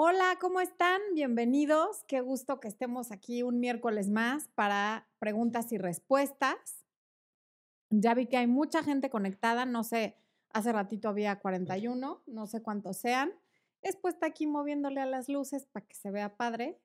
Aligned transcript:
Hola, 0.00 0.38
¿cómo 0.40 0.60
están? 0.60 1.00
Bienvenidos. 1.12 2.04
Qué 2.06 2.20
gusto 2.20 2.60
que 2.60 2.68
estemos 2.68 3.10
aquí 3.10 3.42
un 3.42 3.58
miércoles 3.58 4.08
más 4.08 4.46
para 4.54 5.08
preguntas 5.18 5.72
y 5.72 5.76
respuestas. 5.76 6.84
Ya 7.90 8.14
vi 8.14 8.26
que 8.26 8.36
hay 8.36 8.46
mucha 8.46 8.84
gente 8.84 9.10
conectada, 9.10 9.66
no 9.66 9.82
sé, 9.82 10.16
hace 10.50 10.70
ratito 10.70 11.08
había 11.08 11.40
41, 11.40 12.22
no 12.24 12.46
sé 12.46 12.62
cuántos 12.62 12.98
sean. 12.98 13.32
Después 13.82 14.14
está 14.14 14.28
aquí 14.28 14.46
moviéndole 14.46 15.00
a 15.00 15.06
las 15.06 15.28
luces 15.28 15.66
para 15.66 15.84
que 15.84 15.96
se 15.96 16.12
vea 16.12 16.36
padre. 16.36 16.78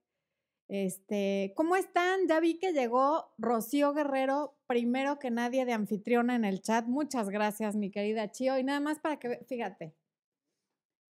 Este, 0.68 1.54
¿cómo 1.56 1.76
están? 1.76 2.28
Ya 2.28 2.40
vi 2.40 2.58
que 2.58 2.74
llegó 2.74 3.32
Rocío 3.38 3.94
Guerrero, 3.94 4.58
primero 4.66 5.20
que 5.20 5.30
nadie 5.30 5.66
de 5.66 5.74
anfitriona 5.74 6.34
en 6.34 6.46
el 6.46 6.64
chat. 6.64 6.88
Muchas 6.88 7.30
gracias, 7.30 7.76
mi 7.76 7.92
querida 7.92 8.32
Chio. 8.32 8.58
Y 8.58 8.64
nada 8.64 8.80
más 8.80 8.98
para 8.98 9.20
que, 9.20 9.46
fíjate, 9.48 9.94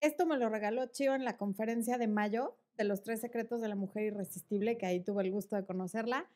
esto 0.06 0.24
me 0.26 0.36
lo 0.36 0.48
regaló 0.48 0.86
Chio 0.86 1.14
en 1.14 1.24
la 1.24 1.36
conferencia 1.36 1.98
de 1.98 2.06
mayo 2.06 2.56
de 2.76 2.84
los 2.84 3.02
tres 3.02 3.20
secretos 3.20 3.60
de 3.60 3.68
la 3.68 3.74
mujer 3.74 4.04
irresistible, 4.04 4.78
que 4.78 4.86
ahí 4.86 5.00
tuve 5.00 5.24
el 5.24 5.32
gusto 5.32 5.56
de 5.56 5.64
conocerla. 5.64 6.30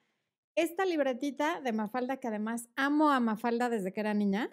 Esta 0.56 0.84
libretita 0.84 1.60
de 1.60 1.72
Mafalda, 1.72 2.18
que 2.18 2.28
además 2.28 2.68
amo 2.76 3.10
a 3.10 3.20
Mafalda 3.20 3.68
desde 3.68 3.92
que 3.92 4.00
era 4.00 4.14
niña, 4.14 4.50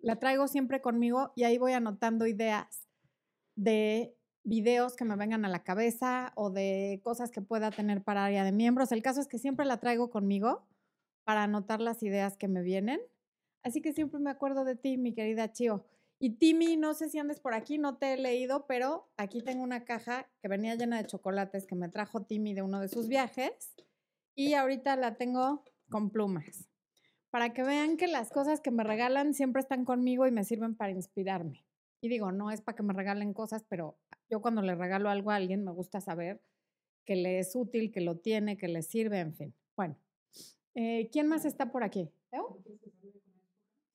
la 0.00 0.16
traigo 0.16 0.46
siempre 0.46 0.80
conmigo 0.80 1.32
y 1.34 1.44
ahí 1.44 1.58
voy 1.58 1.72
anotando 1.72 2.26
ideas 2.26 2.88
de 3.56 4.16
videos 4.44 4.94
que 4.94 5.04
me 5.04 5.16
vengan 5.16 5.44
a 5.44 5.48
la 5.48 5.64
cabeza 5.64 6.32
o 6.36 6.50
de 6.50 7.00
cosas 7.02 7.30
que 7.30 7.42
pueda 7.42 7.70
tener 7.70 8.02
para 8.02 8.24
área 8.24 8.44
de 8.44 8.52
miembros. 8.52 8.92
El 8.92 9.02
caso 9.02 9.20
es 9.20 9.26
que 9.26 9.38
siempre 9.38 9.66
la 9.66 9.78
traigo 9.78 10.10
conmigo 10.10 10.66
para 11.24 11.42
anotar 11.42 11.80
las 11.80 12.02
ideas 12.02 12.36
que 12.36 12.48
me 12.48 12.62
vienen. 12.62 13.00
Así 13.64 13.82
que 13.82 13.92
siempre 13.92 14.20
me 14.20 14.30
acuerdo 14.30 14.64
de 14.64 14.76
ti, 14.76 14.96
mi 14.96 15.12
querida 15.12 15.52
Chio. 15.52 15.84
Y 16.20 16.30
Timmy, 16.30 16.76
no 16.76 16.94
sé 16.94 17.08
si 17.08 17.18
andes 17.18 17.38
por 17.38 17.54
aquí, 17.54 17.78
no 17.78 17.96
te 17.96 18.12
he 18.12 18.16
leído, 18.16 18.66
pero 18.66 19.08
aquí 19.16 19.40
tengo 19.40 19.62
una 19.62 19.84
caja 19.84 20.28
que 20.40 20.48
venía 20.48 20.74
llena 20.74 21.00
de 21.00 21.06
chocolates 21.06 21.66
que 21.66 21.76
me 21.76 21.88
trajo 21.88 22.24
Timmy 22.24 22.54
de 22.54 22.62
uno 22.62 22.80
de 22.80 22.88
sus 22.88 23.06
viajes 23.06 23.74
y 24.34 24.54
ahorita 24.54 24.96
la 24.96 25.16
tengo 25.16 25.62
con 25.88 26.10
plumas. 26.10 26.68
Para 27.30 27.52
que 27.52 27.62
vean 27.62 27.96
que 27.96 28.08
las 28.08 28.30
cosas 28.30 28.60
que 28.60 28.72
me 28.72 28.82
regalan 28.82 29.32
siempre 29.32 29.60
están 29.60 29.84
conmigo 29.84 30.26
y 30.26 30.32
me 30.32 30.44
sirven 30.44 30.74
para 30.74 30.90
inspirarme. 30.90 31.64
Y 32.00 32.08
digo, 32.08 32.32
no 32.32 32.50
es 32.50 32.62
para 32.62 32.74
que 32.74 32.82
me 32.82 32.94
regalen 32.94 33.32
cosas, 33.32 33.64
pero 33.68 33.96
yo 34.28 34.40
cuando 34.40 34.62
le 34.62 34.74
regalo 34.74 35.10
algo 35.10 35.30
a 35.30 35.36
alguien 35.36 35.64
me 35.64 35.72
gusta 35.72 36.00
saber 36.00 36.42
que 37.04 37.16
le 37.16 37.38
es 37.38 37.54
útil, 37.54 37.92
que 37.92 38.00
lo 38.00 38.18
tiene, 38.18 38.56
que 38.56 38.68
le 38.68 38.82
sirve, 38.82 39.20
en 39.20 39.34
fin. 39.34 39.54
Bueno, 39.76 39.96
eh, 40.74 41.08
¿quién 41.12 41.28
más 41.28 41.44
está 41.44 41.70
por 41.70 41.84
aquí? 41.84 42.10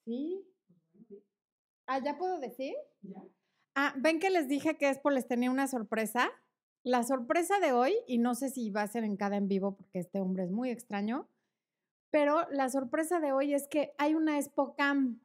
Sí, 0.06 0.45
Ah, 1.88 2.00
¿ya 2.00 2.17
puedo 2.17 2.39
decir? 2.39 2.76
Ah, 3.76 3.94
ven 3.98 4.20
que 4.20 4.30
les 4.30 4.48
dije 4.48 4.78
que 4.78 4.89
Expo 4.89 5.09
les 5.09 5.28
tenía 5.28 5.52
una 5.52 5.67
sorpresa. 5.67 6.31
La 6.84 7.03
sorpresa 7.03 7.59
de 7.59 7.72
hoy, 7.72 7.95
y 8.08 8.17
no 8.17 8.36
sé 8.36 8.50
si 8.50 8.70
va 8.70 8.81
a 8.81 8.88
ser 8.88 9.03
en 9.03 9.16
cada 9.16 9.38
en 9.38 9.48
vivo 9.48 9.75
porque 9.75 10.00
este 10.00 10.20
hombre 10.20 10.44
es 10.44 10.52
muy 10.52 10.70
extraño, 10.70 11.30
pero 12.12 12.48
la 12.52 12.70
sorpresa 12.70 13.20
de 13.20 13.31
hoy 13.31 13.53
es 13.53 13.67
que 13.67 13.94
hay 13.98 14.16
una 14.16 14.38
Expo 14.38 14.75
Cam. 14.75 15.20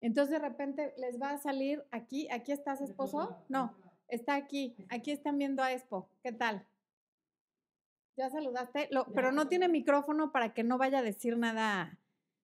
Entonces 0.00 0.30
de 0.30 0.38
repente 0.38 0.94
les 0.96 1.20
va 1.20 1.32
a 1.32 1.38
salir 1.38 1.84
aquí, 1.90 2.28
aquí 2.30 2.52
estás 2.52 2.80
esposo, 2.80 3.44
no, 3.48 3.76
está 4.08 4.34
aquí, 4.34 4.76
aquí 4.88 5.10
están 5.10 5.36
viendo 5.36 5.62
a 5.62 5.72
Expo, 5.72 6.08
¿qué 6.22 6.32
tal? 6.32 6.66
¿Ya 8.16 8.30
saludaste? 8.30 8.88
pero 9.14 9.32
no 9.32 9.48
tiene 9.48 9.68
micrófono 9.68 10.32
para 10.32 10.54
que 10.54 10.64
no 10.64 10.78
vaya 10.78 11.00
a 11.00 11.02
decir 11.02 11.36
nada, 11.36 11.98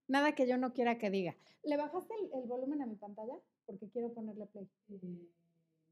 nada 0.08 0.34
que 0.34 0.46
yo 0.46 0.58
no 0.58 0.72
quiera 0.72 0.98
que 0.98 1.10
diga. 1.10 1.36
¿Le 1.62 1.76
bajaste 1.76 2.14
el 2.34 2.46
volumen 2.46 2.82
a 2.82 2.86
mi 2.86 2.96
pantalla? 2.96 3.34
Porque 3.66 3.88
quiero 3.90 4.12
ponerle 4.12 4.46
play. 4.46 4.68
Eh, 4.90 5.28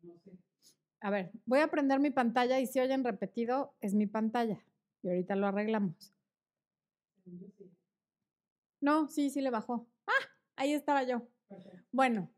no 0.02 0.18
sé. 0.18 0.30
A 1.00 1.10
ver, 1.10 1.30
voy 1.44 1.58
a 1.60 1.68
prender 1.68 2.00
mi 2.00 2.10
pantalla 2.10 2.60
y 2.60 2.66
si 2.66 2.80
oyen 2.80 3.04
repetido, 3.04 3.74
es 3.82 3.94
mi 3.94 4.06
pantalla. 4.06 4.64
Y 5.02 5.08
ahorita 5.08 5.36
lo 5.36 5.46
arreglamos. 5.46 6.14
No, 8.80 9.08
sí, 9.08 9.28
sí 9.28 9.42
le 9.42 9.50
bajó. 9.50 9.86
Ah, 10.06 10.28
ahí 10.56 10.72
estaba 10.72 11.02
yo. 11.02 11.28
Bueno, 11.92 12.30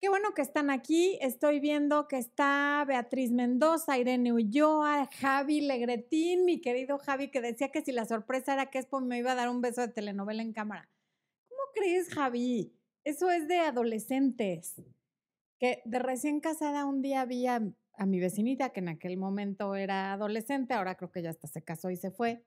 qué 0.00 0.08
bueno 0.08 0.32
que 0.34 0.40
están 0.40 0.70
aquí. 0.70 1.18
Estoy 1.20 1.60
viendo 1.60 2.08
que 2.08 2.16
está 2.16 2.84
Beatriz 2.86 3.32
Mendoza, 3.32 3.98
Irene 3.98 4.32
Ulloa, 4.32 5.10
Javi 5.20 5.60
Legretín, 5.60 6.46
mi 6.46 6.60
querido 6.60 6.98
Javi, 6.98 7.30
que 7.30 7.42
decía 7.42 7.70
que 7.70 7.82
si 7.82 7.92
la 7.92 8.06
sorpresa 8.06 8.54
era 8.54 8.70
que 8.70 8.78
Expo 8.78 9.00
me 9.00 9.18
iba 9.18 9.32
a 9.32 9.36
dar 9.36 9.50
un 9.50 9.60
beso 9.60 9.82
de 9.82 9.88
telenovela 9.88 10.42
en 10.42 10.54
cámara. 10.54 10.88
¿Cómo 11.48 11.60
crees, 11.74 12.08
Javi? 12.08 12.72
Eso 13.06 13.30
es 13.30 13.46
de 13.46 13.60
adolescentes. 13.60 14.82
Que 15.60 15.80
de 15.84 16.00
recién 16.00 16.40
casada 16.40 16.84
un 16.86 17.02
día 17.02 17.24
vi 17.24 17.46
a, 17.46 17.60
mi 18.04 18.18
vecinita, 18.18 18.70
que 18.70 18.80
en 18.80 18.88
aquel 18.88 19.16
momento 19.16 19.76
era 19.76 20.12
adolescente, 20.12 20.74
ahora 20.74 20.96
creo 20.96 21.12
que 21.12 21.22
ya 21.22 21.30
hasta 21.30 21.46
se 21.46 21.62
casó 21.62 21.88
y 21.90 21.96
se 21.96 22.10
fue, 22.10 22.44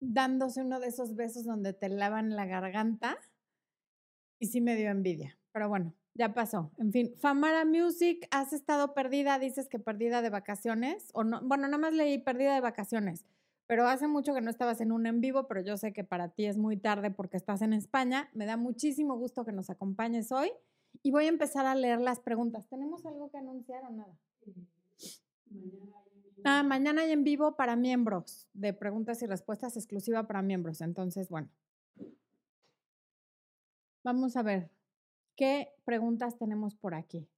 dándose 0.00 0.60
uno 0.60 0.80
de 0.80 0.88
esos 0.88 1.14
besos 1.14 1.44
donde 1.44 1.72
te 1.72 1.88
lavan 1.88 2.34
la 2.34 2.46
garganta. 2.46 3.16
Y 4.40 4.48
sí 4.48 4.60
me 4.60 4.74
dio 4.74 4.90
envidia. 4.90 5.38
Pero 5.52 5.68
bueno, 5.68 5.94
ya 6.14 6.34
pasó. 6.34 6.72
En 6.78 6.90
fin, 6.90 7.14
Famara 7.18 7.64
Music, 7.64 8.26
has 8.32 8.52
estado 8.52 8.92
perdida, 8.92 9.38
dices 9.38 9.68
que 9.68 9.78
perdida 9.78 10.20
de 10.20 10.30
vacaciones, 10.30 11.10
o 11.14 11.22
no, 11.22 11.40
bueno, 11.42 11.68
nada 11.68 11.78
más 11.78 11.94
leí 11.94 12.18
perdida 12.18 12.56
de 12.56 12.60
vacaciones 12.60 13.24
pero 13.66 13.88
hace 13.88 14.06
mucho 14.06 14.32
que 14.32 14.40
no 14.40 14.50
estabas 14.50 14.80
en 14.80 14.92
un 14.92 15.06
en 15.06 15.20
vivo, 15.20 15.48
pero 15.48 15.60
yo 15.60 15.76
sé 15.76 15.92
que 15.92 16.04
para 16.04 16.28
ti 16.28 16.46
es 16.46 16.56
muy 16.56 16.76
tarde 16.76 17.10
porque 17.10 17.36
estás 17.36 17.62
en 17.62 17.72
España. 17.72 18.30
Me 18.32 18.46
da 18.46 18.56
muchísimo 18.56 19.16
gusto 19.16 19.44
que 19.44 19.52
nos 19.52 19.70
acompañes 19.70 20.30
hoy 20.30 20.52
y 21.02 21.10
voy 21.10 21.26
a 21.26 21.28
empezar 21.28 21.66
a 21.66 21.74
leer 21.74 22.00
las 22.00 22.20
preguntas. 22.20 22.66
¿Tenemos 22.68 23.04
algo 23.06 23.30
que 23.30 23.38
anunciar 23.38 23.84
o 23.84 23.90
nada? 23.90 24.16
Ah, 26.44 26.62
mañana 26.62 27.02
hay 27.02 27.10
en 27.10 27.24
vivo 27.24 27.56
para 27.56 27.74
miembros, 27.74 28.46
de 28.52 28.72
preguntas 28.72 29.20
y 29.22 29.26
respuestas 29.26 29.76
exclusiva 29.76 30.26
para 30.26 30.42
miembros. 30.42 30.80
Entonces, 30.80 31.28
bueno. 31.28 31.48
Vamos 34.04 34.36
a 34.36 34.42
ver 34.42 34.70
qué 35.34 35.72
preguntas 35.84 36.38
tenemos 36.38 36.76
por 36.76 36.94
aquí. 36.94 37.28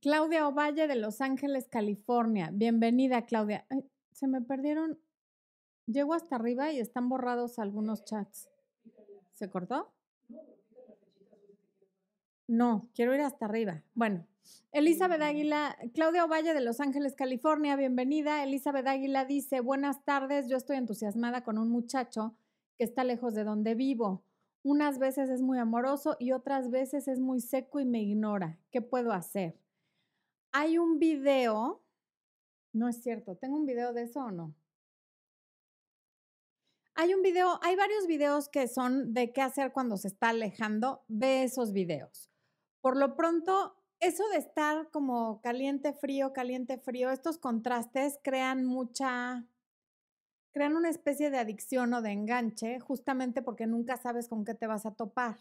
Claudia 0.00 0.48
Ovalle 0.48 0.88
de 0.88 0.96
Los 0.96 1.20
Ángeles, 1.20 1.68
California. 1.68 2.50
Bienvenida, 2.52 3.26
Claudia. 3.26 3.66
se 4.12 4.26
me 4.26 4.40
perdieron. 4.40 4.98
Llego 5.86 6.14
hasta 6.14 6.36
arriba 6.36 6.72
y 6.72 6.80
están 6.80 7.08
borrados 7.08 7.58
algunos 7.58 8.04
chats. 8.04 8.48
¿Se 9.32 9.48
cortó? 9.48 9.92
No, 12.48 12.88
quiero 12.94 13.14
ir 13.14 13.20
hasta 13.20 13.46
arriba. 13.46 13.82
Bueno, 13.94 14.26
Elizabeth 14.72 15.22
Águila, 15.22 15.76
Claudia 15.94 16.24
Ovalle 16.24 16.54
de 16.54 16.60
Los 16.60 16.80
Ángeles, 16.80 17.14
California, 17.14 17.76
bienvenida. 17.76 18.42
Elizabeth 18.42 18.86
Águila 18.86 19.24
dice, 19.26 19.60
buenas 19.60 20.04
tardes, 20.04 20.48
yo 20.48 20.56
estoy 20.56 20.76
entusiasmada 20.76 21.44
con 21.44 21.56
un 21.56 21.70
muchacho 21.70 22.34
que 22.76 22.84
está 22.84 23.04
lejos 23.04 23.34
de 23.34 23.44
donde 23.44 23.74
vivo. 23.74 24.24
Unas 24.62 24.98
veces 24.98 25.30
es 25.30 25.40
muy 25.40 25.58
amoroso 25.58 26.16
y 26.18 26.32
otras 26.32 26.70
veces 26.70 27.06
es 27.06 27.20
muy 27.20 27.40
seco 27.40 27.80
y 27.80 27.84
me 27.84 28.02
ignora. 28.02 28.58
¿Qué 28.72 28.82
puedo 28.82 29.12
hacer? 29.12 29.56
Hay 30.52 30.78
un 30.78 30.98
video, 30.98 31.82
no 32.72 32.88
es 32.88 33.02
cierto, 33.02 33.36
¿tengo 33.36 33.56
un 33.56 33.66
video 33.66 33.92
de 33.92 34.02
eso 34.02 34.20
o 34.20 34.30
no? 34.30 34.54
Hay 36.94 37.14
un 37.14 37.22
video, 37.22 37.60
hay 37.62 37.76
varios 37.76 38.06
videos 38.08 38.48
que 38.48 38.66
son 38.66 39.14
de 39.14 39.32
qué 39.32 39.40
hacer 39.40 39.72
cuando 39.72 39.96
se 39.96 40.08
está 40.08 40.30
alejando. 40.30 41.04
Ve 41.06 41.44
esos 41.44 41.72
videos. 41.72 42.28
Por 42.80 42.96
lo 42.96 43.14
pronto, 43.14 43.76
eso 44.00 44.28
de 44.30 44.38
estar 44.38 44.90
como 44.90 45.40
caliente, 45.40 45.92
frío, 45.92 46.32
caliente, 46.32 46.76
frío, 46.78 47.10
estos 47.10 47.38
contrastes 47.38 48.18
crean 48.24 48.64
mucha, 48.64 49.46
crean 50.52 50.74
una 50.74 50.88
especie 50.88 51.30
de 51.30 51.38
adicción 51.38 51.94
o 51.94 52.02
de 52.02 52.10
enganche, 52.10 52.80
justamente 52.80 53.42
porque 53.42 53.66
nunca 53.66 53.96
sabes 53.96 54.28
con 54.28 54.44
qué 54.44 54.54
te 54.54 54.66
vas 54.66 54.84
a 54.84 54.94
topar. 54.94 55.36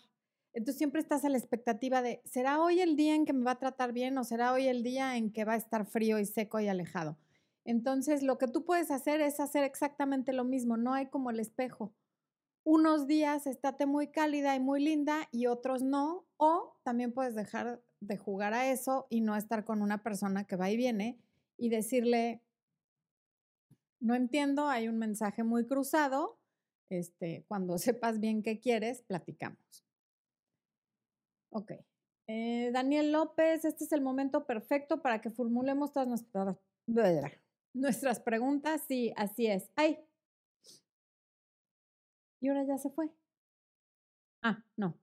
Entonces 0.57 0.79
siempre 0.79 1.01
estás 1.01 1.23
a 1.23 1.29
la 1.29 1.37
expectativa 1.37 2.01
de, 2.01 2.19
¿será 2.25 2.59
hoy 2.63 2.81
el 2.81 2.95
día 2.95 3.13
en 3.13 3.25
que 3.25 3.33
me 3.33 3.45
va 3.45 3.51
a 3.51 3.59
tratar 3.59 3.93
bien 3.93 4.17
o 4.17 4.23
será 4.23 4.53
hoy 4.53 4.67
el 4.67 4.81
día 4.81 5.15
en 5.15 5.31
que 5.31 5.45
va 5.45 5.53
a 5.53 5.57
estar 5.57 5.85
frío 5.85 6.17
y 6.17 6.25
seco 6.25 6.59
y 6.59 6.67
alejado? 6.67 7.15
Entonces 7.63 8.23
lo 8.23 8.39
que 8.39 8.47
tú 8.47 8.65
puedes 8.65 8.89
hacer 8.89 9.21
es 9.21 9.39
hacer 9.39 9.63
exactamente 9.63 10.33
lo 10.33 10.45
mismo, 10.45 10.75
no 10.75 10.95
hay 10.95 11.09
como 11.09 11.29
el 11.29 11.39
espejo. 11.39 11.93
Unos 12.63 13.05
días 13.05 13.45
estate 13.45 13.85
muy 13.85 14.07
cálida 14.07 14.55
y 14.55 14.59
muy 14.59 14.83
linda 14.83 15.29
y 15.31 15.45
otros 15.45 15.83
no, 15.83 16.25
o 16.37 16.75
también 16.81 17.13
puedes 17.13 17.35
dejar 17.35 17.83
de 17.99 18.17
jugar 18.17 18.55
a 18.55 18.71
eso 18.71 19.05
y 19.11 19.21
no 19.21 19.35
estar 19.35 19.63
con 19.63 19.83
una 19.83 20.01
persona 20.01 20.45
que 20.45 20.55
va 20.55 20.71
y 20.71 20.77
viene 20.77 21.19
y 21.55 21.69
decirle, 21.69 22.41
no 23.99 24.15
entiendo, 24.15 24.69
hay 24.69 24.87
un 24.87 24.97
mensaje 24.97 25.43
muy 25.43 25.67
cruzado, 25.67 26.39
este, 26.89 27.45
cuando 27.47 27.77
sepas 27.77 28.19
bien 28.19 28.41
qué 28.41 28.59
quieres, 28.59 29.03
platicamos. 29.03 29.86
Ok. 31.49 31.71
Eh, 32.27 32.71
Daniel 32.73 33.11
López, 33.11 33.63
este 33.63 33.85
es 33.85 33.91
el 33.91 34.01
momento 34.01 34.45
perfecto 34.45 35.01
para 35.01 35.21
que 35.21 35.31
formulemos 35.31 35.93
todas 35.93 36.07
nuestras, 36.07 36.57
nuestras 37.73 38.19
preguntas. 38.19 38.83
Sí, 38.87 39.13
así 39.15 39.47
es. 39.47 39.69
¡Ay! 39.75 39.99
Y 42.39 42.49
ahora 42.49 42.63
ya 42.65 42.77
se 42.77 42.89
fue. 42.89 43.09
Ah, 44.41 44.63
no. 44.75 44.97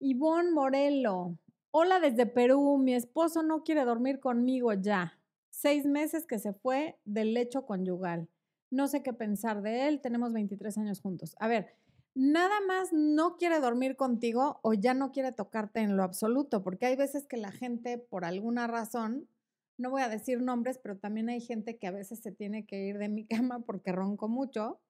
Ivonne 0.00 0.50
Morelo. 0.50 1.38
Hola 1.70 1.98
desde 1.98 2.26
Perú, 2.26 2.78
mi 2.78 2.94
esposo 2.94 3.42
no 3.42 3.64
quiere 3.64 3.84
dormir 3.84 4.20
conmigo 4.20 4.72
ya. 4.74 5.18
Seis 5.50 5.86
meses 5.86 6.26
que 6.26 6.38
se 6.38 6.52
fue 6.52 6.98
del 7.04 7.34
lecho 7.34 7.66
conyugal. 7.66 8.28
No 8.70 8.86
sé 8.86 9.02
qué 9.02 9.12
pensar 9.12 9.62
de 9.62 9.88
él, 9.88 10.00
tenemos 10.00 10.32
23 10.32 10.78
años 10.78 11.00
juntos. 11.00 11.34
A 11.40 11.48
ver, 11.48 11.74
nada 12.14 12.60
más 12.66 12.92
no 12.92 13.36
quiere 13.36 13.60
dormir 13.60 13.96
contigo 13.96 14.60
o 14.62 14.74
ya 14.74 14.94
no 14.94 15.10
quiere 15.12 15.32
tocarte 15.32 15.80
en 15.80 15.96
lo 15.96 16.02
absoluto, 16.02 16.62
porque 16.62 16.86
hay 16.86 16.96
veces 16.96 17.26
que 17.26 17.36
la 17.36 17.50
gente, 17.50 17.98
por 17.98 18.24
alguna 18.24 18.66
razón, 18.66 19.28
no 19.76 19.90
voy 19.90 20.02
a 20.02 20.08
decir 20.08 20.40
nombres, 20.40 20.78
pero 20.78 20.96
también 20.98 21.28
hay 21.28 21.40
gente 21.40 21.78
que 21.78 21.86
a 21.88 21.90
veces 21.90 22.20
se 22.20 22.32
tiene 22.32 22.66
que 22.66 22.86
ir 22.86 22.98
de 22.98 23.08
mi 23.08 23.26
cama 23.50 23.60
porque 23.60 23.92
ronco 23.92 24.28
mucho. 24.28 24.80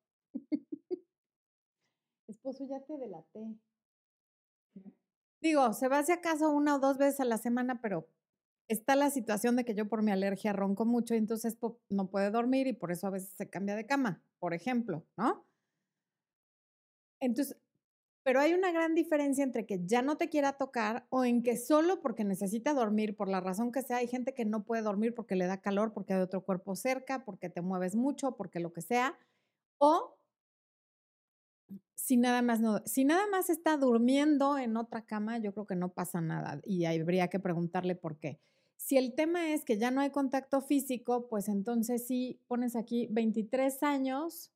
Esposo, 2.29 2.67
ya 2.69 2.81
te 2.81 2.97
delaté. 2.99 3.59
Digo, 5.41 5.73
se 5.75 5.89
va 5.89 6.03
si 6.03 6.13
acaso 6.13 6.51
una 6.51 6.77
o 6.77 6.79
dos 6.79 6.97
veces 6.97 7.21
a 7.21 7.25
la 7.25 7.39
semana, 7.39 7.81
pero 7.81 8.09
está 8.69 8.97
la 8.97 9.11
situación 9.11 9.57
de 9.57 9.65
que 9.65 9.75
yo 9.75 9.89
por 9.89 10.03
mi 10.03 10.11
alergia 10.11 10.53
ronco 10.53 10.87
mucho 10.87 11.15
y 11.15 11.19
entonces 11.19 11.59
no 11.91 12.09
puede 12.09 12.31
dormir 12.31 12.67
y 12.67 12.73
por 12.73 12.93
eso 12.93 13.07
a 13.07 13.11
veces 13.11 13.35
se 13.37 13.51
cambia 13.51 13.77
de 13.77 13.87
cama, 13.87 14.23
por 14.39 14.55
ejemplo, 14.55 15.07
¿no? 15.17 15.47
Entonces, 17.27 17.57
pero 18.25 18.41
hay 18.41 18.55
una 18.55 18.73
gran 18.73 18.95
diferencia 18.95 19.45
entre 19.45 19.67
que 19.67 19.81
ya 19.85 20.03
no 20.03 20.17
te 20.17 20.31
quiera 20.31 20.55
tocar 20.55 21.07
o 21.11 21.25
en 21.25 21.43
que 21.43 21.59
solo 21.59 22.01
porque 22.01 22.25
necesita 22.25 22.73
dormir, 22.73 23.17
por 23.17 23.29
la 23.29 23.41
razón 23.41 23.71
que 23.71 23.83
sea, 23.83 23.99
hay 23.99 24.09
gente 24.09 24.35
que 24.35 24.47
no 24.47 24.65
puede 24.65 24.83
dormir 24.83 25.15
porque 25.15 25.37
le 25.37 25.47
da 25.47 25.61
calor, 25.61 25.93
porque 25.93 26.15
hay 26.15 26.21
otro 26.23 26.43
cuerpo 26.43 26.75
cerca, 26.75 27.25
porque 27.25 27.51
te 27.51 27.61
mueves 27.61 27.95
mucho, 27.97 28.37
porque 28.37 28.61
lo 28.61 28.73
que 28.73 28.81
sea, 28.81 29.19
o 29.79 30.17
si 31.95 32.17
nada 32.17 32.43
más 32.43 32.61
no, 32.61 32.81
si 32.87 33.05
nada 33.05 33.27
más 33.27 33.51
está 33.51 33.77
durmiendo 33.77 34.59
en 34.59 34.77
otra 34.77 35.05
cama, 35.05 35.39
yo 35.39 35.53
creo 35.53 35.67
que 35.67 35.77
no 35.77 35.93
pasa 35.93 36.21
nada 36.21 36.61
y 36.65 36.87
habría 36.87 37.29
que 37.29 37.41
preguntarle 37.41 37.95
por 37.95 38.19
qué. 38.19 38.41
Si 38.77 38.97
el 38.97 39.15
tema 39.15 39.53
es 39.53 39.65
que 39.65 39.79
ya 39.79 39.91
no 39.91 40.01
hay 40.01 40.11
contacto 40.11 40.61
físico, 40.61 41.29
pues 41.29 41.49
entonces 41.49 42.07
sí 42.07 42.41
pones 42.47 42.75
aquí 42.75 43.09
23 43.11 43.83
años 43.83 44.54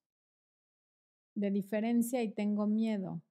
de 1.38 1.50
diferencia 1.50 2.22
y 2.22 2.30
tengo 2.30 2.66
miedo. 2.66 3.22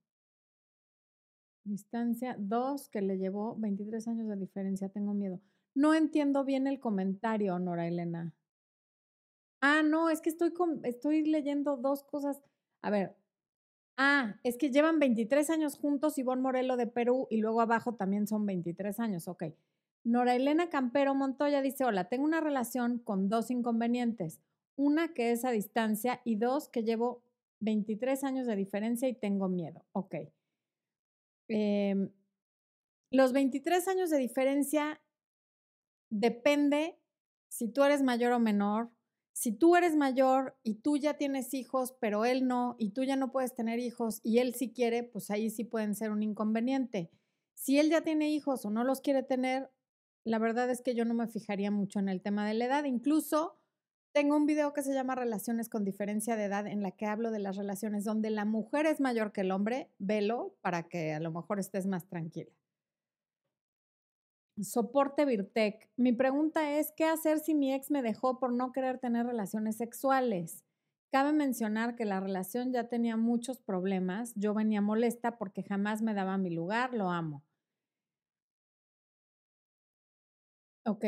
Distancia 1.64 2.36
2 2.40 2.90
que 2.90 3.02
le 3.02 3.18
llevó 3.18 3.56
23 3.58 4.08
años 4.08 4.30
de 4.30 4.38
diferencia, 4.38 4.90
tengo 4.90 5.14
miedo. 5.14 5.42
No 5.76 5.94
entiendo 5.94 6.44
bien 6.46 6.66
el 6.68 6.80
comentario, 6.80 7.60
Nora 7.60 7.88
Elena. 7.88 8.34
Ah, 9.62 9.84
no, 9.84 10.10
es 10.10 10.22
que 10.22 10.30
estoy, 10.30 10.54
estoy 10.84 11.26
leyendo 11.26 11.78
dos 11.78 12.04
cosas. 12.04 12.42
A 12.82 12.90
ver, 12.90 13.16
Ah, 14.00 14.36
es 14.44 14.58
que 14.58 14.70
llevan 14.70 15.00
23 15.00 15.50
años 15.50 15.76
juntos 15.80 16.20
Ivonne 16.20 16.44
Morelo 16.44 16.78
de 16.78 16.86
Perú 16.86 17.26
y 17.32 17.38
luego 17.38 17.62
abajo 17.62 17.96
también 17.96 18.28
son 18.28 18.46
23 18.46 19.00
años, 19.00 19.28
ok. 19.28 19.46
Nora 20.04 20.36
Elena 20.36 20.70
Campero 20.70 21.16
Montoya 21.16 21.64
dice, 21.64 21.84
hola, 21.84 22.08
tengo 22.08 22.24
una 22.24 22.40
relación 22.40 23.00
con 23.00 23.28
dos 23.28 23.50
inconvenientes. 23.50 24.40
Una 24.76 25.16
que 25.16 25.32
es 25.32 25.44
a 25.46 25.50
distancia 25.50 26.22
y 26.24 26.36
dos 26.36 26.70
que 26.70 26.84
llevo 26.84 27.24
23 27.60 28.24
años 28.24 28.48
de 28.48 28.56
diferencia 28.56 29.08
y 29.08 29.14
tengo 29.14 29.50
miedo. 29.50 29.86
Ok. 29.94 30.16
Em, 31.50 32.12
los 33.12 33.32
23 33.34 33.88
años 33.88 34.10
de 34.10 34.18
diferencia 34.18 35.02
depende 36.10 37.00
si 37.50 37.70
tú 37.70 37.84
eres 37.84 38.04
mayor 38.04 38.34
o 38.34 38.40
menor, 38.40 38.92
si 39.34 39.52
tú 39.52 39.76
eres 39.76 39.96
mayor 39.96 40.58
y 40.64 40.76
tú 40.76 40.98
ya 40.98 41.16
tienes 41.16 41.54
hijos, 41.54 41.96
pero 42.00 42.26
él 42.26 42.48
no, 42.48 42.76
y 42.80 42.92
tú 42.92 43.04
ya 43.04 43.16
no 43.16 43.32
puedes 43.32 43.54
tener 43.54 43.80
hijos 43.80 44.20
y 44.24 44.40
él 44.40 44.56
sí 44.56 44.74
quiere, 44.74 45.04
pues 45.04 45.30
ahí 45.32 45.50
sí 45.50 45.64
pueden 45.64 45.96
ser 45.96 46.12
un 46.12 46.24
inconveniente. 46.24 47.12
Si 47.54 47.80
él 47.80 47.90
ya 47.90 48.02
tiene 48.02 48.30
hijos 48.32 48.66
o 48.66 48.70
no 48.70 48.84
los 48.84 49.02
quiere 49.02 49.24
tener, 49.24 49.72
la 50.24 50.40
verdad 50.40 50.70
es 50.70 50.82
que 50.82 50.96
yo 50.96 51.06
no 51.06 51.14
me 51.14 51.28
fijaría 51.28 51.72
mucho 51.72 52.00
en 52.00 52.10
el 52.10 52.22
tema 52.22 52.48
de 52.48 52.56
la 52.56 52.66
edad. 52.66 52.84
Incluso 52.84 53.58
tengo 54.18 54.36
un 54.36 54.48
video 54.48 54.74
que 54.74 54.82
se 54.82 54.96
llama 54.96 55.14
Relaciones 55.14 55.70
con 55.70 55.86
diferencia 55.86 56.36
de 56.36 56.46
edad 56.46 56.66
en 56.66 56.82
la 56.82 56.90
que 56.90 57.06
hablo 57.06 57.30
de 57.30 57.38
las 57.38 57.56
relaciones 57.56 58.04
donde 58.04 58.32
la 58.32 58.46
mujer 58.46 58.88
es 58.88 59.00
mayor 59.00 59.32
que 59.32 59.42
el 59.42 59.52
hombre. 59.52 59.92
Velo 60.00 60.56
para 60.62 60.82
que 60.90 61.14
a 61.14 61.20
lo 61.20 61.32
mejor 61.32 61.60
estés 61.60 61.86
más 61.86 62.08
tranquila. 62.08 62.50
Soporte 64.60 65.24
Virtec. 65.24 65.88
Mi 65.98 66.14
pregunta 66.14 66.80
es, 66.80 66.92
¿qué 66.98 67.06
hacer 67.06 67.38
si 67.38 67.54
mi 67.54 67.76
ex 67.76 67.92
me 67.92 68.02
dejó 68.02 68.40
por 68.40 68.52
no 68.52 68.72
querer 68.72 68.98
tener 68.98 69.28
relaciones 69.28 69.78
sexuales? 69.78 70.64
Cabe 71.12 71.32
mencionar 71.32 71.96
que 71.96 72.06
la 72.06 72.20
relación 72.20 72.74
ya 72.74 72.90
tenía 72.90 73.18
muchos 73.18 73.60
problemas. 73.60 74.34
Yo 74.34 74.56
venía 74.56 74.82
molesta 74.82 75.38
porque 75.38 75.62
jamás 75.62 76.02
me 76.02 76.16
daba 76.16 76.40
mi 76.40 76.50
lugar, 76.50 76.92
lo 76.96 77.12
amo. 77.12 77.44
Ok, 80.88 81.04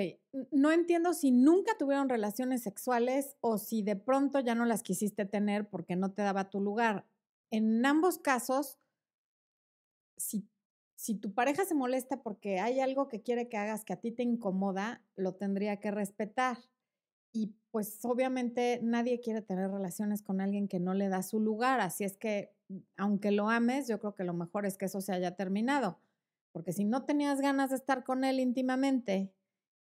no 0.51 0.73
entiendo 0.73 1.13
si 1.13 1.31
nunca 1.31 1.77
tuvieron 1.77 2.09
relaciones 2.09 2.63
sexuales 2.63 3.37
o 3.39 3.57
si 3.57 3.81
de 3.81 3.95
pronto 3.95 4.41
ya 4.41 4.53
no 4.53 4.65
las 4.65 4.83
quisiste 4.83 5.23
tener 5.25 5.69
porque 5.69 5.95
no 5.95 6.11
te 6.11 6.21
daba 6.21 6.49
tu 6.49 6.59
lugar. 6.59 7.05
En 7.49 7.85
ambos 7.85 8.17
casos, 8.17 8.77
si 10.17 10.47
si 10.97 11.15
tu 11.15 11.33
pareja 11.33 11.63
se 11.63 11.75
molesta 11.75 12.21
porque 12.21 12.59
hay 12.59 12.81
algo 12.81 13.07
que 13.07 13.21
quiere 13.21 13.47
que 13.47 13.55
hagas 13.55 13.85
que 13.85 13.93
a 13.93 14.01
ti 14.01 14.11
te 14.11 14.21
incomoda, 14.23 15.01
lo 15.15 15.33
tendría 15.35 15.79
que 15.79 15.91
respetar. 15.91 16.57
Y 17.33 17.55
pues 17.71 18.03
obviamente 18.03 18.81
nadie 18.83 19.21
quiere 19.21 19.41
tener 19.41 19.71
relaciones 19.71 20.23
con 20.23 20.41
alguien 20.41 20.67
que 20.67 20.79
no 20.81 20.93
le 20.93 21.09
da 21.09 21.23
su 21.23 21.39
lugar, 21.39 21.79
así 21.81 22.03
es 22.03 22.17
que 22.17 22.53
mm, 22.69 22.77
aunque 22.97 23.31
lo 23.31 23.49
ames, 23.49 23.87
yo 23.87 23.99
creo 23.99 24.15
que 24.15 24.25
lo 24.25 24.33
mejor 24.33 24.65
es 24.65 24.77
que 24.77 24.85
eso 24.85 25.01
se 25.01 25.13
haya 25.13 25.37
terminado, 25.37 26.01
porque 26.51 26.73
si 26.73 26.85
no 26.85 27.05
tenías 27.05 27.41
ganas 27.41 27.69
de 27.69 27.77
estar 27.77 28.03
con 28.03 28.25
él 28.25 28.39
íntimamente 28.41 29.33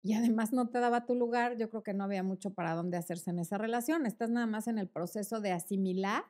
y 0.03 0.15
además 0.15 0.53
no 0.53 0.69
te 0.69 0.79
daba 0.79 1.07
tu 1.07 1.15
lugar, 1.15 1.57
yo 1.57 1.71
creo 1.71 1.83
que 1.83 1.95
no 1.95 2.05
había 2.05 2.23
mucho 2.23 2.55
para 2.55 2.75
dónde 2.75 2.97
hacerse 2.97 3.31
en 3.31 3.41
esa 3.41 3.59
relación. 3.59 4.07
Estás 4.07 4.31
nada 4.31 4.47
más 4.47 4.69
en 4.69 4.79
el 4.79 4.89
proceso 4.89 5.41
de 5.41 5.53
asimilar 5.53 6.25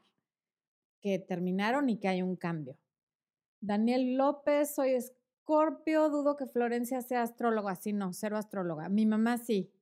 que 1.01 1.19
terminaron 1.19 1.89
y 1.89 1.99
que 1.99 2.09
hay 2.09 2.23
un 2.23 2.37
cambio. 2.37 2.79
Daniel 3.61 4.17
López, 4.17 4.75
soy 4.75 4.91
escorpio, 4.91 6.09
dudo 6.11 6.37
que 6.37 6.47
Florencia 6.47 7.03
sea 7.03 7.23
astróloga, 7.23 7.77
sí, 7.77 7.93
no, 7.93 8.13
cero 8.13 8.37
astróloga. 8.37 8.89
Mi 8.89 9.07
mamá 9.07 9.39
sí. 9.39 9.73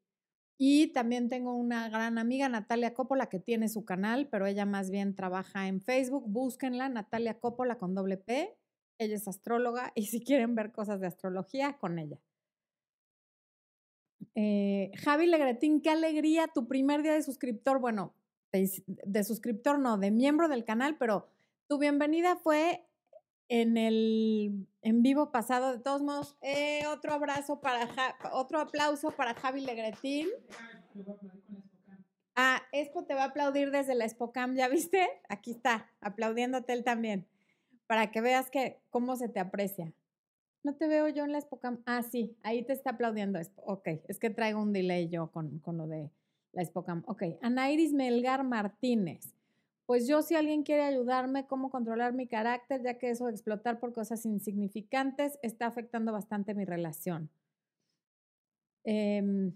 Y 0.59 0.88
también 0.88 1.29
tengo 1.29 1.55
una 1.55 1.88
gran 1.91 2.19
amiga, 2.19 2.49
Natalia 2.49 2.94
Coppola, 2.94 3.29
que 3.29 3.38
tiene 3.38 3.69
su 3.69 3.85
canal, 3.85 4.29
pero 4.31 4.47
ella 4.47 4.65
más 4.65 4.91
bien 4.91 5.15
trabaja 5.15 5.69
en 5.69 5.83
Facebook. 5.83 6.25
Búsquenla, 6.27 6.88
Natalia 6.88 7.38
Coppola 7.38 7.77
con 7.77 7.94
doble 7.94 8.17
P. 8.17 8.56
Ella 8.99 9.17
es 9.17 9.29
astróloga 9.29 9.93
y 9.94 10.06
si 10.06 10.21
quieren 10.21 10.55
ver 10.55 10.73
cosas 10.73 11.00
de 11.00 11.06
astrología, 11.06 11.77
con 11.79 11.99
ella. 11.99 12.19
Eh, 14.34 14.92
Javi 14.96 15.26
Legretín, 15.26 15.80
qué 15.80 15.90
alegría, 15.90 16.49
tu 16.49 16.68
primer 16.68 17.02
día 17.02 17.14
de 17.14 17.23
suscriptor. 17.23 17.80
Bueno, 17.80 18.14
de 18.52 19.25
suscriptor 19.25 19.78
no, 19.78 19.99
de 19.99 20.11
miembro 20.11 20.49
del 20.49 20.64
canal, 20.64 20.96
pero 20.99 21.26
tu 21.68 21.78
bienvenida 21.78 22.37
fue 22.37 22.87
en 23.49 23.76
el 23.76 24.66
en 24.82 25.02
vivo 25.02 25.30
pasado. 25.30 25.73
De 25.73 25.78
todos 25.78 26.02
modos, 26.02 26.37
eh, 26.40 26.87
otro 26.87 27.12
abrazo 27.12 27.61
para 27.61 27.88
otro 28.32 28.61
aplauso 28.61 29.11
para 29.11 29.35
Javi 29.35 29.61
Legretín. 29.61 30.28
Ah, 32.35 32.62
Expo 32.73 33.04
te 33.04 33.14
va 33.14 33.23
a 33.23 33.26
aplaudir 33.26 33.70
desde 33.70 33.94
la 33.94 34.04
Expocam, 34.04 34.54
¿ya 34.54 34.68
viste? 34.68 35.08
Aquí 35.28 35.52
está, 35.52 35.90
aplaudiéndote 36.00 36.73
él 36.75 36.85
también, 36.85 37.26
para 37.87 38.11
que 38.11 38.20
veas 38.20 38.50
que 38.50 38.78
cómo 38.90 39.16
se 39.16 39.28
te 39.28 39.40
aprecia. 39.40 39.92
No 40.66 40.75
te 40.75 40.88
veo 40.88 41.08
yo 41.08 41.25
en 41.25 41.30
la 41.30 41.38
Expocam. 41.38 41.80
Ah, 41.87 42.02
sí, 42.02 42.37
ahí 42.42 42.64
te 42.64 42.73
está 42.73 42.90
aplaudiendo. 42.90 43.38
Ok, 43.64 43.88
es 44.08 44.18
que 44.18 44.30
traigo 44.30 44.61
un 44.61 44.73
delay 44.73 45.08
yo 45.08 45.30
con, 45.30 45.61
con 45.61 45.76
lo 45.78 45.87
de 45.87 46.11
la 46.52 46.62
Expocam. 46.62 47.04
Ok, 47.06 47.23
Anairis 47.40 47.92
Melgar 47.92 48.42
Martínez 48.42 49.37
pues 49.87 50.08
yo 50.08 50.20
si 50.20 50.35
alguien 50.35 50.64
quiere 50.64 50.82
ayudarme, 50.82 51.46
cómo 51.46 51.70
controlar 51.70 52.12
mi 52.12 52.26
carácter, 52.26 52.82
ya 52.82 52.99
que 52.99 53.11
eso 53.11 53.26
de 53.26 53.32
explotar 53.32 53.78
por 53.78 53.92
cosas 53.92 54.26
insignificantes 54.26 55.38
está 55.42 55.66
afectando 55.66 56.12
bastante 56.12 56.54
mi 56.54 56.64
relación. 56.64 57.30
Em, 58.82 59.52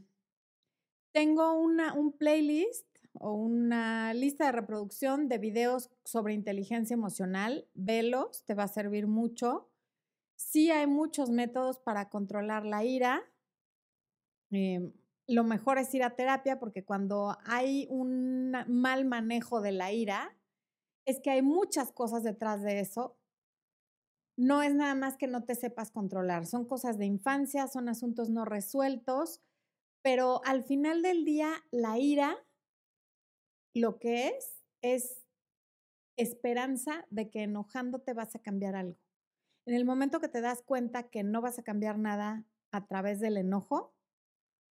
tengo 1.10 1.54
una, 1.54 1.94
un 1.94 2.12
playlist 2.12 2.86
o 3.14 3.32
una 3.32 4.14
lista 4.14 4.46
de 4.46 4.52
reproducción 4.52 5.28
de 5.28 5.38
videos 5.38 5.90
sobre 6.04 6.34
inteligencia 6.34 6.94
emocional. 6.94 7.66
Velos, 7.74 8.44
te 8.44 8.54
va 8.54 8.64
a 8.64 8.68
servir 8.68 9.08
mucho. 9.08 9.69
Sí 10.40 10.70
hay 10.70 10.86
muchos 10.86 11.30
métodos 11.30 11.78
para 11.80 12.08
controlar 12.08 12.64
la 12.64 12.82
ira. 12.82 13.22
Em, 14.50 14.92
lo 15.28 15.44
mejor 15.44 15.76
es 15.76 15.94
ir 15.94 16.02
a 16.02 16.16
terapia 16.16 16.58
porque 16.58 16.82
cuando 16.82 17.36
hay 17.44 17.86
un 17.90 18.52
mal 18.66 19.04
manejo 19.04 19.60
de 19.60 19.72
la 19.72 19.92
ira, 19.92 20.34
es 21.04 21.20
que 21.20 21.30
hay 21.30 21.42
muchas 21.42 21.92
cosas 21.92 22.24
detrás 22.24 22.62
de 22.62 22.80
eso. 22.80 23.18
No 24.38 24.62
es 24.62 24.74
nada 24.74 24.94
más 24.94 25.18
que 25.18 25.26
no 25.26 25.44
te 25.44 25.54
sepas 25.54 25.90
controlar, 25.90 26.46
son 26.46 26.64
cosas 26.64 26.96
de 26.96 27.04
infancia, 27.04 27.68
son 27.68 27.90
asuntos 27.90 28.30
no 28.30 28.46
resueltos, 28.46 29.42
pero 30.02 30.40
al 30.46 30.64
final 30.64 31.02
del 31.02 31.26
día 31.26 31.52
la 31.70 31.98
ira 31.98 32.34
lo 33.74 33.98
que 33.98 34.28
es 34.28 34.62
es 34.80 35.22
esperanza 36.16 37.06
de 37.10 37.28
que 37.28 37.42
enojándote 37.42 38.14
vas 38.14 38.34
a 38.34 38.38
cambiar 38.40 38.74
algo. 38.74 39.09
En 39.66 39.74
el 39.74 39.84
momento 39.84 40.20
que 40.20 40.28
te 40.28 40.40
das 40.40 40.62
cuenta 40.62 41.10
que 41.10 41.22
no 41.22 41.40
vas 41.40 41.58
a 41.58 41.62
cambiar 41.62 41.98
nada 41.98 42.44
a 42.72 42.86
través 42.86 43.20
del 43.20 43.36
enojo, 43.36 43.94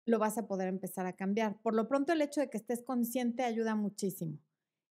lo 0.06 0.18
vas 0.18 0.38
a 0.38 0.46
poder 0.46 0.68
empezar 0.68 1.06
a 1.06 1.14
cambiar. 1.14 1.60
Por 1.60 1.74
lo 1.74 1.86
pronto, 1.86 2.12
el 2.12 2.22
hecho 2.22 2.40
de 2.40 2.48
que 2.48 2.56
estés 2.56 2.82
consciente 2.82 3.44
ayuda 3.44 3.74
muchísimo. 3.74 4.38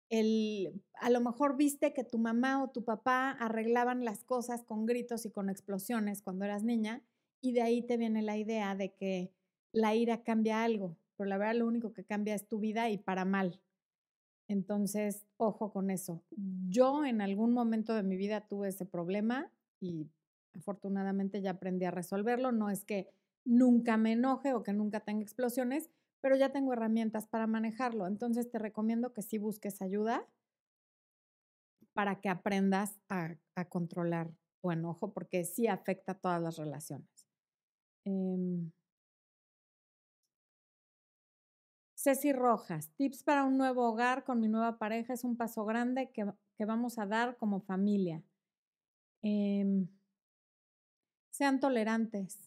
El, 0.09 0.83
a 0.95 1.09
lo 1.09 1.21
mejor 1.21 1.57
viste 1.57 1.93
que 1.93 2.03
tu 2.03 2.19
mamá 2.19 2.63
o 2.63 2.69
tu 2.69 2.83
papá 2.83 3.31
arreglaban 3.31 4.05
las 4.05 4.23
cosas 4.23 4.63
con 4.63 4.85
gritos 4.85 5.25
y 5.25 5.31
con 5.31 5.49
explosiones 5.49 6.21
cuando 6.21 6.45
eras 6.45 6.63
niña 6.63 7.01
y 7.41 7.53
de 7.53 7.61
ahí 7.61 7.81
te 7.81 7.97
viene 7.97 8.21
la 8.21 8.37
idea 8.37 8.75
de 8.75 8.93
que 8.93 9.31
la 9.71 9.95
ira 9.95 10.23
cambia 10.23 10.63
algo, 10.63 10.97
pero 11.15 11.27
la 11.27 11.37
verdad 11.37 11.55
lo 11.55 11.67
único 11.67 11.93
que 11.93 12.05
cambia 12.05 12.35
es 12.35 12.47
tu 12.47 12.59
vida 12.59 12.89
y 12.89 12.97
para 12.97 13.25
mal. 13.25 13.61
Entonces, 14.47 15.25
ojo 15.37 15.71
con 15.71 15.89
eso. 15.89 16.23
Yo 16.67 17.03
en 17.03 17.21
algún 17.21 17.51
momento 17.53 17.95
de 17.95 18.03
mi 18.03 18.15
vida 18.15 18.47
tuve 18.47 18.69
ese 18.69 18.85
problema 18.85 19.51
y 19.79 20.09
afortunadamente 20.53 21.41
ya 21.41 21.51
aprendí 21.51 21.85
a 21.85 21.91
resolverlo. 21.91 22.51
No 22.51 22.69
es 22.69 22.85
que 22.85 23.09
nunca 23.43 23.97
me 23.97 24.13
enoje 24.13 24.53
o 24.53 24.63
que 24.63 24.73
nunca 24.73 25.01
tenga 25.01 25.23
explosiones, 25.23 25.89
pero 26.21 26.35
ya 26.35 26.51
tengo 26.51 26.73
herramientas 26.73 27.27
para 27.27 27.47
manejarlo. 27.47 28.07
Entonces 28.07 28.49
te 28.49 28.59
recomiendo 28.59 29.13
que 29.13 29.21
sí 29.21 29.37
busques 29.37 29.81
ayuda 29.81 30.27
para 31.93 32.19
que 32.19 32.29
aprendas 32.29 32.99
a, 33.09 33.35
controlar 33.69 34.29
tu 34.61 34.71
enojo, 34.71 35.13
porque 35.13 35.45
sí 35.45 35.67
afecta 35.67 36.11
a 36.11 36.19
todas 36.19 36.41
las 36.41 36.57
relaciones. 36.57 37.07
Em 38.03 38.71
Ceci 42.05 42.33
Rojas, 42.33 42.91
tips 42.97 43.23
para 43.23 43.45
un 43.45 43.57
nuevo 43.57 43.87
hogar 43.89 44.25
con 44.25 44.39
mi 44.39 44.47
nueva 44.47 44.77
pareja 44.77 45.13
es 45.13 45.23
un 45.23 45.37
paso 45.37 45.65
grande 45.65 46.11
que, 46.11 46.23
vamos 46.63 46.99
a 46.99 47.07
dar 47.07 47.35
como 47.37 47.61
familia. 47.61 48.21
Em, 49.27 49.87
sean 51.31 51.59
tolerantes, 51.59 52.37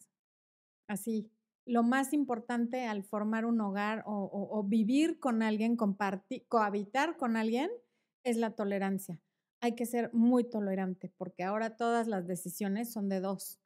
así. 0.86 1.28
Lo 1.66 1.82
más 1.82 2.12
importante 2.12 2.86
al 2.86 3.02
formar 3.02 3.46
un 3.46 3.60
hogar 3.60 4.04
o, 4.06 4.64
vivir 4.64 5.18
con 5.18 5.42
alguien, 5.42 5.76
compartir, 5.76 6.46
cohabitar 6.46 7.16
con 7.16 7.36
alguien, 7.36 7.68
es 8.22 8.36
la 8.36 8.52
tolerancia. 8.54 9.20
Hay 9.60 9.74
que 9.74 9.86
ser 9.86 10.14
muy 10.14 10.44
tolerante 10.44 11.12
porque 11.16 11.42
ahora 11.42 11.76
todas 11.76 12.06
las 12.06 12.28
decisiones 12.28 12.92
son 12.92 13.08
de 13.08 13.20
dos. 13.20 13.58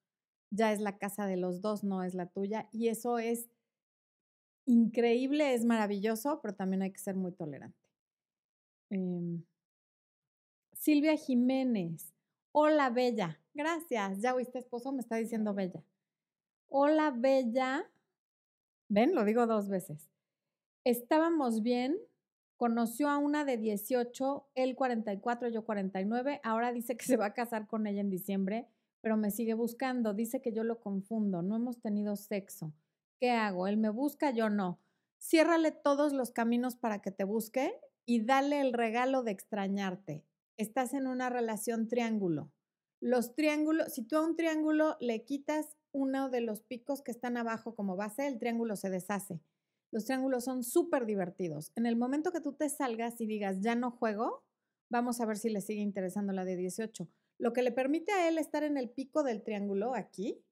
Ya 0.51 0.73
es 0.73 0.81
la 0.81 0.97
casa 0.97 1.27
de 1.27 1.37
los 1.37 1.61
dos, 1.61 1.85
no 1.85 2.03
es 2.03 2.15
la 2.15 2.27
tuya. 2.27 2.69
Y 2.73 2.89
eso 2.89 3.19
es 3.19 3.51
increíble, 4.67 5.53
es 5.53 5.67
maravilloso, 5.67 6.41
pero 6.41 6.55
también 6.55 6.81
hay 6.83 6.93
que 6.93 6.99
ser 6.99 7.17
muy 7.17 7.33
tolerante. 7.33 7.79
Em, 8.91 9.45
Silvia 10.73 11.17
Jiménez. 11.17 12.12
Hola, 12.53 12.91
Bella. 12.91 13.41
Gracias. 13.55 14.21
Ya 14.21 14.35
oíste, 14.35 14.59
esposo, 14.59 14.93
me 14.93 15.01
está 15.01 15.17
diciendo 15.17 15.55
Bella. 15.55 15.83
Hola, 16.69 17.11
Bella. 17.11 17.91
Ven, 18.89 19.15
lo 19.15 19.25
digo 19.25 19.47
dos 19.47 19.69
veces. 19.69 20.11
Estábamos 20.85 21.63
bien. 21.63 21.99
Conoció 22.57 23.09
a 23.09 23.19
una 23.19 23.45
de 23.45 23.57
18, 23.57 24.51
él 24.55 24.77
44, 24.77 25.49
yo 25.49 25.65
49. 25.65 26.41
Ahora 26.45 26.73
dice 26.73 26.97
que 26.97 27.05
se 27.05 27.17
va 27.17 27.27
a 27.27 27.35
casar 27.35 27.67
con 27.67 27.87
ella 27.87 28.01
en 28.01 28.11
diciembre, 28.11 28.69
pero 29.01 29.17
me 29.17 29.33
sigue 29.33 29.55
buscando. 29.55 30.15
Dice 30.15 30.41
que 30.41 30.53
yo 30.53 30.63
lo 30.63 30.79
confundo. 30.79 31.43
No 31.43 31.57
hemos 31.57 31.81
tenido 31.81 32.15
sexo. 32.15 32.73
¿qué 33.23 33.31
hago? 33.31 33.69
Él 33.69 33.77
me 33.77 33.89
busca, 33.89 34.33
yo 34.33 34.51
no. 34.51 34.81
Ciérrale 35.21 35.71
todos 35.71 36.13
los 36.13 36.33
caminos 36.33 36.75
para 36.75 37.01
que 37.01 37.13
te 37.13 37.23
busque 37.23 37.73
y 38.05 38.25
dale 38.25 38.61
el 38.61 38.73
regalo 38.73 39.23
de 39.23 39.31
extrañarte. 39.31 40.25
Estás 40.57 40.95
en 40.95 41.07
una 41.07 41.31
relación 41.31 41.89
triángulo. 41.89 42.53
Los 43.01 43.35
triángulos, 43.35 43.93
si 43.93 44.03
tú 44.03 44.17
a 44.17 44.25
un 44.25 44.37
triángulo 44.37 44.97
le 45.01 45.25
quitas 45.25 45.77
uno 45.93 46.31
de 46.31 46.41
los 46.41 46.63
picos 46.63 47.03
que 47.03 47.11
están 47.11 47.37
abajo 47.37 47.75
como 47.75 47.97
base, 47.97 48.27
el 48.27 48.39
triángulo 48.39 48.77
se 48.77 48.91
deshace. 48.91 49.41
Los 49.91 50.05
triángulos 50.05 50.45
son 50.45 50.63
súper 50.63 51.05
divertidos. 51.05 51.73
En 51.75 51.87
el 51.87 51.97
momento 51.97 52.33
que 52.33 52.41
tú 52.41 52.55
te 52.55 52.69
salgas 52.69 53.21
y 53.21 53.27
digas, 53.27 53.61
ya 53.61 53.75
no 53.75 53.91
juego, 53.91 54.45
vamos 54.89 55.21
a 55.21 55.27
ver 55.27 55.37
si 55.37 55.51
le 55.51 55.61
sigue 55.61 55.83
interesando 55.83 56.33
la 56.33 56.45
de 56.45 56.57
18. 56.57 57.09
Lo 57.39 57.53
que 57.53 57.63
le 57.63 57.73
permite 57.73 58.13
a 58.13 58.29
él 58.29 58.39
estar 58.39 58.63
en 58.63 58.77
el 58.77 58.91
pico 58.91 59.23
del 59.23 59.43
triángulo 59.43 59.95
aquí 59.95 60.43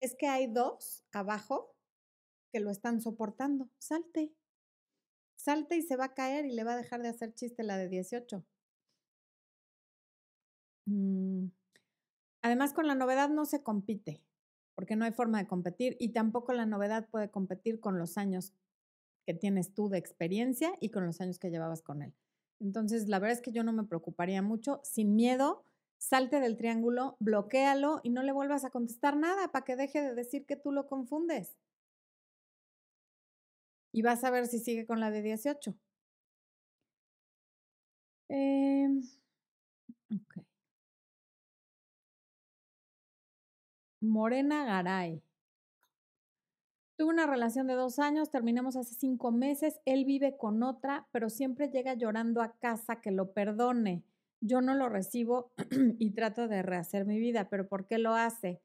es 0.00 0.14
que 0.14 0.26
hay 0.26 0.46
dos 0.46 1.04
abajo 1.12 1.74
que 2.52 2.60
lo 2.60 2.70
están 2.70 3.00
soportando. 3.00 3.70
Salte. 3.78 4.32
Salte 5.36 5.76
y 5.76 5.82
se 5.82 5.96
va 5.96 6.06
a 6.06 6.14
caer 6.14 6.46
y 6.46 6.52
le 6.52 6.64
va 6.64 6.74
a 6.74 6.76
dejar 6.76 7.02
de 7.02 7.08
hacer 7.08 7.34
chiste 7.34 7.62
la 7.62 7.78
de 7.78 7.88
18. 7.88 8.44
Mm. 10.86 11.46
Además, 12.42 12.72
con 12.74 12.86
la 12.86 12.94
novedad 12.94 13.30
no 13.30 13.46
se 13.46 13.62
compite, 13.62 14.22
porque 14.74 14.96
no 14.96 15.04
hay 15.04 15.12
forma 15.12 15.38
de 15.38 15.46
competir 15.46 15.96
y 15.98 16.10
tampoco 16.10 16.52
la 16.52 16.66
novedad 16.66 17.08
puede 17.08 17.30
competir 17.30 17.80
con 17.80 17.98
los 17.98 18.18
años 18.18 18.52
que 19.26 19.34
tienes 19.34 19.72
tú 19.72 19.88
de 19.88 19.98
experiencia 19.98 20.74
y 20.80 20.90
con 20.90 21.06
los 21.06 21.20
años 21.20 21.38
que 21.38 21.50
llevabas 21.50 21.82
con 21.82 22.02
él. 22.02 22.12
Entonces, 22.60 23.08
la 23.08 23.18
verdad 23.18 23.38
es 23.38 23.42
que 23.42 23.52
yo 23.52 23.64
no 23.64 23.72
me 23.72 23.84
preocuparía 23.84 24.42
mucho, 24.42 24.80
sin 24.84 25.16
miedo, 25.16 25.64
salte 25.98 26.40
del 26.40 26.56
triángulo, 26.56 27.16
bloquéalo 27.20 28.00
y 28.02 28.10
no 28.10 28.22
le 28.22 28.32
vuelvas 28.32 28.64
a 28.64 28.70
contestar 28.70 29.16
nada 29.16 29.50
para 29.52 29.64
que 29.64 29.76
deje 29.76 30.02
de 30.02 30.14
decir 30.14 30.46
que 30.46 30.56
tú 30.56 30.72
lo 30.72 30.86
confundes. 30.86 31.56
Y 33.92 34.02
vas 34.02 34.24
a 34.24 34.30
ver 34.30 34.46
si 34.46 34.58
sigue 34.58 34.86
con 34.86 35.00
la 35.00 35.10
de 35.10 35.22
18. 35.22 35.74
Em, 38.28 39.02
Morena 44.04 44.64
Garay. 44.64 45.22
Tuve 46.96 47.10
una 47.10 47.26
relación 47.26 47.66
de 47.66 47.74
dos 47.74 47.98
años, 47.98 48.30
terminamos 48.30 48.76
hace 48.76 48.94
cinco 48.94 49.32
meses, 49.32 49.80
él 49.84 50.04
vive 50.04 50.36
con 50.36 50.62
otra, 50.62 51.08
pero 51.10 51.28
siempre 51.28 51.68
llega 51.68 51.94
llorando 51.94 52.40
a 52.40 52.56
casa 52.58 53.00
que 53.00 53.10
lo 53.10 53.32
perdone 53.32 54.04
yo 54.44 54.60
no 54.60 54.74
lo 54.74 54.88
recibo 54.88 55.52
y 55.98 56.10
trato 56.10 56.48
de 56.48 56.62
rehacer 56.62 57.06
mi 57.06 57.18
vida, 57.18 57.48
pero 57.48 57.66
¿por 57.66 57.86
qué 57.86 57.98
lo 57.98 58.14
hace? 58.14 58.60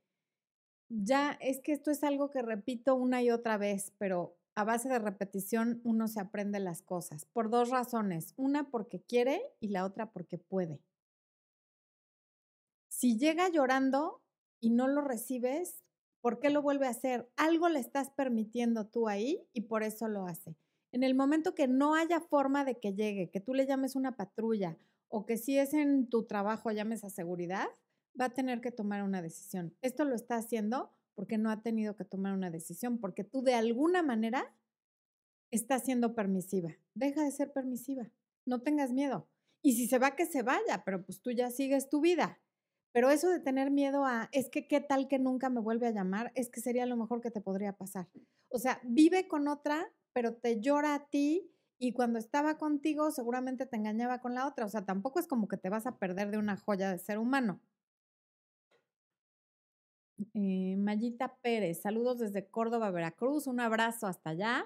Ya 0.89 1.37
es 1.39 1.61
que 1.61 1.71
esto 1.71 1.89
es 1.89 2.03
algo 2.03 2.31
que 2.31 2.41
repito 2.41 2.95
una 2.95 3.21
y 3.21 3.31
otra 3.31 3.57
vez, 3.57 3.93
pero 3.97 4.37
a 4.55 4.65
base 4.65 4.89
de 4.89 4.99
repetición 4.99 5.79
uno 5.85 6.07
se 6.09 6.19
aprende 6.19 6.59
las 6.59 6.81
cosas, 6.81 7.25
por 7.25 7.49
dos 7.49 7.69
razones, 7.69 8.33
una 8.35 8.69
porque 8.69 9.01
quiere 9.01 9.41
y 9.61 9.69
la 9.69 9.85
otra 9.85 10.11
porque 10.11 10.37
puede. 10.37 10.81
Si 12.89 13.17
llega 13.17 13.47
llorando 13.49 14.21
y 14.59 14.69
no 14.69 14.87
lo 14.87 15.01
recibes, 15.01 15.83
¿por 16.21 16.39
qué 16.39 16.49
lo 16.49 16.61
vuelve 16.61 16.87
a 16.87 16.91
hacer? 16.91 17.29
Algo 17.37 17.69
le 17.69 17.79
estás 17.79 18.09
permitiendo 18.11 18.87
tú 18.87 19.07
ahí 19.07 19.47
y 19.53 19.61
por 19.61 19.83
eso 19.83 20.07
lo 20.07 20.25
hace. 20.25 20.55
En 20.91 21.03
el 21.03 21.15
momento 21.15 21.55
que 21.55 21.67
no 21.67 21.95
haya 21.95 22.19
forma 22.19 22.65
de 22.65 22.79
que 22.79 22.93
llegue, 22.93 23.29
que 23.29 23.39
tú 23.39 23.53
le 23.53 23.65
llames 23.65 23.95
una 23.95 24.15
patrulla 24.15 24.77
o 25.07 25.25
que 25.25 25.37
si 25.37 25.57
es 25.57 25.73
en 25.73 26.07
tu 26.09 26.25
trabajo, 26.25 26.71
llames 26.71 27.03
a 27.03 27.09
seguridad, 27.09 27.67
va 28.19 28.25
a 28.25 28.33
tener 28.33 28.61
que 28.61 28.71
tomar 28.71 29.03
una 29.03 29.21
decisión. 29.21 29.75
Esto 29.81 30.05
lo 30.05 30.15
está 30.15 30.37
haciendo 30.37 30.91
porque 31.15 31.37
no 31.37 31.51
ha 31.51 31.61
tenido 31.61 31.95
que 31.95 32.05
tomar 32.05 32.33
una 32.33 32.49
decisión, 32.49 32.99
porque 32.99 33.23
tú 33.23 33.41
de 33.41 33.53
alguna 33.53 34.01
manera 34.01 34.55
estás 35.51 35.83
siendo 35.83 36.15
permisiva. 36.15 36.77
Deja 36.93 37.23
de 37.23 37.31
ser 37.31 37.51
permisiva, 37.51 38.09
no 38.45 38.61
tengas 38.61 38.91
miedo. 38.91 39.27
Y 39.61 39.73
si 39.73 39.87
se 39.87 39.99
va, 39.99 40.15
que 40.15 40.25
se 40.25 40.43
vaya, 40.43 40.83
pero 40.85 41.03
pues 41.03 41.21
tú 41.21 41.31
ya 41.31 41.51
sigues 41.51 41.89
tu 41.89 42.01
vida. 42.01 42.39
Pero 42.91 43.09
eso 43.09 43.29
de 43.29 43.39
tener 43.39 43.71
miedo 43.71 44.05
a, 44.05 44.29
es 44.31 44.49
que 44.49 44.67
qué 44.67 44.81
tal 44.81 45.07
que 45.07 45.19
nunca 45.19 45.49
me 45.49 45.61
vuelve 45.61 45.87
a 45.87 45.91
llamar, 45.91 46.31
es 46.35 46.49
que 46.49 46.61
sería 46.61 46.85
lo 46.85 46.97
mejor 46.97 47.21
que 47.21 47.31
te 47.31 47.41
podría 47.41 47.73
pasar. 47.73 48.07
O 48.49 48.57
sea, 48.59 48.79
vive 48.83 49.27
con 49.27 49.47
otra, 49.47 49.91
pero 50.13 50.35
te 50.35 50.59
llora 50.59 50.95
a 50.95 51.05
ti 51.07 51.51
y 51.77 51.93
cuando 51.93 52.19
estaba 52.19 52.57
contigo 52.57 53.11
seguramente 53.11 53.65
te 53.65 53.77
engañaba 53.77 54.19
con 54.21 54.33
la 54.35 54.47
otra. 54.47 54.65
O 54.65 54.69
sea, 54.69 54.85
tampoco 54.85 55.19
es 55.19 55.27
como 55.27 55.47
que 55.47 55.57
te 55.57 55.69
vas 55.69 55.85
a 55.85 55.97
perder 55.97 56.31
de 56.31 56.37
una 56.39 56.57
joya 56.57 56.91
de 56.91 56.97
ser 56.99 57.19
humano. 57.19 57.61
Eh, 60.33 60.75
Mayita 60.77 61.37
Pérez, 61.41 61.81
saludos 61.81 62.19
desde 62.19 62.47
Córdoba, 62.49 62.91
Veracruz. 62.91 63.47
Un 63.47 63.59
abrazo 63.59 64.07
hasta 64.07 64.31
allá. 64.31 64.65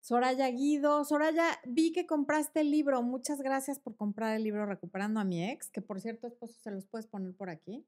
Soraya 0.00 0.48
Guido, 0.48 1.04
Soraya, 1.04 1.60
vi 1.66 1.92
que 1.92 2.06
compraste 2.06 2.60
el 2.60 2.70
libro. 2.70 3.02
Muchas 3.02 3.40
gracias 3.40 3.78
por 3.78 3.96
comprar 3.96 4.36
el 4.36 4.44
libro 4.44 4.66
Recuperando 4.66 5.20
a 5.20 5.24
mi 5.24 5.44
ex, 5.44 5.70
que 5.70 5.82
por 5.82 6.00
cierto, 6.00 6.26
esposo, 6.26 6.54
se 6.60 6.70
los 6.70 6.86
puedes 6.86 7.06
poner 7.06 7.34
por 7.34 7.50
aquí. 7.50 7.84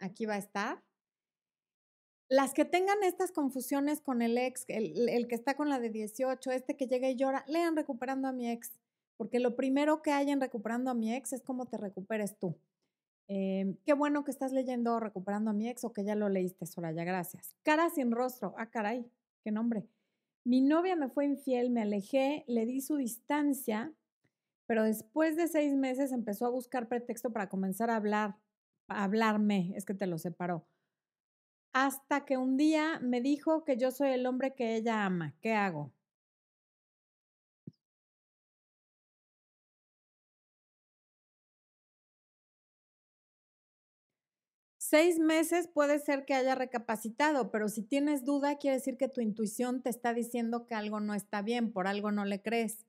Aquí 0.00 0.26
va 0.26 0.34
a 0.34 0.38
estar. 0.38 0.82
Las 2.28 2.54
que 2.54 2.64
tengan 2.64 3.02
estas 3.02 3.30
confusiones 3.30 4.00
con 4.00 4.22
el 4.22 4.38
ex, 4.38 4.64
el, 4.68 5.28
que 5.28 5.34
está 5.34 5.54
con 5.54 5.68
la 5.68 5.78
de 5.78 5.90
18, 5.90 6.50
este 6.50 6.76
que 6.76 6.86
llega 6.86 7.08
y 7.08 7.16
llora, 7.16 7.44
lean 7.46 7.76
Recuperando 7.76 8.28
a 8.28 8.32
mi 8.32 8.50
ex, 8.50 8.72
porque 9.16 9.38
lo 9.38 9.54
primero 9.54 10.02
que 10.02 10.12
hay 10.12 10.30
en 10.30 10.40
Recuperando 10.40 10.90
a 10.90 10.94
mi 10.94 11.14
ex 11.14 11.34
es 11.34 11.42
cómo 11.42 11.66
te 11.66 11.76
recuperes 11.76 12.38
tú. 12.38 12.56
Em, 13.28 13.76
qué 13.84 13.92
bueno 13.92 14.24
que 14.24 14.30
estás 14.30 14.52
leyendo 14.52 14.98
Recuperando 14.98 15.50
a 15.50 15.52
mi 15.52 15.68
ex 15.68 15.84
o 15.84 15.92
que 15.92 16.04
ya 16.04 16.14
lo 16.14 16.28
leíste, 16.28 16.66
Soraya, 16.66 17.04
gracias. 17.04 17.54
Cara 17.62 17.90
sin 17.90 18.10
rostro, 18.10 18.54
ah, 18.56 18.70
caray, 18.70 19.06
qué 19.44 19.50
nombre. 19.50 19.86
Mi 20.44 20.60
novia 20.60 20.96
me 20.96 21.08
fue 21.08 21.24
infiel, 21.24 21.70
me 21.70 21.82
alejé, 21.82 22.44
le 22.48 22.66
di 22.66 22.80
su 22.80 22.96
distancia, 22.96 23.92
pero 24.66 24.84
después 24.84 25.36
de 25.36 25.48
seis 25.48 25.74
meses 25.74 26.12
empezó 26.12 26.46
a 26.46 26.50
buscar 26.50 26.88
pretexto 26.88 27.32
para 27.32 27.48
comenzar 27.48 27.90
a 27.90 27.96
hablar 27.96 28.36
hablarme, 28.88 29.72
es 29.76 29.84
que 29.84 29.94
te 29.94 30.06
lo 30.06 30.18
separó. 30.18 30.66
Hasta 31.72 32.24
que 32.24 32.36
un 32.36 32.56
día 32.56 33.00
me 33.00 33.20
dijo 33.20 33.64
que 33.64 33.76
yo 33.76 33.90
soy 33.90 34.10
el 34.10 34.26
hombre 34.26 34.54
que 34.54 34.76
ella 34.76 35.04
ama. 35.04 35.34
¿Qué 35.40 35.54
hago? 35.54 35.92
Seis 44.92 45.18
meses 45.18 45.68
puede 45.68 45.98
ser 46.00 46.26
que 46.26 46.34
haya 46.34 46.54
recapacitado, 46.54 47.50
pero 47.50 47.70
si 47.70 47.80
tienes 47.80 48.26
duda, 48.26 48.58
quiere 48.58 48.76
decir 48.76 48.98
que 48.98 49.08
tu 49.08 49.22
intuición 49.22 49.82
te 49.82 49.88
está 49.88 50.12
diciendo 50.12 50.66
que 50.66 50.74
algo 50.74 51.00
no 51.00 51.14
está 51.14 51.40
bien, 51.40 51.72
por 51.72 51.86
algo 51.86 52.12
no 52.12 52.26
le 52.26 52.42
crees. 52.42 52.84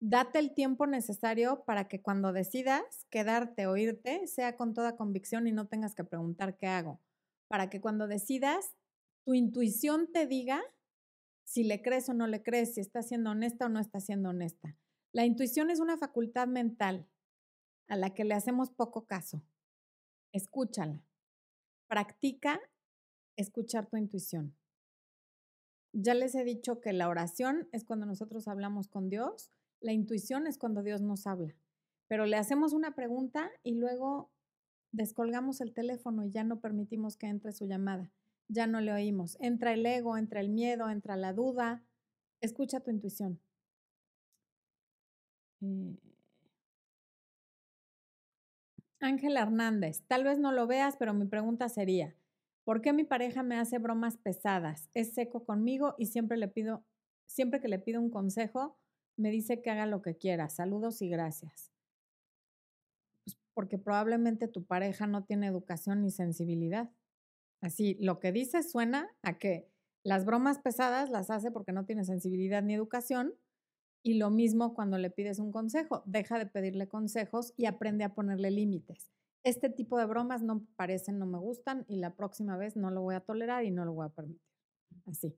Date 0.00 0.38
el 0.38 0.54
tiempo 0.54 0.86
necesario 0.86 1.62
para 1.66 1.88
que 1.88 2.00
cuando 2.00 2.32
decidas 2.32 3.04
quedarte 3.10 3.66
o 3.66 3.76
irte, 3.76 4.26
sea 4.28 4.56
con 4.56 4.72
toda 4.72 4.96
convicción 4.96 5.46
y 5.46 5.52
no 5.52 5.68
tengas 5.68 5.94
que 5.94 6.04
preguntar 6.04 6.56
qué 6.56 6.68
hago. 6.68 7.02
Para 7.48 7.68
que 7.68 7.82
cuando 7.82 8.06
decidas, 8.08 8.74
tu 9.26 9.34
intuición 9.34 10.10
te 10.10 10.26
diga 10.26 10.62
si 11.44 11.64
le 11.64 11.82
crees 11.82 12.08
o 12.08 12.14
no 12.14 12.28
le 12.28 12.42
crees, 12.42 12.76
si 12.76 12.80
está 12.80 13.02
siendo 13.02 13.32
honesta 13.32 13.66
o 13.66 13.68
no 13.68 13.78
está 13.78 14.00
siendo 14.00 14.30
honesta. 14.30 14.74
La 15.12 15.26
intuición 15.26 15.68
es 15.68 15.80
una 15.80 15.98
facultad 15.98 16.46
mental 16.46 17.06
a 17.88 17.96
la 17.96 18.14
que 18.14 18.24
le 18.24 18.32
hacemos 18.32 18.70
poco 18.70 19.06
caso. 19.06 19.42
Escúchala. 20.32 21.04
Practica 21.92 22.58
escuchar 23.36 23.86
tu 23.86 23.98
intuición. 23.98 24.56
Ya 25.92 26.14
les 26.14 26.34
he 26.34 26.42
dicho 26.42 26.80
que 26.80 26.94
la 26.94 27.06
oración 27.06 27.68
es 27.70 27.84
cuando 27.84 28.06
nosotros 28.06 28.48
hablamos 28.48 28.88
con 28.88 29.10
Dios, 29.10 29.50
la 29.78 29.92
intuición 29.92 30.46
es 30.46 30.56
cuando 30.56 30.82
Dios 30.82 31.02
nos 31.02 31.26
habla. 31.26 31.54
Pero 32.08 32.24
le 32.24 32.38
hacemos 32.38 32.72
una 32.72 32.94
pregunta 32.94 33.50
y 33.62 33.74
luego 33.74 34.32
descolgamos 34.90 35.60
el 35.60 35.74
teléfono 35.74 36.24
y 36.24 36.30
ya 36.30 36.44
no 36.44 36.62
permitimos 36.62 37.18
que 37.18 37.26
entre 37.26 37.52
su 37.52 37.66
llamada. 37.66 38.10
Ya 38.48 38.66
no 38.66 38.80
le 38.80 38.94
oímos. 38.94 39.36
Entra 39.38 39.74
el 39.74 39.84
ego, 39.84 40.16
entra 40.16 40.40
el 40.40 40.48
miedo, 40.48 40.88
entra 40.88 41.16
la 41.16 41.34
duda. 41.34 41.84
Escucha 42.40 42.80
tu 42.80 42.90
intuición. 42.90 43.38
Eh, 45.60 46.11
Ángel 49.02 49.36
Hernández, 49.36 50.04
tal 50.06 50.24
vez 50.24 50.38
no 50.38 50.52
lo 50.52 50.66
veas, 50.66 50.96
pero 50.96 51.14
mi 51.14 51.26
pregunta 51.26 51.68
sería, 51.68 52.16
¿por 52.64 52.80
qué 52.80 52.92
mi 52.92 53.04
pareja 53.04 53.42
me 53.42 53.56
hace 53.56 53.78
bromas 53.78 54.16
pesadas? 54.16 54.88
Es 54.94 55.14
seco 55.14 55.44
conmigo 55.44 55.94
y 55.98 56.06
siempre 56.06 56.36
le 56.36 56.48
pido, 56.48 56.84
siempre 57.26 57.60
que 57.60 57.68
le 57.68 57.78
pido 57.78 58.00
un 58.00 58.10
consejo, 58.10 58.78
me 59.16 59.30
dice 59.30 59.60
que 59.62 59.70
haga 59.70 59.86
lo 59.86 60.02
que 60.02 60.16
quiera. 60.16 60.48
Saludos 60.48 61.02
y 61.02 61.08
gracias. 61.08 61.70
Pues 63.24 63.36
porque 63.54 63.78
probablemente 63.78 64.48
tu 64.48 64.64
pareja 64.64 65.06
no 65.06 65.24
tiene 65.24 65.46
educación 65.46 66.02
ni 66.02 66.10
sensibilidad. 66.10 66.90
Así, 67.60 67.96
lo 68.00 68.18
que 68.18 68.32
dice 68.32 68.62
suena 68.62 69.08
a 69.22 69.38
que 69.38 69.68
las 70.04 70.24
bromas 70.24 70.58
pesadas 70.58 71.10
las 71.10 71.30
hace 71.30 71.50
porque 71.50 71.72
no 71.72 71.84
tiene 71.84 72.04
sensibilidad 72.04 72.62
ni 72.62 72.74
educación 72.74 73.34
y 74.02 74.14
lo 74.14 74.30
mismo 74.30 74.74
cuando 74.74 74.98
le 74.98 75.10
pides 75.10 75.38
un 75.38 75.52
consejo, 75.52 76.02
deja 76.06 76.38
de 76.38 76.46
pedirle 76.46 76.88
consejos 76.88 77.54
y 77.56 77.66
aprende 77.66 78.04
a 78.04 78.14
ponerle 78.14 78.50
límites. 78.50 79.10
Este 79.44 79.70
tipo 79.70 79.98
de 79.98 80.06
bromas 80.06 80.42
no 80.42 80.64
parecen, 80.76 81.18
no 81.18 81.26
me 81.26 81.38
gustan 81.38 81.84
y 81.88 81.96
la 81.96 82.14
próxima 82.14 82.56
vez 82.56 82.76
no 82.76 82.90
lo 82.90 83.02
voy 83.02 83.14
a 83.14 83.20
tolerar 83.20 83.64
y 83.64 83.70
no 83.70 83.84
lo 83.84 83.92
voy 83.92 84.06
a 84.06 84.10
permitir. 84.10 84.42
Así. 85.06 85.34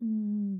Mm. 0.00 0.58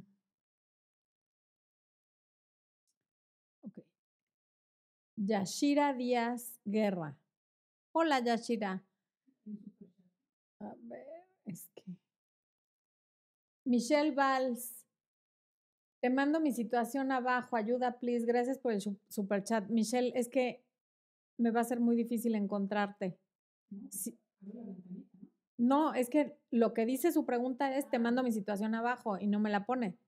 Yashira 5.17 5.95
Díaz 5.95 6.61
Guerra. 6.65 7.17
Hola 7.93 8.21
Yashira. 8.21 8.85
A 10.61 10.75
ver, 10.83 11.07
es 11.45 11.69
que. 11.75 11.85
Michelle 13.65 14.13
Valls. 14.13 14.86
Te 16.07 16.11
mando 16.11 16.39
mi 16.39 16.53
situación 16.53 17.11
abajo, 17.11 17.57
ayuda, 17.57 17.99
please. 17.99 18.25
Gracias 18.25 18.61
por 18.61 18.73
el 18.73 18.81
super 19.09 19.43
chat. 19.43 19.69
Michelle, 19.69 20.13
es 20.15 20.29
que 20.29 20.65
me 21.37 21.51
va 21.51 21.63
a 21.63 21.65
ser 21.65 21.81
muy 21.81 21.97
difícil 21.97 22.37
encontrarte. 22.37 23.19
No, 25.59 25.95
es 25.95 26.09
que 26.09 26.39
lo 26.53 26.75
que 26.75 26.87
dice 26.87 27.11
su 27.11 27.27
pregunta 27.27 27.77
es, 27.77 27.91
te 27.91 27.99
mando 27.99 28.23
mi 28.23 28.31
situación 28.31 28.77
abajo 28.77 29.19
y 29.19 29.27
no 29.27 29.41
me 29.41 29.51
la 29.51 29.67
pone. 29.67 29.99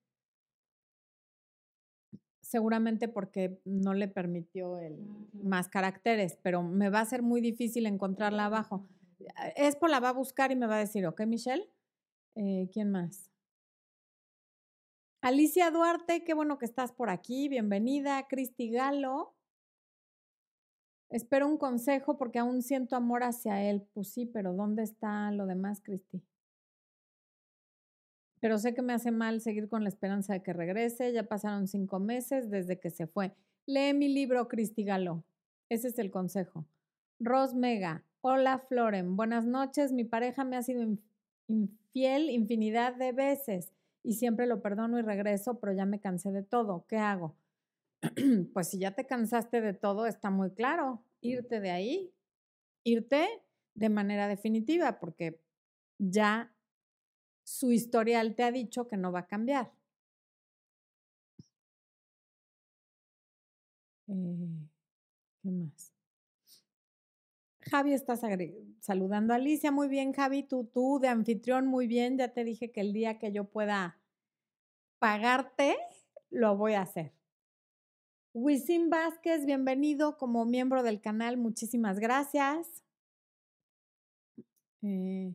Seguramente 2.42 3.09
porque 3.09 3.61
no 3.64 3.92
le 3.92 4.07
permitió 4.07 4.79
el 4.79 5.05
más 5.33 5.68
caracteres, 5.68 6.38
pero 6.44 6.62
me 6.62 6.90
va 6.90 7.01
a 7.01 7.07
ser 7.07 7.23
muy 7.23 7.40
difícil 7.40 7.87
encontrarla 7.87 8.44
abajo. 8.44 8.87
Expo 9.57 9.88
la 9.88 9.99
va 9.99 10.11
a 10.11 10.12
buscar 10.12 10.53
y 10.53 10.55
me 10.55 10.68
va 10.68 10.77
a 10.77 10.87
decir, 10.87 11.05
ok, 11.09 11.23
Michelle, 11.27 11.68
eh, 12.37 12.70
¿quién 12.73 12.92
más? 12.92 13.33
Alicia 15.20 15.72
Duarte, 15.72 16.22
qué 16.22 16.33
bueno 16.33 16.59
que 16.59 16.64
estás 16.64 16.92
por 16.92 17.11
aquí. 17.11 17.48
Bienvenida. 17.48 18.28
Cristi 18.28 18.70
Galo. 18.70 19.35
Espero 21.11 21.48
un 21.48 21.59
consejo 21.59 22.16
porque 22.16 22.38
aún 22.38 22.62
siento 22.62 22.94
amor 22.94 23.24
hacia 23.24 23.68
él. 23.68 23.85
Pues 23.94 24.12
sí, 24.12 24.26
pero 24.26 24.52
¿dónde 24.52 24.85
está 24.85 25.33
lo 25.33 25.46
demás, 25.46 25.81
Cristi? 25.83 26.22
Pero 28.40 28.59
sé 28.59 28.74
que 28.74 28.83
me 28.83 28.92
hace 28.92 29.11
mal 29.11 29.40
seguir 29.40 29.68
con 29.68 29.83
la 29.83 29.88
esperanza 29.88 30.35
de 30.35 30.42
que 30.44 30.52
regrese. 30.52 31.12
Ya 31.12 31.24
pasaron 31.24 31.66
cinco 31.66 31.98
meses 31.98 32.48
desde 32.48 32.78
que 32.78 32.90
se 32.90 33.09
fue. 33.09 33.35
Lee 33.66 33.94
mi 33.94 34.09
libro, 34.09 34.46
Cristi 34.46 34.85
Galo. 34.85 35.24
Ese 35.68 35.88
es 35.88 35.98
el 35.98 36.12
consejo. 36.12 36.64
Ros 37.18 37.54
Mega. 37.54 38.04
Hola, 38.20 38.61
Floren. 38.61 39.16
Buenas 39.16 39.46
noches. 39.46 39.90
Mi 39.90 40.04
pareja 40.04 40.44
me 40.44 40.57
ha 40.57 40.62
sido 40.62 40.96
infiel 41.48 42.31
infinidad 42.31 42.94
de 42.94 43.11
veces 43.11 43.72
y 44.09 44.14
siempre 44.14 44.47
lo 44.47 44.62
perdono 44.62 44.99
y 44.99 45.03
regreso, 45.03 45.61
pero 45.61 45.75
ya 45.75 45.85
me 45.85 46.01
cansé 46.01 46.33
de 46.33 46.42
todo. 46.42 46.87
¿Qué 46.88 46.97
hago? 46.97 47.37
pues 48.55 48.68
si 48.71 48.79
ya 48.79 48.94
te 48.94 49.05
cansaste 49.07 49.61
de 49.61 49.75
todo, 49.75 50.07
está 50.07 50.31
muy 50.31 50.51
claro, 50.53 51.05
irte 51.21 51.61
de 51.61 51.71
ahí, 51.71 52.14
irte 52.85 53.29
de 53.75 53.88
manera 53.90 54.27
definitiva, 54.27 54.99
porque 54.99 55.42
ya 55.99 56.51
su 57.44 57.71
historial 57.73 58.35
te 58.35 58.44
ha 58.44 58.53
dicho 58.53 58.88
que 58.88 58.97
no 58.97 59.12
va 59.12 59.21
a 59.21 59.27
cambiar. 59.27 59.73
Eh, 64.09 64.68
¿Qué 65.42 65.51
más? 65.51 65.88
Javi 67.70 67.92
está 67.92 68.14
saludando 68.81 69.33
a 69.33 69.37
Alicia. 69.37 69.70
Muy 69.70 69.88
bien, 69.88 70.12
Javi. 70.12 70.42
Tú, 70.42 70.64
tú 70.64 70.98
de 71.00 71.09
anfitrión, 71.09 71.66
muy 71.66 71.87
bien. 71.87 72.18
Ya 72.18 72.28
te 72.28 72.44
dije 72.44 72.72
que 72.72 72.81
el 72.81 72.92
día 72.92 73.18
que 73.18 73.33
yo 73.33 73.44
pueda 73.44 73.98
pagarte, 74.98 75.76
lo 76.31 76.57
voy 76.57 76.74
a 76.74 76.83
hacer. 76.83 77.12
Wisin 78.35 78.90
Vázquez, 78.90 79.46
bienvenido 79.46 80.16
como 80.18 80.44
miembro 80.44 80.83
del 80.83 81.00
canal. 81.00 81.37
Muchísimas 81.37 81.98
gracias. 81.98 82.85
Eh, 84.83 85.35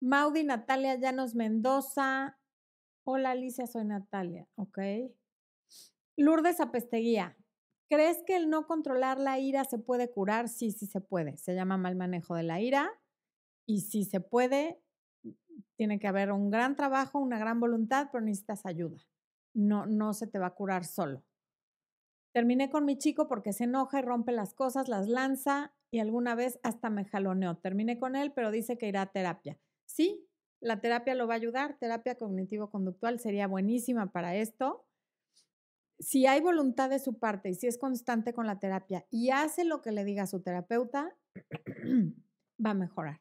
Maudi 0.00 0.44
Natalia 0.44 0.96
Llanos 0.96 1.34
Mendoza. 1.34 2.38
Hola 3.04 3.32
Alicia, 3.32 3.66
soy 3.66 3.84
Natalia. 3.84 4.48
Ok. 4.56 4.78
Lourdes 6.16 6.60
Apesteguía. 6.60 7.36
¿Crees 7.90 8.22
que 8.24 8.36
el 8.36 8.48
no 8.48 8.68
controlar 8.68 9.18
la 9.18 9.40
ira 9.40 9.64
se 9.64 9.76
puede 9.76 10.12
curar? 10.12 10.48
Sí, 10.48 10.70
sí 10.70 10.86
se 10.86 11.00
puede. 11.00 11.36
Se 11.38 11.56
llama 11.56 11.76
mal 11.76 11.96
manejo 11.96 12.36
de 12.36 12.44
la 12.44 12.60
ira. 12.60 12.88
Y 13.66 13.80
si 13.80 14.04
se 14.04 14.20
puede, 14.20 14.80
tiene 15.74 15.98
que 15.98 16.06
haber 16.06 16.30
un 16.30 16.50
gran 16.50 16.76
trabajo, 16.76 17.18
una 17.18 17.40
gran 17.40 17.58
voluntad, 17.58 18.08
pero 18.12 18.24
necesitas 18.24 18.64
ayuda. 18.64 18.98
No, 19.54 19.86
no 19.86 20.14
se 20.14 20.28
te 20.28 20.38
va 20.38 20.46
a 20.46 20.54
curar 20.54 20.84
solo. 20.84 21.24
Terminé 22.32 22.70
con 22.70 22.84
mi 22.84 22.96
chico 22.96 23.26
porque 23.26 23.52
se 23.52 23.64
enoja 23.64 23.98
y 23.98 24.02
rompe 24.02 24.30
las 24.30 24.54
cosas, 24.54 24.86
las 24.86 25.08
lanza 25.08 25.74
y 25.90 25.98
alguna 25.98 26.36
vez 26.36 26.60
hasta 26.62 26.90
me 26.90 27.04
jaloneó. 27.04 27.56
Terminé 27.58 27.98
con 27.98 28.14
él, 28.14 28.32
pero 28.32 28.52
dice 28.52 28.78
que 28.78 28.86
irá 28.86 29.02
a 29.02 29.10
terapia. 29.10 29.58
Sí, 29.86 30.28
la 30.60 30.80
terapia 30.80 31.16
lo 31.16 31.26
va 31.26 31.34
a 31.34 31.38
ayudar. 31.38 31.76
Terapia 31.80 32.14
cognitivo-conductual 32.16 33.18
sería 33.18 33.48
buenísima 33.48 34.12
para 34.12 34.36
esto 34.36 34.86
si 36.00 36.26
hay 36.26 36.40
voluntad 36.40 36.88
de 36.88 36.98
su 36.98 37.18
parte 37.18 37.50
y 37.50 37.54
si 37.54 37.66
es 37.66 37.76
constante 37.76 38.32
con 38.32 38.46
la 38.46 38.58
terapia 38.58 39.06
y 39.10 39.30
hace 39.30 39.64
lo 39.64 39.82
que 39.82 39.92
le 39.92 40.04
diga 40.04 40.26
su 40.26 40.40
terapeuta, 40.40 41.14
va 42.64 42.70
a 42.70 42.74
mejorar. 42.74 43.20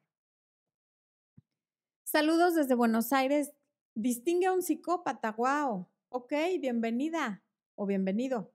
Saludos 2.05 2.55
desde 2.55 2.75
Buenos 2.75 3.11
Aires. 3.11 3.53
Distingue 3.95 4.47
a 4.47 4.53
un 4.53 4.63
psicópata. 4.63 5.33
Wow. 5.33 5.87
Ok, 6.07 6.33
bienvenida 6.59 7.43
o 7.75 7.85
bienvenido. 7.85 8.53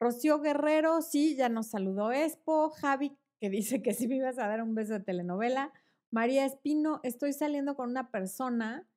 Rocío 0.00 0.40
Guerrero, 0.40 1.02
sí, 1.02 1.36
ya 1.36 1.48
nos 1.48 1.68
saludó 1.68 2.12
Expo. 2.12 2.70
Javi, 2.70 3.16
que 3.38 3.50
dice 3.50 3.82
que 3.82 3.94
sí 3.94 4.08
me 4.08 4.16
ibas 4.16 4.38
a 4.38 4.48
dar 4.48 4.62
un 4.62 4.74
beso 4.74 4.94
de 4.94 5.00
telenovela. 5.00 5.72
María 6.10 6.46
Espino, 6.46 7.00
estoy 7.02 7.32
saliendo 7.34 7.76
con 7.76 7.90
una 7.90 8.10
persona 8.10 8.88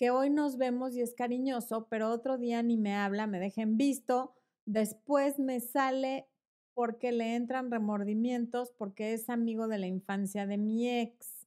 que 0.00 0.10
hoy 0.10 0.30
nos 0.30 0.56
vemos 0.56 0.96
y 0.96 1.02
es 1.02 1.12
cariñoso, 1.12 1.86
pero 1.90 2.08
otro 2.08 2.38
día 2.38 2.62
ni 2.62 2.78
me 2.78 2.96
habla, 2.96 3.26
me 3.26 3.38
deja 3.38 3.60
en 3.60 3.76
visto, 3.76 4.34
después 4.64 5.38
me 5.38 5.60
sale 5.60 6.26
porque 6.72 7.12
le 7.12 7.36
entran 7.36 7.70
remordimientos 7.70 8.72
porque 8.78 9.12
es 9.12 9.28
amigo 9.28 9.68
de 9.68 9.76
la 9.76 9.88
infancia 9.88 10.46
de 10.46 10.56
mi 10.56 10.88
ex. 10.88 11.46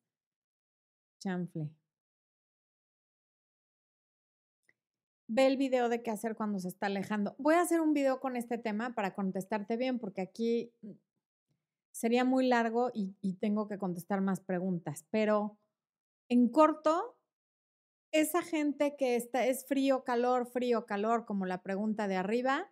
Chanfle. 1.19 1.71
Ve 5.27 5.47
el 5.47 5.57
video 5.57 5.89
de 5.89 6.03
qué 6.03 6.11
hacer 6.11 6.35
cuando 6.35 6.59
se 6.59 6.67
está 6.67 6.85
alejando. 6.85 7.33
Voy 7.39 7.55
a 7.55 7.61
hacer 7.61 7.81
un 7.81 7.95
video 7.95 8.19
con 8.19 8.35
este 8.35 8.59
tema 8.59 8.93
para 8.93 9.15
contestarte 9.15 9.77
bien, 9.77 9.97
porque 9.97 10.21
aquí 10.21 10.71
mm, 10.83 10.91
sería 11.91 12.23
muy 12.23 12.45
largo 12.45 12.91
y 12.93 13.33
tengo 13.39 13.67
que 13.67 13.79
contestar 13.79 14.21
más 14.21 14.41
preguntas. 14.41 15.07
Pero 15.09 15.57
en 16.29 16.49
corto, 16.49 17.17
esa 18.13 18.43
gente 18.43 18.95
que 18.95 19.15
está, 19.15 19.45
es 19.45 19.65
frío, 19.65 20.03
calor, 20.03 20.45
frío, 20.45 20.85
calor, 20.85 21.25
como 21.25 21.45
la 21.45 21.63
pregunta 21.63 22.07
de 22.07 22.15
arriba, 22.15 22.69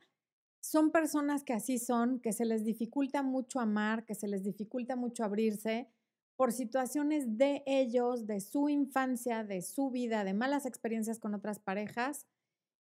son 0.61 0.91
personas 0.91 1.43
que 1.43 1.53
así 1.53 1.79
son, 1.79 2.19
que 2.19 2.31
se 2.31 2.45
les 2.45 2.63
dificulta 2.63 3.23
mucho 3.23 3.59
amar, 3.59 4.05
que 4.05 4.13
se 4.13 4.27
les 4.27 4.43
dificulta 4.43 4.95
mucho 4.95 5.23
abrirse 5.23 5.89
por 6.35 6.51
situaciones 6.51 7.37
de 7.39 7.63
ellos, 7.65 8.27
de 8.27 8.39
su 8.39 8.69
infancia, 8.69 9.43
de 9.43 9.63
su 9.63 9.89
vida, 9.89 10.23
de 10.23 10.35
malas 10.35 10.67
experiencias 10.67 11.19
con 11.19 11.33
otras 11.33 11.59
parejas 11.59 12.27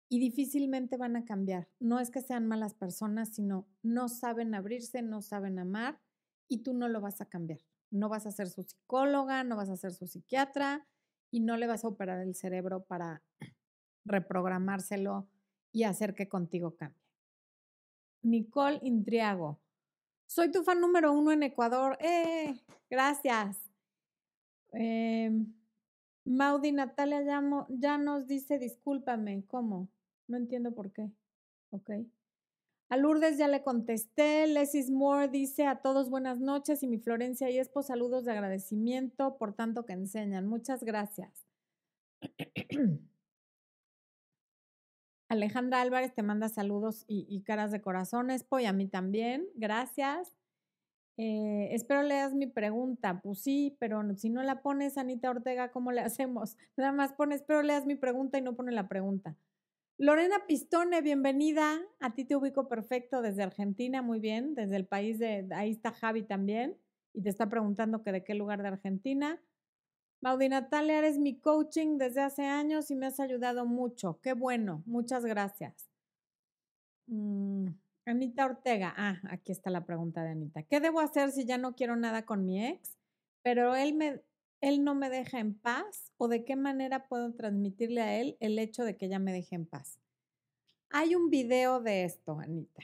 y 0.09 0.21
difícilmente 0.21 0.97
van 0.97 1.17
a 1.17 1.25
cambiar. 1.25 1.69
No 1.81 1.99
es 1.99 2.11
que 2.11 2.21
sean 2.21 2.47
malas 2.47 2.75
personas, 2.75 3.31
sino 3.31 3.67
no 3.83 4.09
saben 4.09 4.55
abrirse, 4.55 5.03
no 5.03 5.23
saben 5.23 5.59
amar 5.59 6.01
y 6.47 6.59
tú 6.59 6.73
no 6.73 6.89
lo 6.89 7.01
vas 7.01 7.21
a 7.21 7.27
cambiar. 7.27 7.59
No 7.91 8.09
vas 8.09 8.27
a 8.27 8.33
ser 8.33 8.49
su 8.49 8.63
psicóloga, 8.63 9.43
no 9.43 9.57
vas 9.57 9.71
a 9.71 9.77
ser 9.77 9.93
su 9.93 10.07
psiquiatra 10.07 10.87
y 11.35 11.41
no 11.41 11.57
le 11.57 11.67
vas 11.67 11.85
a 11.85 11.89
operar 11.89 12.21
el 12.21 12.37
cerebro 12.37 12.85
para 12.85 13.21
reprogramárselo 14.05 15.27
y 15.73 15.83
hacer 15.83 16.15
que 16.15 16.29
contigo 16.29 16.77
cambie. 16.77 17.03
Nicole 18.23 18.79
Intriago. 18.85 19.59
Soy 20.29 20.53
tu 20.53 20.63
fan 20.63 20.81
número 20.81 21.13
uno 21.13 21.33
en 21.33 21.43
Ecuador. 21.43 21.99
¡Eh! 22.01 22.55
Gracias. 22.89 23.59
Eh, 24.75 25.45
Maudi 26.25 26.71
Natalia 26.71 27.25
ya 27.69 27.99
nos 27.99 28.29
dice 28.29 28.61
discúlpame. 28.61 29.45
¿Cómo? 29.49 29.89
No 30.29 30.37
entiendo 30.37 30.73
por 30.73 30.93
qué. 30.93 31.11
Ok. 31.71 31.91
A 32.91 32.97
Lourdes 32.97 33.39
ya 33.39 33.49
le 33.49 33.63
contesté. 33.63 34.47
Lesis 34.47 34.91
Moore 34.91 35.29
dice 35.29 35.67
a 35.67 35.77
todos 35.77 36.11
buenas 36.11 36.41
noches 36.41 36.83
y 36.83 36.87
mi 36.87 36.99
Florencia 36.99 37.51
y 37.51 37.59
Espo 37.59 37.83
saludos 37.83 38.25
de 38.25 38.33
agradecimiento 38.33 39.37
por 39.39 39.55
tanto 39.55 39.87
que 39.87 39.95
enseñan. 39.95 40.47
Muchas 40.47 40.85
gracias. 40.85 41.47
Alejandra 45.29 45.81
Álvarez 45.81 46.15
te 46.15 46.23
manda 46.23 46.49
saludos 46.49 47.05
y, 47.09 47.43
caras 47.43 47.73
de 47.73 47.81
corazón, 47.81 48.31
Espo, 48.31 48.61
y 48.61 48.67
a 48.67 48.73
mí 48.73 48.87
también. 48.87 49.49
Gracias. 49.55 50.33
Eh, 51.17 51.69
espero 51.73 52.03
leas 52.03 52.35
mi 52.35 52.47
pregunta. 52.47 53.21
Pues 53.23 53.41
sí, 53.41 53.77
pero 53.81 54.03
si 54.17 54.31
no 54.31 54.43
la 54.43 54.63
pones, 54.63 54.99
Anita 54.99 55.31
Ortega, 55.31 55.71
¿cómo 55.71 55.93
le 55.93 56.01
hacemos? 56.03 56.57
Nada 56.77 56.93
más 56.93 57.13
pone, 57.13 57.35
espero 57.35 57.63
leas 57.63 57.87
mi 57.87 57.97
pregunta 57.97 58.39
y 58.39 58.43
no 58.43 58.55
pone 58.55 58.73
la 58.73 58.89
pregunta. 58.89 59.37
Lorena 59.97 60.45
Pistone, 60.49 61.03
bienvenida. 61.03 61.81
A 62.01 62.15
ti 62.15 62.25
te 62.25 62.35
ubico 62.35 62.69
perfecto 62.69 63.23
desde 63.23 63.45
Argentina, 63.45 64.03
muy 64.03 64.19
bien. 64.19 64.57
Desde 64.57 64.75
el 64.75 64.87
país 64.87 65.21
de, 65.21 65.47
ahí 65.55 65.71
está 65.71 65.93
Javi 65.93 66.25
también. 66.25 66.77
Y 67.13 67.23
te 67.23 67.29
está 67.29 67.49
preguntando 67.49 68.03
que 68.03 68.11
de 68.11 68.25
qué 68.25 68.35
lugar 68.35 68.61
de 68.61 68.69
Argentina. 68.69 69.41
Maudi 70.21 70.49
Natalia, 70.49 70.99
eres 70.99 71.19
mi 71.19 71.39
coaching 71.39 71.97
desde 71.97 72.23
hace 72.23 72.43
años 72.43 72.91
y 72.91 72.97
me 72.97 73.07
has 73.07 73.21
ayudado 73.21 73.67
mucho. 73.67 74.19
Qué 74.21 74.33
bueno, 74.33 74.83
muchas 74.85 75.25
gracias. 75.25 75.89
Mm, 77.07 77.69
Anita 78.07 78.47
Ortega, 78.47 78.93
ah, 78.97 79.21
aquí 79.31 79.53
está 79.53 79.71
la 79.71 79.87
pregunta 79.87 80.25
de 80.25 80.31
Anita. 80.31 80.65
¿Qué 80.65 80.81
debo 80.81 81.01
hacer 81.01 81.31
si 81.31 81.45
ya 81.45 81.57
no 81.57 81.77
quiero 81.77 81.95
nada 81.95 82.25
con 82.25 82.45
mi 82.45 82.67
ex, 82.67 82.99
pero 83.43 83.77
él, 83.77 83.95
me, 83.95 84.23
él 84.69 84.85
no 84.85 84.95
me 84.95 85.11
deja 85.11 85.39
en 85.39 85.59
paz? 85.59 86.13
¿O 86.17 86.29
de 86.29 86.45
qué 86.45 86.57
manera 86.57 87.09
puedo 87.09 87.35
transmitirle 87.35 88.01
a 88.01 88.21
él 88.21 88.37
el 88.41 88.59
hecho 88.59 88.85
de 88.85 88.97
que 88.97 89.09
ya 89.09 89.19
me 89.19 89.33
deje 89.33 89.57
en 89.57 89.67
paz? 89.67 90.01
Hay 90.91 91.15
un 91.15 91.31
video 91.31 91.81
de 91.81 92.05
esto, 92.05 92.39
Anita. 92.39 92.83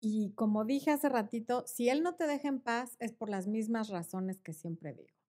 Y 0.00 0.32
como 0.34 0.64
dije 0.64 0.90
hace 0.90 1.08
ratito, 1.08 1.66
si 1.66 1.88
él 1.88 2.02
no 2.02 2.14
te 2.14 2.26
deja 2.26 2.48
en 2.48 2.60
paz 2.60 2.96
es 3.00 3.12
por 3.12 3.28
las 3.28 3.46
mismas 3.46 3.88
razones 3.88 4.40
que 4.40 4.52
siempre 4.52 4.94
digo 4.94 5.20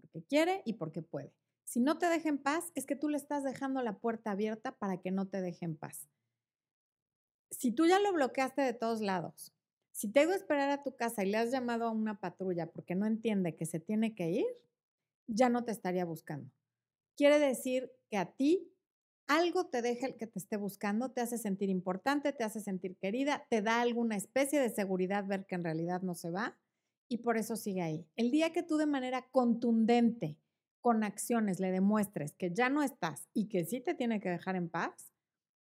porque 0.00 0.22
quiere 0.26 0.62
y 0.64 0.74
porque 0.74 1.02
puede. 1.02 1.32
Si 1.64 1.80
no 1.80 1.98
te 1.98 2.06
deja 2.06 2.28
en 2.28 2.38
paz, 2.38 2.72
es 2.74 2.86
que 2.86 2.96
tú 2.96 3.08
le 3.08 3.16
estás 3.16 3.44
dejando 3.44 3.82
la 3.82 3.98
puerta 3.98 4.32
abierta 4.32 4.72
para 4.72 5.00
que 5.00 5.10
no 5.10 5.28
te 5.28 5.40
deje 5.40 5.64
en 5.64 5.76
paz. 5.76 6.08
Si 7.50 7.72
tú 7.72 7.86
ya 7.86 8.00
lo 8.00 8.12
bloqueaste 8.12 8.62
de 8.62 8.74
todos 8.74 9.00
lados, 9.00 9.52
si 9.92 10.10
te 10.10 10.22
iba 10.22 10.32
a 10.32 10.36
esperar 10.36 10.70
a 10.70 10.82
tu 10.82 10.96
casa 10.96 11.24
y 11.24 11.30
le 11.30 11.36
has 11.36 11.50
llamado 11.50 11.84
a 11.84 11.90
una 11.90 12.18
patrulla 12.18 12.66
porque 12.66 12.94
no 12.94 13.06
entiende 13.06 13.56
que 13.56 13.66
se 13.66 13.80
tiene 13.80 14.14
que 14.14 14.30
ir, 14.30 14.46
ya 15.32 15.48
no 15.48 15.64
te 15.64 15.72
estaría 15.72 16.04
buscando. 16.04 16.50
Quiere 17.16 17.38
decir 17.38 17.90
que 18.08 18.16
a 18.16 18.32
ti 18.32 18.72
algo 19.26 19.66
te 19.66 19.80
deja 19.80 20.08
el 20.08 20.16
que 20.16 20.26
te 20.26 20.38
esté 20.38 20.56
buscando, 20.56 21.12
te 21.12 21.20
hace 21.20 21.38
sentir 21.38 21.68
importante, 21.68 22.32
te 22.32 22.42
hace 22.42 22.60
sentir 22.60 22.96
querida, 22.96 23.46
te 23.48 23.62
da 23.62 23.80
alguna 23.80 24.16
especie 24.16 24.60
de 24.60 24.70
seguridad 24.70 25.24
ver 25.24 25.46
que 25.46 25.54
en 25.54 25.64
realidad 25.64 26.02
no 26.02 26.14
se 26.14 26.30
va 26.30 26.58
y 27.08 27.18
por 27.18 27.36
eso 27.36 27.54
sigue 27.54 27.82
ahí. 27.82 28.06
El 28.16 28.30
día 28.30 28.52
que 28.52 28.62
tú 28.62 28.76
de 28.76 28.86
manera 28.86 29.28
contundente, 29.30 30.36
con 30.80 31.04
acciones, 31.04 31.60
le 31.60 31.70
demuestres 31.70 32.34
que 32.34 32.52
ya 32.52 32.70
no 32.70 32.82
estás 32.82 33.28
y 33.34 33.48
que 33.48 33.64
sí 33.64 33.80
te 33.80 33.94
tiene 33.94 34.20
que 34.20 34.30
dejar 34.30 34.56
en 34.56 34.68
paz, 34.68 35.12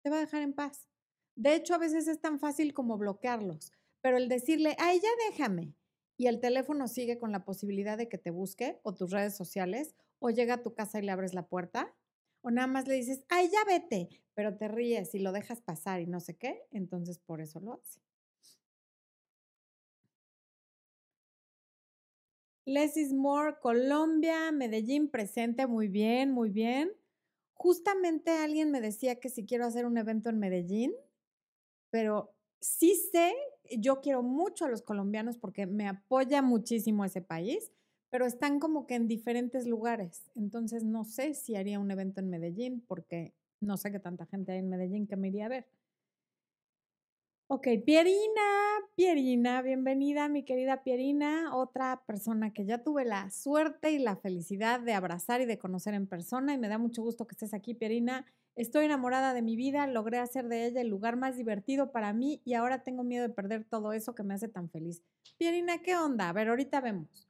te 0.03 0.11
va 0.11 0.19
a 0.19 0.21
dejar 0.21 0.43
en 0.43 0.53
paz. 0.53 0.89
De 1.35 1.55
hecho, 1.55 1.75
a 1.75 1.79
veces 1.79 2.07
es 2.07 2.21
tan 2.21 2.39
fácil 2.39 2.75
como 2.75 2.99
bloquearlos, 2.99 3.73
pero 4.01 4.17
el 4.17 4.29
decirle, 4.29 4.77
ay, 4.79 5.01
ya 5.01 5.09
déjame, 5.31 5.75
y 6.17 6.27
el 6.29 6.41
teléfono 6.41 6.89
sigue 6.89 7.19
con 7.19 7.33
la 7.33 7.45
posibilidad 7.45 7.99
de 7.99 8.09
que 8.09 8.19
te 8.19 8.31
busque 8.31 8.81
o 8.83 8.95
tus 8.95 9.11
redes 9.11 9.37
sociales, 9.37 9.95
o 10.19 10.31
llega 10.31 10.55
a 10.55 10.63
tu 10.63 10.75
casa 10.75 10.99
y 10.99 11.03
le 11.03 11.13
abres 11.13 11.35
la 11.35 11.47
puerta, 11.47 11.95
o 12.43 12.51
nada 12.51 12.67
más 12.67 12.87
le 12.89 12.95
dices, 12.95 13.25
ay, 13.29 13.51
ya 13.51 13.65
vete, 13.65 14.09
pero 14.35 14.57
te 14.57 14.69
ríes 14.69 15.15
y 15.15 15.19
lo 15.19 15.33
dejas 15.33 15.61
pasar 15.61 16.01
y 16.01 16.07
no 16.07 16.21
sé 16.21 16.37
qué, 16.37 16.63
entonces 16.71 17.19
por 17.19 17.41
eso 17.41 17.61
lo 17.61 17.75
hace. 17.75 18.01
Lesis 22.65 23.13
More, 23.13 23.59
Colombia, 23.61 24.51
Medellín 24.51 25.09
presente, 25.09 25.67
muy 25.69 25.87
bien, 25.87 26.33
muy 26.33 26.51
bien. 26.51 26.93
Justamente 27.55 28.31
alguien 28.33 28.71
me 28.73 28.81
decía 28.81 29.21
que 29.21 29.29
si 29.29 29.47
quiero 29.47 29.67
hacer 29.67 29.87
un 29.87 29.97
evento 29.99 30.31
en 30.31 30.39
Medellín, 30.41 30.93
pero 31.91 32.36
sí 32.67 32.95
sé, 32.95 33.33
yo 33.79 34.01
quiero 34.01 34.23
mucho 34.23 34.65
a 34.65 34.69
los 34.69 34.83
colombianos 34.83 35.39
porque 35.39 35.67
me 35.67 35.89
apoya 35.89 36.43
muchísimo 36.43 37.05
ese 37.05 37.23
país, 37.23 37.71
pero 38.11 38.27
están 38.27 38.59
como 38.59 38.87
que 38.87 38.97
en 38.97 39.09
diferentes 39.09 39.67
lugares. 39.67 40.31
Entonces 40.35 40.85
no 40.85 41.05
sé 41.05 41.35
si 41.35 41.57
haría 41.57 41.79
un 41.79 41.91
evento 41.91 42.21
en 42.21 42.29
Medellín 42.29 42.85
porque 42.87 43.33
no 43.61 43.77
sé 43.77 43.93
qué 43.93 44.01
tanta 44.01 44.27
gente 44.27 44.53
hay 44.53 44.59
en 44.59 44.69
Medellín 44.69 45.07
que 45.07 45.17
me 45.17 45.29
iría 45.29 45.47
a 45.47 45.49
ver. 45.49 45.67
Ok, 47.49 47.69
Pierina, 47.85 48.43
Pierina, 48.97 49.63
bienvenida 49.63 50.29
mi 50.29 50.43
querida 50.43 50.83
Pierina, 50.83 51.55
otra 51.55 52.03
persona 52.05 52.53
que 52.53 52.65
ya 52.67 52.83
tuve 52.83 53.05
la 53.05 53.31
suerte 53.31 53.93
y 53.93 54.01
la 54.01 54.17
felicidad 54.17 54.81
de 54.81 54.95
abrazar 54.95 55.41
y 55.41 55.47
de 55.47 55.57
conocer 55.57 55.95
en 55.95 56.09
persona 56.09 56.55
y 56.55 56.59
me 56.59 56.69
da 56.69 56.79
mucho 56.79 57.03
gusto 57.03 57.29
que 57.29 57.35
estés 57.35 57.55
aquí, 57.55 57.75
Pierina. 57.75 58.27
Estoy 58.57 58.87
enamorada 58.87 59.35
de 59.35 59.43
mi 59.43 59.55
vida, 59.55 59.87
logré 59.87 60.19
hacer 60.19 60.49
de 60.49 60.65
ella 60.65 60.81
el 60.81 60.89
lugar 60.89 61.17
más 61.17 61.37
divertido 61.37 61.93
para 61.93 62.15
mí 62.15 62.41
y 62.47 62.55
ahora 62.55 62.83
tengo 62.83 63.05
miedo 63.05 63.29
de 63.29 63.35
perder 63.35 63.65
todo 63.65 63.93
eso 63.93 64.15
que 64.15 64.23
me 64.23 64.33
hace 64.33 64.49
tan 64.49 64.71
feliz. 64.71 65.03
Pierina, 65.37 65.83
¿qué 65.83 65.95
onda? 65.95 66.31
A 66.31 66.33
ver, 66.33 66.49
ahorita 66.49 66.81
vemos. 66.81 67.29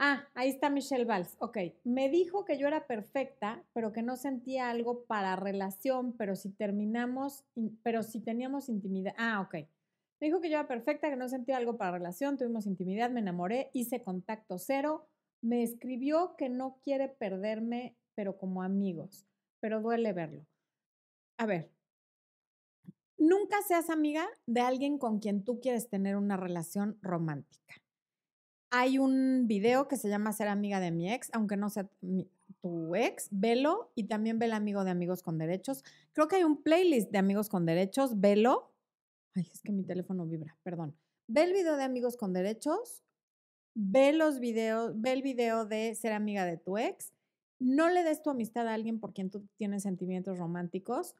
Ah, 0.00 0.28
ahí 0.34 0.48
está 0.48 0.70
Michelle 0.70 1.04
Valls. 1.04 1.36
Ok, 1.38 1.58
me 1.84 2.08
dijo 2.08 2.44
que 2.44 2.58
yo 2.58 2.66
era 2.66 2.88
perfecta, 2.88 3.62
pero 3.74 3.92
que 3.92 4.02
no 4.02 4.16
sentía 4.16 4.70
algo 4.70 5.04
para 5.04 5.36
relación, 5.36 6.16
pero 6.16 6.34
si 6.34 6.50
terminamos, 6.50 7.44
pero 7.84 8.02
si 8.02 8.18
teníamos 8.18 8.68
intimidad. 8.68 9.14
Ah, 9.16 9.40
ok. 9.40 9.54
Me 10.20 10.26
dijo 10.26 10.40
que 10.40 10.50
yo 10.50 10.58
era 10.58 10.66
perfecta, 10.66 11.10
que 11.10 11.16
no 11.16 11.28
sentía 11.28 11.58
algo 11.58 11.76
para 11.76 11.92
relación, 11.92 12.36
tuvimos 12.36 12.66
intimidad, 12.66 13.08
me 13.08 13.20
enamoré, 13.20 13.70
hice 13.72 14.02
contacto 14.02 14.58
cero. 14.58 15.06
Me 15.42 15.62
escribió 15.62 16.34
que 16.36 16.48
no 16.48 16.80
quiere 16.82 17.08
perderme, 17.08 17.94
pero 18.16 18.36
como 18.36 18.64
amigos, 18.64 19.26
pero 19.64 19.80
duele 19.80 20.12
verlo. 20.12 20.44
A 21.38 21.46
ver, 21.46 21.70
nunca 23.16 23.62
seas 23.66 23.88
amiga 23.88 24.28
de 24.44 24.60
alguien 24.60 24.98
con 24.98 25.20
quien 25.20 25.42
tú 25.42 25.58
quieres 25.58 25.88
tener 25.88 26.16
una 26.16 26.36
relación 26.36 26.98
romántica 27.00 27.64
hay 28.76 28.98
un 28.98 29.46
video 29.46 29.86
que 29.86 29.96
se 29.96 30.08
llama 30.08 30.32
Ser 30.32 30.48
amiga 30.48 30.80
de 30.80 30.90
mi 30.90 31.12
ex, 31.12 31.30
aunque 31.32 31.56
no 31.56 31.70
sea 31.70 31.88
tu 32.60 32.96
ex, 32.96 33.28
velo 33.30 33.92
y 33.94 34.08
también 34.08 34.40
ve 34.40 34.46
el 34.46 34.52
amigo 34.52 34.82
de 34.82 34.90
Amigos 34.90 35.22
con 35.22 35.38
Derechos. 35.38 35.84
Creo 36.12 36.26
que 36.26 36.36
hay 36.36 36.44
un 36.44 36.60
playlist 36.60 37.12
de 37.12 37.18
Amigos 37.18 37.48
con 37.48 37.66
Derechos, 37.66 38.20
velo. 38.20 38.74
Ay, 39.36 39.48
es 39.52 39.62
que 39.62 39.70
mi 39.70 39.84
teléfono 39.84 40.26
vibra, 40.26 40.56
perdón. 40.64 40.96
Ve 41.28 41.44
el 41.44 41.52
video 41.52 41.76
de 41.76 41.84
Amigos 41.84 42.16
con 42.16 42.32
Derechos, 42.32 43.04
ve 43.74 44.12
los 44.12 44.40
videos, 44.40 45.00
ve 45.00 45.12
el 45.12 45.22
video 45.22 45.66
de 45.66 45.94
Ser 45.94 46.12
amiga 46.12 46.44
de 46.44 46.56
tu 46.56 46.76
ex. 46.76 47.13
No 47.64 47.88
le 47.88 48.02
des 48.02 48.20
tu 48.22 48.28
amistad 48.28 48.68
a 48.68 48.74
alguien 48.74 49.00
por 49.00 49.14
quien 49.14 49.30
tú 49.30 49.48
tienes 49.56 49.84
sentimientos 49.84 50.36
románticos. 50.36 51.16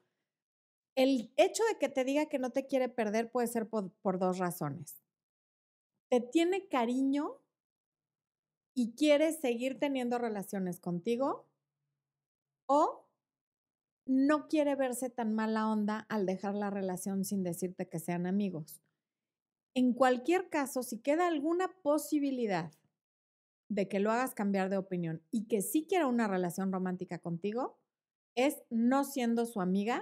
El 0.95 1.33
hecho 1.37 1.63
de 1.63 1.79
que 1.79 1.89
te 1.89 2.03
diga 2.03 2.27
que 2.27 2.37
no 2.37 2.51
te 2.51 2.67
quiere 2.67 2.87
perder 2.87 3.31
puede 3.31 3.47
ser 3.47 3.67
por, 3.67 4.19
dos 4.19 4.37
razones. 4.37 5.01
Te 6.07 6.21
tiene 6.21 6.67
cariño 6.67 7.41
y 8.75 8.93
quiere 8.93 9.31
seguir 9.31 9.79
teniendo 9.79 10.19
relaciones 10.19 10.79
contigo 10.79 11.47
o 12.67 13.09
no 14.05 14.47
quiere 14.47 14.75
verse 14.75 15.09
tan 15.09 15.33
mala 15.33 15.67
onda 15.67 16.05
al 16.09 16.27
dejar 16.27 16.53
la 16.53 16.69
relación 16.69 17.25
sin 17.25 17.41
decirte 17.41 17.89
que 17.89 17.97
sean 17.97 18.27
amigos. 18.27 18.83
En 19.73 19.93
cualquier 19.93 20.49
caso, 20.49 20.83
si 20.83 20.99
queda 20.99 21.25
alguna 21.25 21.73
posibilidad 21.81 22.71
de 23.69 23.87
que 23.87 23.99
lo 23.99 24.11
hagas 24.11 24.33
cambiar 24.33 24.69
de 24.69 24.77
opinión 24.77 25.23
y 25.31 25.47
que 25.47 25.61
sí 25.61 25.85
quiera 25.87 26.07
una 26.07 26.27
relación 26.27 26.71
romántica 26.71 27.19
contigo, 27.19 27.79
es 28.35 28.63
no 28.69 29.03
siendo 29.03 29.45
su 29.45 29.61
amiga 29.61 30.01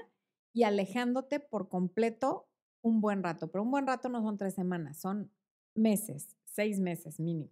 y 0.54 0.64
alejándote 0.64 1.40
por 1.40 1.70
completo 1.70 2.48
un 2.82 3.02
buen 3.02 3.24
rato. 3.24 3.50
Pero 3.50 3.64
un 3.64 3.72
buen 3.72 3.88
rato 3.88 4.10
no 4.10 4.22
son 4.22 4.38
tres 4.38 4.54
semanas, 4.54 5.00
son 5.00 5.32
meses, 5.76 6.36
seis 6.44 6.80
meses 6.80 7.20
mínimo. 7.20 7.52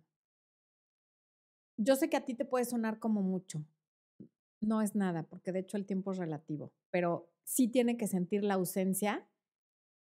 Yo 1.77 1.95
sé 1.95 2.09
que 2.09 2.17
a 2.17 2.25
ti 2.25 2.35
te 2.35 2.45
puede 2.45 2.65
sonar 2.65 2.99
como 2.99 3.21
mucho. 3.21 3.65
No 4.59 4.81
es 4.81 4.95
nada, 4.95 5.23
porque 5.23 5.51
de 5.51 5.59
hecho 5.59 5.77
el 5.77 5.87
tiempo 5.87 6.11
es 6.11 6.19
relativo, 6.19 6.71
pero 6.91 7.31
sí 7.43 7.67
tiene 7.67 7.97
que 7.97 8.05
sentir 8.05 8.43
la 8.43 8.55
ausencia 8.55 9.27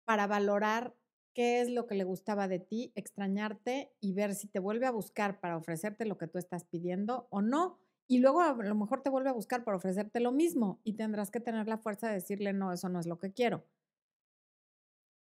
para 0.06 0.28
valorar 0.28 0.96
qué 1.36 1.62
es 1.62 1.70
lo 1.70 1.86
que 1.86 1.96
le 1.96 2.06
gustaba 2.06 2.48
de 2.48 2.60
ti, 2.60 2.92
extrañarte 2.96 3.92
y 4.00 4.14
ver 4.14 4.34
si 4.34 4.48
te 4.48 4.60
vuelve 4.60 4.88
a 4.88 4.92
buscar 4.92 5.40
para 5.42 5.58
ofrecerte 5.58 6.06
lo 6.06 6.18
que 6.18 6.28
tú 6.28 6.40
estás 6.40 6.64
pidiendo 6.64 7.28
o 7.30 7.42
no. 7.42 7.78
Y 8.08 8.20
luego 8.20 8.42
a 8.42 8.54
lo 8.54 8.76
mejor 8.76 9.04
te 9.04 9.10
vuelve 9.10 9.30
a 9.30 9.34
buscar 9.34 9.64
para 9.64 9.78
ofrecerte 9.78 10.20
lo 10.22 10.32
mismo 10.32 10.80
y 10.84 10.94
tendrás 10.94 11.32
que 11.32 11.42
tener 11.42 11.68
la 11.68 11.78
fuerza 11.78 12.08
de 12.08 12.16
decirle, 12.16 12.54
no, 12.54 12.72
eso 12.72 12.88
no 12.88 13.00
es 13.00 13.06
lo 13.06 13.20
que 13.20 13.34
quiero. 13.34 13.66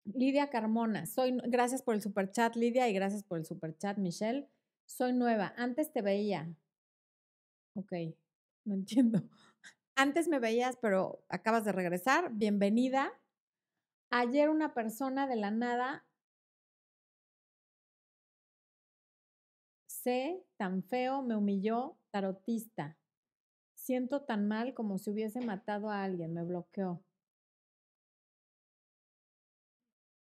Lidia 0.05 0.49
Carmona, 0.49 1.05
soy, 1.05 1.37
gracias 1.45 1.81
por 1.81 1.95
el 1.95 2.01
super 2.01 2.31
chat, 2.31 2.55
Lidia, 2.55 2.87
y 2.87 2.93
gracias 2.93 3.23
por 3.23 3.39
el 3.39 3.45
super 3.45 3.75
chat, 3.75 3.97
Michelle. 3.97 4.47
Soy 4.85 5.13
nueva, 5.13 5.53
antes 5.57 5.91
te 5.91 6.01
veía. 6.01 6.55
Ok, 7.73 7.91
no 8.65 8.75
entiendo. 8.75 9.23
Antes 9.95 10.27
me 10.27 10.37
veías, 10.37 10.77
pero 10.79 11.23
acabas 11.27 11.65
de 11.65 11.71
regresar. 11.71 12.31
Bienvenida. 12.31 13.11
Ayer 14.09 14.49
una 14.49 14.73
persona 14.73 15.27
de 15.27 15.35
la 15.35 15.51
nada 15.51 16.05
sé 19.87 20.41
tan 20.55 20.83
feo, 20.83 21.21
me 21.21 21.35
humilló, 21.35 21.97
tarotista. 22.11 22.97
Siento 23.75 24.21
tan 24.23 24.47
mal 24.47 24.73
como 24.73 24.97
si 24.97 25.09
hubiese 25.11 25.41
matado 25.41 25.89
a 25.89 26.03
alguien, 26.03 26.33
me 26.33 26.43
bloqueó. 26.43 27.03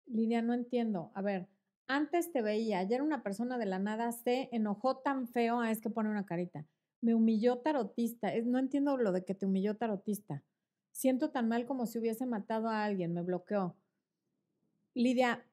Lidia, 0.06 0.40
no 0.40 0.54
entiendo. 0.54 1.12
A 1.14 1.20
ver, 1.22 1.48
antes 1.86 2.32
te 2.32 2.40
veía, 2.42 2.78
ayer 2.78 3.02
una 3.02 3.22
persona 3.22 3.58
de 3.58 3.66
la 3.66 3.78
nada 3.78 4.12
se 4.12 4.48
enojó 4.52 4.98
tan 4.98 5.28
feo, 5.28 5.60
ah, 5.60 5.70
es 5.70 5.80
que 5.80 5.90
pone 5.90 6.08
una 6.10 6.24
carita. 6.24 6.66
Me 7.02 7.14
humilló 7.14 7.58
tarotista. 7.58 8.32
no 8.44 8.58
entiendo 8.58 8.96
lo 8.96 9.12
de 9.12 9.24
que 9.24 9.34
te 9.34 9.46
humilló 9.46 9.76
tarotista. 9.76 10.42
Siento 10.98 11.30
tan 11.30 11.46
mal 11.46 11.64
como 11.64 11.86
si 11.86 12.00
hubiese 12.00 12.26
matado 12.26 12.68
a 12.68 12.82
alguien, 12.82 13.14
me 13.14 13.22
bloqueó. 13.22 13.76
Lidia, 14.94 15.46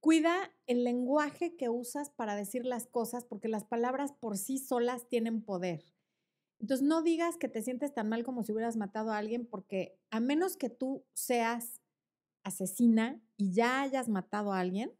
cuida 0.00 0.50
el 0.66 0.82
lenguaje 0.82 1.54
que 1.54 1.68
usas 1.68 2.10
para 2.10 2.34
decir 2.34 2.66
las 2.66 2.88
cosas 2.88 3.24
porque 3.24 3.46
las 3.46 3.62
palabras 3.62 4.10
por 4.10 4.36
sí 4.36 4.58
solas 4.58 5.08
tienen 5.08 5.44
poder. 5.44 5.84
Entonces 6.58 6.84
no 6.84 7.02
digas 7.02 7.36
que 7.36 7.48
te 7.48 7.62
sientes 7.62 7.94
tan 7.94 8.08
mal 8.08 8.24
como 8.24 8.42
si 8.42 8.50
hubieras 8.50 8.74
matado 8.74 9.12
a 9.12 9.18
alguien 9.18 9.46
porque 9.46 9.96
a 10.10 10.18
menos 10.18 10.56
que 10.56 10.70
tú 10.70 11.04
seas 11.12 11.80
asesina 12.42 13.22
y 13.36 13.52
ya 13.52 13.82
hayas 13.82 14.08
matado 14.08 14.52
a 14.52 14.58
alguien, 14.58 14.92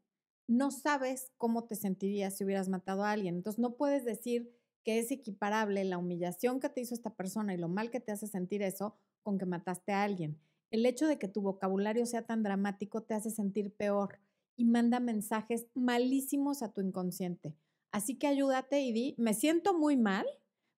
no 0.47 0.71
sabes 0.71 1.33
cómo 1.37 1.65
te 1.65 1.75
sentirías 1.75 2.37
si 2.37 2.45
hubieras 2.45 2.69
matado 2.69 3.03
a 3.03 3.11
alguien. 3.11 3.35
Entonces 3.35 3.59
no 3.59 3.75
puedes 3.75 4.05
decir 4.05 4.57
que 4.85 5.01
es 5.01 5.11
equiparable 5.11 5.83
la 5.83 5.99
humillación 5.99 6.61
que 6.61 6.69
te 6.69 6.81
hizo 6.81 6.95
esta 6.95 7.17
persona 7.17 7.55
y 7.55 7.57
lo 7.57 7.69
mal 7.69 7.91
que 7.91 7.99
te 7.99 8.13
hace 8.13 8.29
sentir 8.29 8.63
eso 8.63 8.97
con 9.23 9.39
que 9.39 9.47
mataste 9.47 9.93
a 9.93 10.03
alguien. 10.03 10.39
El 10.71 10.87
hecho 10.87 11.07
de 11.07 11.19
que 11.19 11.29
tu 11.29 11.43
vocabulario 11.43 12.07
sea 12.07 12.23
tan 12.23 12.43
dramático 12.43 13.03
te 13.03 13.15
hace 13.15 13.31
sentir 13.31 13.73
peor 13.75 14.21
y 14.57 14.65
manda 14.65 15.01
mensajes 15.01 15.67
malísimos 15.75 16.63
a 16.63 16.73
tu 16.73 16.81
inconsciente. 16.81 17.55
Así 17.93 18.19
que 18.19 18.27
ayúdate 18.27 18.81
y 18.81 18.93
di, 18.93 19.15
me 19.19 19.35
siento 19.35 19.77
muy 19.77 19.97
mal 19.97 20.27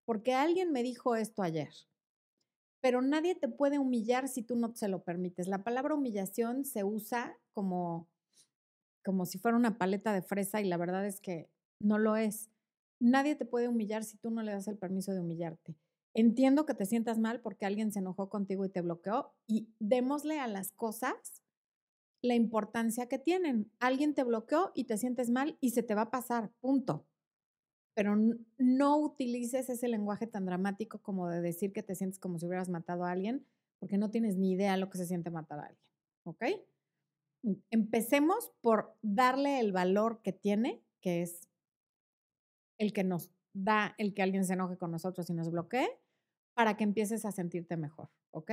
porque 0.04 0.34
alguien 0.34 0.72
me 0.72 0.82
dijo 0.82 1.16
esto 1.16 1.42
ayer. 1.42 1.72
Pero 2.80 3.02
nadie 3.02 3.34
te 3.34 3.48
puede 3.48 3.78
humillar 3.78 4.28
si 4.28 4.42
tú 4.42 4.56
no 4.56 4.74
se 4.74 4.88
lo 4.88 5.04
permites. 5.04 5.46
La 5.46 5.62
palabra 5.62 5.94
humillación 5.94 6.64
se 6.64 6.84
usa 6.84 7.38
como, 7.52 8.08
como 9.04 9.26
si 9.26 9.38
fuera 9.38 9.56
una 9.56 9.78
paleta 9.78 10.12
de 10.12 10.22
fresa 10.22 10.60
y 10.60 10.68
la 10.68 10.76
verdad 10.78 11.06
es 11.06 11.20
que 11.20 11.48
no 11.78 11.98
lo 11.98 12.16
es. 12.16 12.50
Nadie 12.98 13.36
te 13.36 13.44
puede 13.44 13.68
humillar 13.68 14.04
si 14.04 14.16
tú 14.16 14.30
no 14.30 14.42
le 14.42 14.52
das 14.52 14.68
el 14.68 14.78
permiso 14.78 15.12
de 15.12 15.20
humillarte. 15.20 15.76
Entiendo 16.14 16.66
que 16.66 16.74
te 16.74 16.84
sientas 16.84 17.18
mal 17.18 17.40
porque 17.40 17.64
alguien 17.64 17.92
se 17.92 18.00
enojó 18.00 18.28
contigo 18.28 18.64
y 18.64 18.68
te 18.68 18.82
bloqueó 18.82 19.32
y 19.46 19.68
démosle 19.78 20.38
a 20.38 20.46
las 20.46 20.72
cosas 20.72 21.42
la 22.22 22.34
importancia 22.34 23.08
que 23.08 23.18
tienen. 23.18 23.70
Alguien 23.80 24.14
te 24.14 24.22
bloqueó 24.22 24.72
y 24.74 24.84
te 24.84 24.98
sientes 24.98 25.30
mal 25.30 25.56
y 25.60 25.70
se 25.70 25.82
te 25.82 25.94
va 25.94 26.02
a 26.02 26.10
pasar, 26.10 26.52
punto. 26.60 27.06
Pero 27.94 28.16
no 28.58 28.98
utilices 28.98 29.68
ese 29.68 29.88
lenguaje 29.88 30.26
tan 30.26 30.46
dramático 30.46 30.98
como 30.98 31.28
de 31.28 31.40
decir 31.40 31.72
que 31.72 31.82
te 31.82 31.94
sientes 31.94 32.18
como 32.18 32.38
si 32.38 32.46
hubieras 32.46 32.68
matado 32.68 33.04
a 33.04 33.10
alguien, 33.10 33.46
porque 33.78 33.98
no 33.98 34.10
tienes 34.10 34.36
ni 34.36 34.52
idea 34.52 34.76
lo 34.76 34.90
que 34.90 34.98
se 34.98 35.06
siente 35.06 35.30
matar 35.30 35.58
a 35.58 35.66
alguien. 35.66 35.88
¿Ok? 36.24 36.44
Empecemos 37.70 38.52
por 38.60 38.96
darle 39.02 39.60
el 39.60 39.72
valor 39.72 40.22
que 40.22 40.32
tiene, 40.32 40.82
que 41.00 41.22
es 41.22 41.48
el 42.78 42.92
que 42.92 43.02
nos 43.02 43.30
da 43.52 43.94
el 43.98 44.14
que 44.14 44.22
alguien 44.22 44.44
se 44.44 44.54
enoje 44.54 44.76
con 44.78 44.90
nosotros 44.90 45.28
y 45.28 45.34
nos 45.34 45.50
bloquee, 45.50 45.88
para 46.54 46.76
que 46.76 46.84
empieces 46.84 47.24
a 47.24 47.32
sentirte 47.32 47.76
mejor, 47.76 48.10
¿ok? 48.30 48.52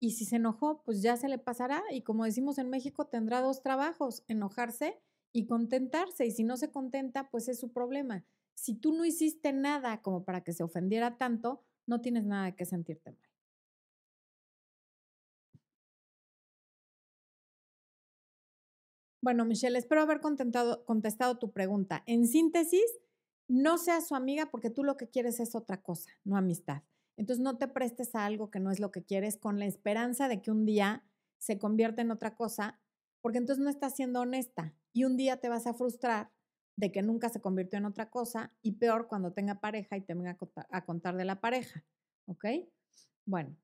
Y 0.00 0.12
si 0.12 0.24
se 0.24 0.36
enojó, 0.36 0.82
pues 0.82 1.00
ya 1.02 1.16
se 1.16 1.28
le 1.28 1.38
pasará 1.38 1.82
y 1.90 2.02
como 2.02 2.24
decimos 2.24 2.58
en 2.58 2.70
México, 2.70 3.06
tendrá 3.06 3.40
dos 3.40 3.62
trabajos, 3.62 4.24
enojarse 4.28 5.00
y 5.32 5.46
contentarse. 5.46 6.26
Y 6.26 6.32
si 6.32 6.44
no 6.44 6.56
se 6.56 6.70
contenta, 6.70 7.30
pues 7.30 7.48
es 7.48 7.60
su 7.60 7.72
problema. 7.72 8.24
Si 8.54 8.74
tú 8.74 8.92
no 8.92 9.04
hiciste 9.04 9.52
nada 9.52 10.02
como 10.02 10.24
para 10.24 10.42
que 10.42 10.52
se 10.52 10.62
ofendiera 10.64 11.18
tanto, 11.18 11.62
no 11.86 12.00
tienes 12.00 12.24
nada 12.24 12.56
que 12.56 12.64
sentirte 12.64 13.12
mal. 13.12 13.28
Bueno, 19.22 19.44
Michelle, 19.44 19.78
espero 19.78 20.02
haber 20.02 20.20
contestado 20.20 21.38
tu 21.38 21.52
pregunta. 21.52 22.02
En 22.06 22.26
síntesis, 22.26 22.98
no 23.46 23.78
seas 23.78 24.08
su 24.08 24.16
amiga 24.16 24.50
porque 24.50 24.68
tú 24.70 24.82
lo 24.82 24.96
que 24.96 25.08
quieres 25.08 25.38
es 25.38 25.54
otra 25.54 25.80
cosa, 25.80 26.10
no 26.24 26.36
amistad. 26.36 26.82
Entonces 27.16 27.42
no 27.42 27.58
te 27.58 27.68
prestes 27.68 28.14
a 28.14 28.24
algo 28.24 28.50
que 28.50 28.60
no 28.60 28.70
es 28.70 28.80
lo 28.80 28.90
que 28.90 29.04
quieres 29.04 29.36
con 29.36 29.58
la 29.58 29.66
esperanza 29.66 30.28
de 30.28 30.40
que 30.40 30.50
un 30.50 30.64
día 30.64 31.04
se 31.38 31.58
convierta 31.58 32.02
en 32.02 32.10
otra 32.10 32.36
cosa, 32.36 32.80
porque 33.20 33.38
entonces 33.38 33.62
no 33.62 33.70
estás 33.70 33.94
siendo 33.94 34.20
honesta 34.20 34.74
y 34.92 35.04
un 35.04 35.16
día 35.16 35.38
te 35.38 35.48
vas 35.48 35.66
a 35.66 35.74
frustrar 35.74 36.30
de 36.76 36.90
que 36.90 37.02
nunca 37.02 37.28
se 37.28 37.40
convirtió 37.40 37.78
en 37.78 37.84
otra 37.84 38.10
cosa 38.10 38.52
y 38.62 38.72
peor 38.72 39.08
cuando 39.08 39.32
tenga 39.32 39.60
pareja 39.60 39.96
y 39.96 40.00
te 40.00 40.14
venga 40.14 40.38
a 40.70 40.84
contar, 40.84 41.16
de 41.16 41.24
la 41.24 41.40
pareja. 41.40 41.84
¿Ok? 42.26 42.46
Bueno, 43.26 43.56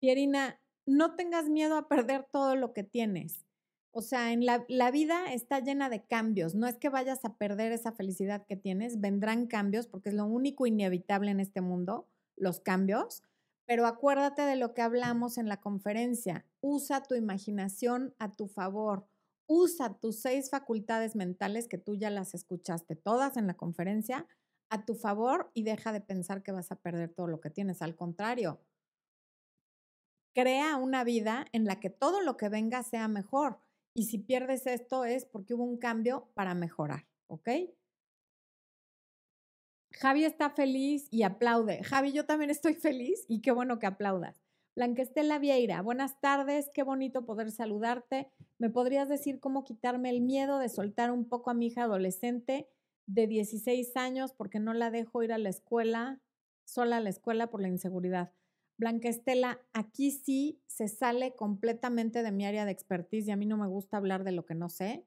Pierina, 0.00 0.60
no 0.86 1.16
tengas 1.16 1.48
miedo 1.48 1.76
a 1.76 1.88
perder 1.88 2.26
todo 2.30 2.56
lo 2.56 2.72
que 2.72 2.82
tienes. 2.82 3.46
O 3.92 4.02
sea, 4.02 4.32
en 4.32 4.44
la, 4.44 4.64
la, 4.68 4.90
vida 4.90 5.32
está 5.32 5.60
llena 5.60 5.88
de 5.88 6.04
cambios. 6.04 6.54
No 6.54 6.66
es 6.66 6.76
que 6.76 6.88
vayas 6.88 7.24
a 7.24 7.36
perder 7.36 7.72
esa 7.72 7.92
felicidad 7.92 8.46
que 8.46 8.56
tienes, 8.56 9.00
vendrán 9.00 9.46
cambios 9.46 9.86
porque 9.88 10.10
es 10.10 10.14
lo 10.14 10.26
único 10.26 10.66
inevitable 10.66 11.30
en 11.30 11.40
este 11.40 11.60
mundo 11.60 12.09
los 12.40 12.60
cambios, 12.60 13.22
pero 13.66 13.86
acuérdate 13.86 14.42
de 14.42 14.56
lo 14.56 14.74
que 14.74 14.82
hablamos 14.82 15.38
en 15.38 15.48
la 15.48 15.60
conferencia. 15.60 16.44
Usa 16.60 17.02
tu 17.02 17.14
imaginación 17.14 18.14
a 18.18 18.34
tu 18.34 18.48
favor. 18.48 19.06
Usa 19.46 19.98
tus 19.98 20.20
seis 20.20 20.50
facultades 20.50 21.14
mentales 21.14 21.68
que 21.68 21.78
tú 21.78 21.94
ya 21.94 22.10
las 22.10 22.34
escuchaste 22.34 22.96
todas 22.96 23.36
en 23.36 23.46
la 23.46 23.54
conferencia 23.54 24.26
a 24.70 24.84
tu 24.84 24.94
favor 24.94 25.50
y 25.54 25.64
deja 25.64 25.92
de 25.92 26.00
pensar 26.00 26.42
que 26.42 26.52
vas 26.52 26.72
a 26.72 26.76
perder 26.76 27.12
todo 27.12 27.26
lo 27.26 27.40
que 27.40 27.50
tienes. 27.50 27.82
Al 27.82 27.94
contrario, 27.94 28.60
crea 30.34 30.76
una 30.76 31.04
vida 31.04 31.46
en 31.52 31.64
la 31.64 31.80
que 31.80 31.90
todo 31.90 32.22
lo 32.22 32.36
que 32.36 32.48
venga 32.48 32.82
sea 32.82 33.08
mejor. 33.08 33.60
Y 33.94 34.06
si 34.06 34.18
pierdes 34.18 34.66
esto 34.66 35.04
es 35.04 35.24
porque 35.24 35.54
hubo 35.54 35.64
un 35.64 35.78
cambio 35.78 36.30
para 36.34 36.54
mejorar, 36.54 37.06
¿ok? 37.26 37.48
Javi 40.00 40.24
está 40.24 40.48
feliz 40.48 41.08
y 41.10 41.24
aplaude. 41.24 41.82
Javi, 41.84 42.12
yo 42.12 42.24
también 42.24 42.48
estoy 42.48 42.72
feliz 42.72 43.26
y 43.28 43.42
qué 43.42 43.52
bueno 43.52 43.78
que 43.78 43.86
aplaudas. 43.86 44.40
Blanquestela 44.74 45.38
Vieira, 45.38 45.82
buenas 45.82 46.18
tardes, 46.22 46.70
qué 46.72 46.82
bonito 46.82 47.26
poder 47.26 47.50
saludarte. 47.50 48.30
¿Me 48.58 48.70
podrías 48.70 49.10
decir 49.10 49.40
cómo 49.40 49.62
quitarme 49.62 50.08
el 50.08 50.22
miedo 50.22 50.58
de 50.58 50.70
soltar 50.70 51.10
un 51.10 51.28
poco 51.28 51.50
a 51.50 51.54
mi 51.54 51.66
hija 51.66 51.82
adolescente 51.82 52.66
de 53.04 53.26
16 53.26 53.94
años 53.94 54.32
porque 54.32 54.58
no 54.58 54.72
la 54.72 54.90
dejo 54.90 55.22
ir 55.22 55.34
a 55.34 55.38
la 55.38 55.50
escuela, 55.50 56.22
sola 56.64 56.96
a 56.96 57.00
la 57.00 57.10
escuela 57.10 57.50
por 57.50 57.60
la 57.60 57.68
inseguridad? 57.68 58.32
Blanca 58.78 59.10
Estela, 59.10 59.60
aquí 59.74 60.12
sí 60.12 60.62
se 60.66 60.88
sale 60.88 61.36
completamente 61.36 62.22
de 62.22 62.32
mi 62.32 62.46
área 62.46 62.64
de 62.64 62.72
expertise 62.72 63.28
y 63.28 63.32
a 63.32 63.36
mí 63.36 63.44
no 63.44 63.58
me 63.58 63.66
gusta 63.66 63.98
hablar 63.98 64.24
de 64.24 64.32
lo 64.32 64.46
que 64.46 64.54
no 64.54 64.70
sé. 64.70 65.06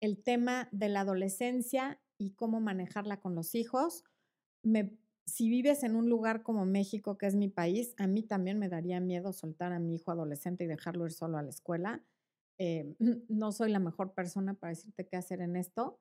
El 0.00 0.22
tema 0.22 0.68
de 0.70 0.88
la 0.90 1.00
adolescencia 1.00 2.00
y 2.18 2.34
cómo 2.34 2.60
manejarla 2.60 3.18
con 3.18 3.34
los 3.34 3.56
hijos. 3.56 4.04
Si 5.24 5.48
vives 5.48 5.84
en 5.84 5.94
un 5.94 6.08
lugar 6.08 6.42
como 6.42 6.66
México, 6.66 7.16
que 7.16 7.26
es 7.26 7.36
mi 7.36 7.48
país, 7.48 7.94
a 7.98 8.06
mí 8.06 8.22
también 8.22 8.58
me 8.58 8.68
daría 8.68 9.00
miedo 9.00 9.32
soltar 9.32 9.72
a 9.72 9.78
mi 9.78 9.94
hijo 9.94 10.10
adolescente 10.10 10.64
y 10.64 10.66
dejarlo 10.66 11.06
ir 11.06 11.12
solo 11.12 11.38
a 11.38 11.42
la 11.42 11.50
escuela. 11.50 12.04
Eh, 12.58 12.94
no 13.28 13.52
soy 13.52 13.70
la 13.70 13.78
mejor 13.78 14.14
persona 14.14 14.54
para 14.54 14.70
decirte 14.70 15.06
qué 15.06 15.16
hacer 15.16 15.40
en 15.40 15.56
esto. 15.56 16.00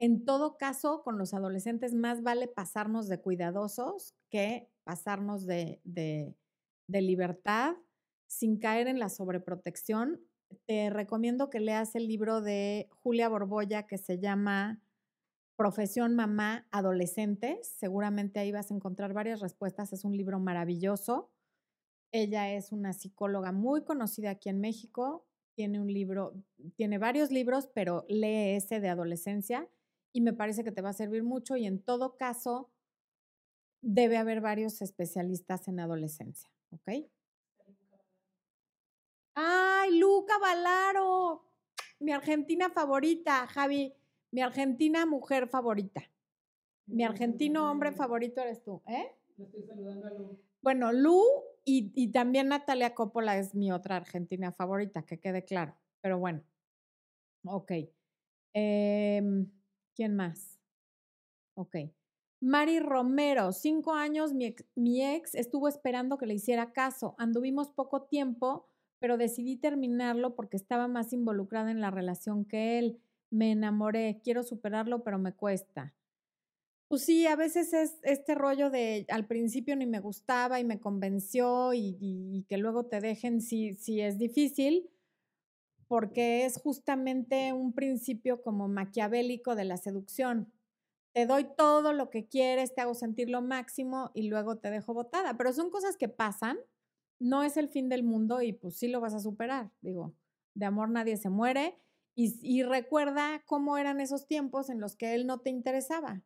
En 0.00 0.24
todo 0.24 0.56
caso, 0.58 1.02
con 1.02 1.18
los 1.18 1.34
adolescentes 1.34 1.94
más 1.94 2.22
vale 2.22 2.48
pasarnos 2.48 3.08
de 3.08 3.20
cuidadosos 3.20 4.14
que 4.30 4.70
pasarnos 4.84 5.46
de, 5.46 5.80
de 6.86 7.02
libertad 7.02 7.76
sin 8.26 8.58
caer 8.58 8.88
en 8.88 8.98
la 8.98 9.08
sobreprotección. 9.08 10.20
Te 10.66 10.90
recomiendo 10.90 11.50
que 11.50 11.60
leas 11.60 11.94
el 11.94 12.06
libro 12.06 12.40
de 12.40 12.88
Julia 13.02 13.28
Borbolla 13.28 13.86
que 13.86 13.98
se 13.98 14.18
llama 14.18 14.83
Profesión 15.56 16.16
Mamá 16.16 16.66
Adolescentes. 16.70 17.68
Seguramente 17.78 18.40
ahí 18.40 18.50
vas 18.50 18.70
a 18.70 18.74
encontrar 18.74 19.12
varias 19.12 19.40
respuestas. 19.40 19.92
Es 19.92 20.04
un 20.04 20.16
libro 20.16 20.40
maravilloso. 20.40 21.30
Ella 22.12 22.52
es 22.52 22.72
una 22.72 22.92
psicóloga 22.92 23.52
muy 23.52 23.84
conocida 23.84 24.30
aquí 24.30 24.48
en 24.48 24.60
México. 24.60 25.26
Tiene 25.54 25.80
un 25.80 25.92
libro, 25.92 26.34
tiene 26.76 26.98
varios 26.98 27.30
libros, 27.30 27.68
pero 27.72 28.04
lee 28.08 28.56
ese 28.56 28.80
de 28.80 28.88
adolescencia 28.88 29.68
y 30.12 30.20
me 30.20 30.32
parece 30.32 30.64
que 30.64 30.72
te 30.72 30.82
va 30.82 30.90
a 30.90 30.94
servir 30.94 31.22
mucho 31.22 31.56
y 31.56 31.66
en 31.66 31.80
todo 31.82 32.16
caso 32.16 32.72
debe 33.80 34.16
haber 34.16 34.40
varios 34.40 34.80
especialistas 34.82 35.68
en 35.68 35.78
adolescencia, 35.78 36.50
¿ok? 36.70 37.06
¡Ay, 39.34 39.98
Luca 39.98 40.38
Valaro! 40.38 41.44
Mi 42.00 42.12
argentina 42.12 42.70
favorita, 42.70 43.46
Javi 43.46 43.94
mi 44.34 44.42
argentina 44.42 45.06
mujer 45.06 45.46
favorita. 45.46 46.02
Mi 46.86 47.04
argentino 47.04 47.70
hombre 47.70 47.92
favorito 47.92 48.40
eres 48.40 48.64
tú, 48.64 48.82
¿eh? 48.88 49.16
estoy 49.38 49.62
saludando 49.62 50.08
a 50.08 50.10
Lu. 50.10 50.38
Bueno, 50.60 50.92
Lu 50.92 51.22
y, 51.64 52.10
también 52.10 52.48
Natalia 52.48 52.96
Coppola 52.96 53.38
es 53.38 53.54
mi 53.54 53.70
otra 53.70 53.94
argentina 53.96 54.50
favorita, 54.50 55.02
que 55.06 55.20
quede 55.20 55.44
claro. 55.44 55.76
Pero 56.00 56.18
bueno, 56.18 56.42
ok. 57.44 57.72
Em, 58.54 59.48
¿Quién 59.94 60.16
más? 60.16 60.58
Ok. 61.54 61.76
Mari 62.40 62.80
Romero, 62.80 63.52
cinco 63.52 63.94
años, 63.94 64.34
mi 64.34 64.52
mi 64.74 65.00
ex 65.00 65.36
estuvo 65.36 65.68
esperando 65.68 66.18
que 66.18 66.26
le 66.26 66.34
hiciera 66.34 66.72
caso. 66.72 67.14
Anduvimos 67.18 67.70
poco 67.70 68.02
tiempo, 68.02 68.68
pero 68.98 69.16
decidí 69.16 69.56
terminarlo 69.56 70.34
porque 70.34 70.56
estaba 70.56 70.88
más 70.88 71.12
involucrada 71.12 71.70
en 71.70 71.80
la 71.80 71.92
relación 71.92 72.44
que 72.44 72.80
él 72.80 73.00
me 73.34 73.50
enamoré, 73.50 74.20
quiero 74.22 74.42
superarlo, 74.42 75.02
pero 75.02 75.18
me 75.18 75.34
cuesta. 75.34 75.92
Pues 76.88 77.04
sí, 77.04 77.26
a 77.26 77.34
veces 77.34 77.72
es 77.72 77.98
este 78.02 78.34
rollo 78.34 78.70
de 78.70 79.06
al 79.08 79.26
principio 79.26 79.74
ni 79.74 79.86
me 79.86 79.98
gustaba 79.98 80.60
y 80.60 80.64
me 80.64 80.78
convenció 80.78 81.72
y, 81.74 82.46
que 82.48 82.56
luego 82.56 82.86
te 82.86 83.00
dejen 83.00 83.40
si, 83.40 83.74
si 83.74 84.00
es 84.00 84.18
difícil, 84.18 84.88
porque 85.88 86.44
es 86.44 86.58
justamente 86.58 87.52
un 87.52 87.72
principio 87.72 88.42
como 88.42 88.68
maquiavélico 88.68 89.56
de 89.56 89.64
la 89.64 89.76
seducción. 89.76 90.52
Te 91.12 91.26
doy 91.26 91.46
todo 91.56 91.92
lo 91.92 92.10
que 92.10 92.28
quieres, 92.28 92.74
te 92.74 92.82
hago 92.82 92.94
sentir 92.94 93.30
lo 93.30 93.42
máximo 93.42 94.10
y 94.14 94.28
luego 94.28 94.58
te 94.58 94.70
dejo 94.70 94.94
botada. 94.94 95.36
Pero 95.36 95.52
son 95.52 95.70
cosas 95.70 95.96
que 95.96 96.08
pasan, 96.08 96.58
no 97.18 97.42
es 97.42 97.56
el 97.56 97.68
fin 97.68 97.88
del 97.88 98.04
mundo 98.04 98.42
y 98.42 98.52
pues 98.52 98.76
sí 98.76 98.88
lo 98.88 99.00
vas 99.00 99.14
a 99.14 99.20
superar. 99.20 99.72
Digo, 99.80 100.14
de 100.54 100.66
amor 100.66 100.90
nadie 100.90 101.16
se 101.16 101.30
muere 101.30 101.80
y, 102.16 102.62
recuerda 102.62 103.42
cómo 103.44 103.76
eran 103.76 104.00
esos 104.00 104.26
tiempos 104.26 104.70
en 104.70 104.80
los 104.80 104.94
que 104.94 105.14
él 105.14 105.26
no 105.26 105.40
te 105.40 105.50
interesaba. 105.50 106.22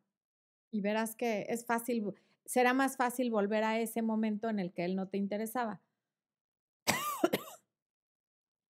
Y 0.71 0.81
verás 0.81 1.15
que 1.15 1.47
es 1.49 1.65
fácil, 1.65 2.13
será 2.45 2.73
más 2.73 2.95
fácil 2.95 3.31
volver 3.31 3.63
a 3.63 3.79
ese 3.79 4.03
momento 4.03 4.49
en 4.49 4.59
el 4.59 4.71
que 4.71 4.85
él 4.85 4.95
no 4.95 5.07
te 5.07 5.17
interesaba. 5.17 5.81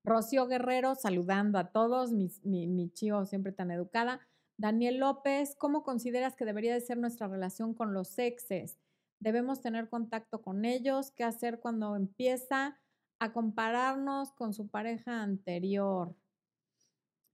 Rocío 0.05 0.47
Guerrero, 0.47 0.95
saludando 0.95 1.59
a 1.59 1.71
todos, 1.71 2.11
mi, 2.11 2.31
mi, 2.43 2.89
chío 2.91 3.25
siempre 3.25 3.51
tan 3.51 3.69
educada. 3.69 4.21
Daniel 4.57 4.97
López, 4.97 5.55
¿cómo 5.57 5.83
consideras 5.83 6.37
que 6.37 6.45
debería 6.45 6.73
de 6.73 6.81
ser 6.81 6.97
nuestra 6.97 7.27
relación 7.27 7.73
con 7.73 7.93
los 7.93 8.17
exes? 8.17 8.79
¿Debemos 9.19 9.61
tener 9.61 9.89
contacto 9.89 10.41
con 10.41 10.63
ellos? 10.63 11.11
¿Qué 11.11 11.25
hacer 11.25 11.59
cuando 11.59 11.97
empieza 11.97 12.79
a 13.19 13.33
compararnos 13.33 14.31
con 14.31 14.53
su 14.53 14.69
pareja 14.69 15.21
anterior? 15.21 16.15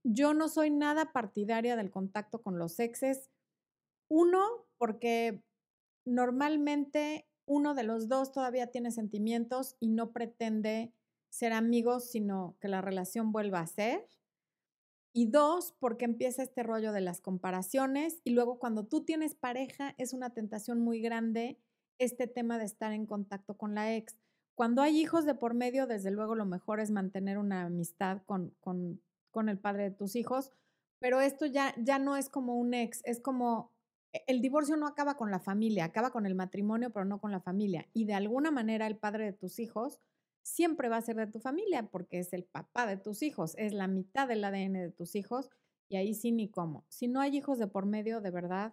Yo 0.08 0.34
no 0.34 0.48
soy 0.48 0.70
nada 0.70 1.10
partidaria 1.10 1.74
del 1.74 1.90
contacto 1.90 2.40
con 2.40 2.60
los 2.60 2.78
exes. 2.78 3.28
Uno, 4.08 4.40
porque 4.78 5.42
normalmente 6.04 7.26
uno 7.44 7.74
de 7.74 7.82
los 7.82 8.06
dos 8.08 8.30
todavía 8.30 8.68
tiene 8.68 8.92
sentimientos 8.92 9.74
y 9.80 9.88
no 9.88 10.12
pretende 10.12 10.92
ser 11.28 11.52
amigos, 11.52 12.08
sino 12.08 12.56
que 12.60 12.68
la 12.68 12.82
relación 12.82 13.32
vuelva 13.32 13.58
a 13.58 13.66
ser. 13.66 14.06
Y 15.12 15.26
dos, 15.26 15.74
porque 15.80 16.04
empieza 16.04 16.44
este 16.44 16.62
rollo 16.62 16.92
de 16.92 17.00
las 17.00 17.20
comparaciones 17.20 18.20
y 18.22 18.30
luego 18.30 18.60
cuando 18.60 18.86
tú 18.86 19.04
tienes 19.04 19.34
pareja 19.34 19.96
es 19.98 20.12
una 20.12 20.30
tentación 20.30 20.78
muy 20.78 21.00
grande 21.00 21.58
este 21.98 22.28
tema 22.28 22.60
de 22.60 22.66
estar 22.66 22.92
en 22.92 23.06
contacto 23.06 23.56
con 23.56 23.74
la 23.74 23.96
ex. 23.96 24.16
Cuando 24.54 24.82
hay 24.82 25.00
hijos 25.00 25.26
de 25.26 25.34
por 25.34 25.54
medio, 25.54 25.88
desde 25.88 26.12
luego 26.12 26.36
lo 26.36 26.46
mejor 26.46 26.78
es 26.78 26.92
mantener 26.92 27.38
una 27.38 27.62
amistad 27.62 28.22
con, 28.24 28.54
con 28.60 29.00
con 29.36 29.50
el 29.50 29.58
padre 29.58 29.82
de 29.82 29.90
tus 29.90 30.16
hijos, 30.16 30.50
pero 30.98 31.20
esto 31.20 31.44
ya, 31.44 31.74
ya 31.76 31.98
no 31.98 32.16
es 32.16 32.30
como 32.30 32.56
un 32.56 32.72
ex, 32.72 33.02
es 33.04 33.20
como 33.20 33.70
e, 34.14 34.24
el 34.28 34.40
divorcio 34.40 34.78
no 34.78 34.86
acaba 34.86 35.18
con 35.18 35.30
la 35.30 35.40
familia, 35.40 35.84
acaba 35.84 36.10
con 36.10 36.24
el 36.24 36.34
matrimonio, 36.34 36.88
pero 36.90 37.04
no 37.04 37.20
con 37.20 37.32
la 37.32 37.40
familia. 37.40 37.86
Y 37.92 38.06
de 38.06 38.14
alguna 38.14 38.50
manera 38.50 38.86
el 38.86 38.96
padre 38.96 39.26
de 39.26 39.32
tus 39.34 39.58
hijos 39.58 40.00
siempre 40.42 40.88
va 40.88 40.96
a 40.96 41.02
ser 41.02 41.16
de 41.16 41.26
tu 41.26 41.38
familia 41.38 41.90
porque 41.90 42.18
es 42.18 42.32
el 42.32 42.44
papá 42.44 42.86
de 42.86 42.96
tus 42.96 43.22
hijos, 43.22 43.54
es 43.58 43.74
la 43.74 43.88
mitad 43.88 44.26
del 44.26 44.42
ADN 44.42 44.72
de 44.72 44.90
tus 44.90 45.14
hijos 45.16 45.50
y 45.90 45.96
ahí 45.96 46.14
sí 46.14 46.32
ni 46.32 46.48
cómo. 46.48 46.86
Si 46.88 47.06
no 47.06 47.20
hay 47.20 47.36
hijos 47.36 47.58
de 47.58 47.66
por 47.66 47.84
medio, 47.84 48.22
de 48.22 48.30
verdad, 48.30 48.72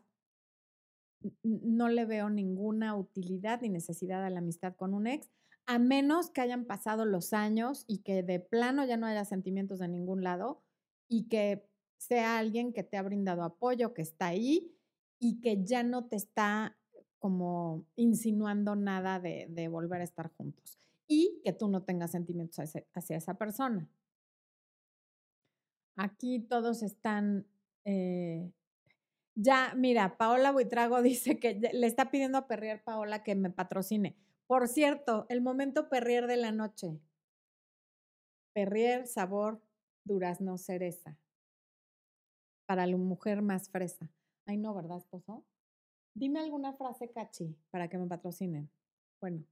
no 1.43 1.89
le 1.89 2.05
veo 2.05 2.29
ninguna 2.29 2.95
utilidad 2.95 3.59
ni 3.59 3.67
necesidad 3.67 4.23
a 4.23 4.29
la 4.29 4.39
amistad 4.39 4.77
con 4.77 4.93
un 4.93 5.07
ex 5.07 5.29
a 5.65 5.79
menos 5.79 6.29
que 6.29 6.41
hayan 6.41 6.65
pasado 6.65 7.05
los 7.05 7.33
años 7.33 7.85
y 7.87 7.99
que 7.99 8.23
de 8.23 8.39
plano 8.39 8.85
ya 8.85 8.97
no 8.97 9.05
haya 9.05 9.25
sentimientos 9.25 9.79
de 9.79 9.87
ningún 9.87 10.23
lado 10.23 10.61
y 11.07 11.27
que 11.27 11.65
sea 11.97 12.37
alguien 12.37 12.73
que 12.73 12.83
te 12.83 12.97
ha 12.97 13.01
brindado 13.01 13.43
apoyo, 13.43 13.93
que 13.93 14.01
está 14.01 14.27
ahí 14.27 14.75
y 15.19 15.39
que 15.39 15.63
ya 15.63 15.83
no 15.83 16.05
te 16.05 16.17
está 16.17 16.77
como 17.17 17.85
insinuando 17.95 18.75
nada 18.75 19.19
de, 19.19 19.67
volver 19.69 20.01
a 20.01 20.03
estar 20.03 20.29
juntos 20.35 20.77
y 21.07 21.39
que 21.43 21.53
tú 21.53 21.69
no 21.69 21.83
tengas 21.83 22.11
sentimientos 22.11 22.59
hacia, 22.59 23.15
esa 23.15 23.35
persona. 23.35 23.89
Aquí 25.95 26.39
todos 26.39 26.83
están... 26.83 27.47
Eh, 27.85 28.51
ya, 29.35 29.73
mira, 29.75 30.17
Paola 30.17 30.51
Buitrago 30.51 31.01
dice 31.01 31.39
que 31.39 31.53
le 31.53 31.87
está 31.87 32.11
pidiendo 32.11 32.37
a 32.37 32.47
Perrier 32.47 32.83
Paola 32.83 33.23
que 33.23 33.35
me 33.35 33.49
patrocine. 33.49 34.17
Por 34.47 34.67
cierto, 34.67 35.25
el 35.29 35.41
momento 35.41 35.89
perrier 35.89 36.27
de 36.27 36.37
la 36.37 36.51
noche. 36.51 36.99
Perrier, 38.53 39.07
sabor, 39.07 39.61
durazno, 40.03 40.57
cereza. 40.57 41.17
Para 42.65 42.85
la 42.85 42.97
mujer 42.97 43.41
más 43.41 43.69
fresa. 43.69 44.09
Ay, 44.45 44.57
no, 44.57 44.73
¿verdad, 44.73 44.97
esposo? 44.97 45.45
Dime 46.13 46.39
alguna 46.39 46.73
frase 46.73 47.11
cachi 47.11 47.55
para 47.71 47.87
que 47.87 47.97
me 47.97 48.07
patrocinen. 48.07 48.69
Bueno, 49.19 49.43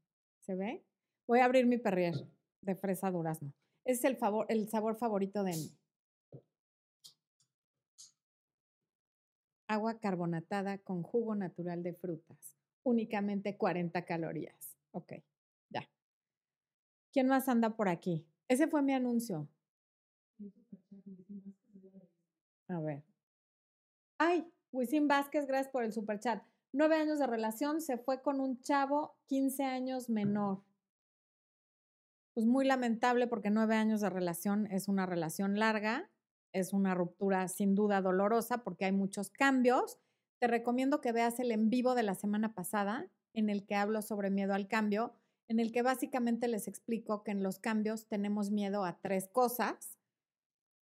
¿se 0.42 0.56
ve? 0.56 0.86
Voy 1.28 1.40
a 1.40 1.46
abrir 1.46 1.66
mi 1.66 1.78
perrier 1.78 2.14
de 2.62 2.76
fresa 2.76 3.10
durazno. 3.10 3.54
Es 3.86 4.04
el, 4.04 4.18
favor, 4.18 4.46
el 4.50 4.70
sabor 4.70 4.96
favorito 4.96 5.44
de 5.44 5.54
mí. 5.54 5.78
Agua 9.68 10.00
carbonatada 10.00 10.78
con 10.80 11.02
jugo 11.02 11.34
natural 11.34 11.82
de 11.82 11.94
frutas. 11.94 12.58
Únicamente 12.84 13.58
40 13.58 14.06
calorías. 14.06 14.71
Ok, 14.92 15.14
ya. 15.70 15.90
¿Quién 17.12 17.28
más 17.28 17.48
anda 17.48 17.76
por 17.76 17.90
aquí? 17.90 18.26
Ese 18.48 18.68
fue 18.68 18.82
mi 18.82 18.94
anuncio. 18.94 19.48
A 22.68 22.80
ver. 22.80 23.04
Ay, 24.18 24.46
Wisin 24.72 25.08
Vázquez, 25.08 25.46
gracias 25.46 25.72
por 25.72 25.84
el 25.84 25.94
superchat. 25.94 26.44
Nueve 26.74 26.96
años 26.96 27.20
de 27.20 27.28
relación, 27.28 27.82
se 27.82 27.98
fue 27.98 28.22
con 28.22 28.40
un 28.40 28.62
chavo 28.62 29.18
15 29.28 29.64
años 29.64 30.10
menor. 30.10 30.64
Pues 32.34 32.46
muy 32.46 32.66
lamentable 32.66 33.28
porque 33.28 33.50
nueve 33.50 33.76
años 33.76 34.00
de 34.00 34.10
relación 34.10 34.68
es 34.68 34.88
una 34.88 35.06
relación 35.06 35.60
larga, 35.60 36.10
es 36.54 36.72
una 36.72 36.96
ruptura 36.96 37.48
sin 37.50 37.76
duda 37.76 38.02
dolorosa 38.02 38.64
porque 38.64 38.86
hay 38.86 38.94
muchos 38.94 39.30
cambios. 39.30 40.00
Te 40.40 40.48
recomiendo 40.48 41.02
que 41.02 41.12
veas 41.12 41.40
el 41.40 41.52
en 41.52 41.70
vivo 41.70 41.94
de 41.94 42.04
la 42.04 42.16
semana 42.16 42.54
pasada, 42.54 43.10
en 43.34 43.50
el 43.50 43.66
que 43.66 43.76
hablo 43.76 44.02
sobre 44.02 44.30
miedo 44.30 44.54
al 44.54 44.68
cambio. 44.68 45.14
en 45.48 45.60
el 45.60 45.74
que 45.74 45.82
básicamente 45.82 46.48
les 46.48 46.70
explico 46.70 47.24
que 47.24 47.32
en 47.32 47.44
los 47.44 47.60
cambios 47.60 48.08
tenemos 48.08 48.52
miedo 48.52 48.86
a 48.86 49.02
tres 49.02 49.28
cosas. 49.28 49.98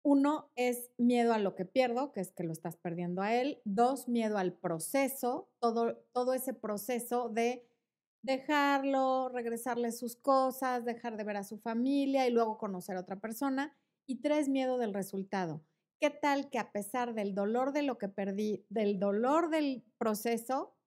Uno 0.02 0.50
es 0.56 0.90
miedo 0.98 1.32
a 1.32 1.38
lo 1.38 1.54
que 1.54 1.64
pierdo, 1.64 2.12
que 2.12 2.20
es 2.20 2.32
que 2.32 2.44
lo 2.44 2.52
estás 2.52 2.76
perdiendo 2.76 3.22
a 3.22 3.34
él. 3.34 3.62
Dos, 3.64 4.08
miedo 4.08 4.36
al 4.36 4.52
proceso, 4.52 5.48
todo, 5.58 5.96
todo 6.12 6.34
ese 6.34 6.52
proceso 6.52 7.30
de 7.30 7.66
dejarlo, 8.22 9.30
regresarle 9.30 9.90
sus 9.90 10.16
cosas, 10.16 10.84
dejar 10.84 11.16
de 11.16 11.24
ver 11.24 11.38
a 11.38 11.44
su 11.44 11.58
familia 11.58 12.26
y 12.26 12.30
luego 12.30 12.58
conocer 12.58 12.96
a 12.96 13.00
otra 13.00 13.16
persona. 13.20 13.74
Y 14.06 14.20
tres, 14.20 14.48
miedo 14.50 14.76
del 14.76 14.92
resultado. 14.92 15.62
¿Qué 16.00 16.10
tal 16.10 16.48
que 16.50 16.58
a 16.58 16.72
pesar 16.72 17.14
del 17.14 17.34
dolor 17.34 17.72
de 17.72 17.82
lo 17.82 17.98
que 17.98 18.08
perdí, 18.08 18.64
del 18.68 18.98
dolor 19.00 19.50
del 19.50 19.82
proceso, 19.98 20.77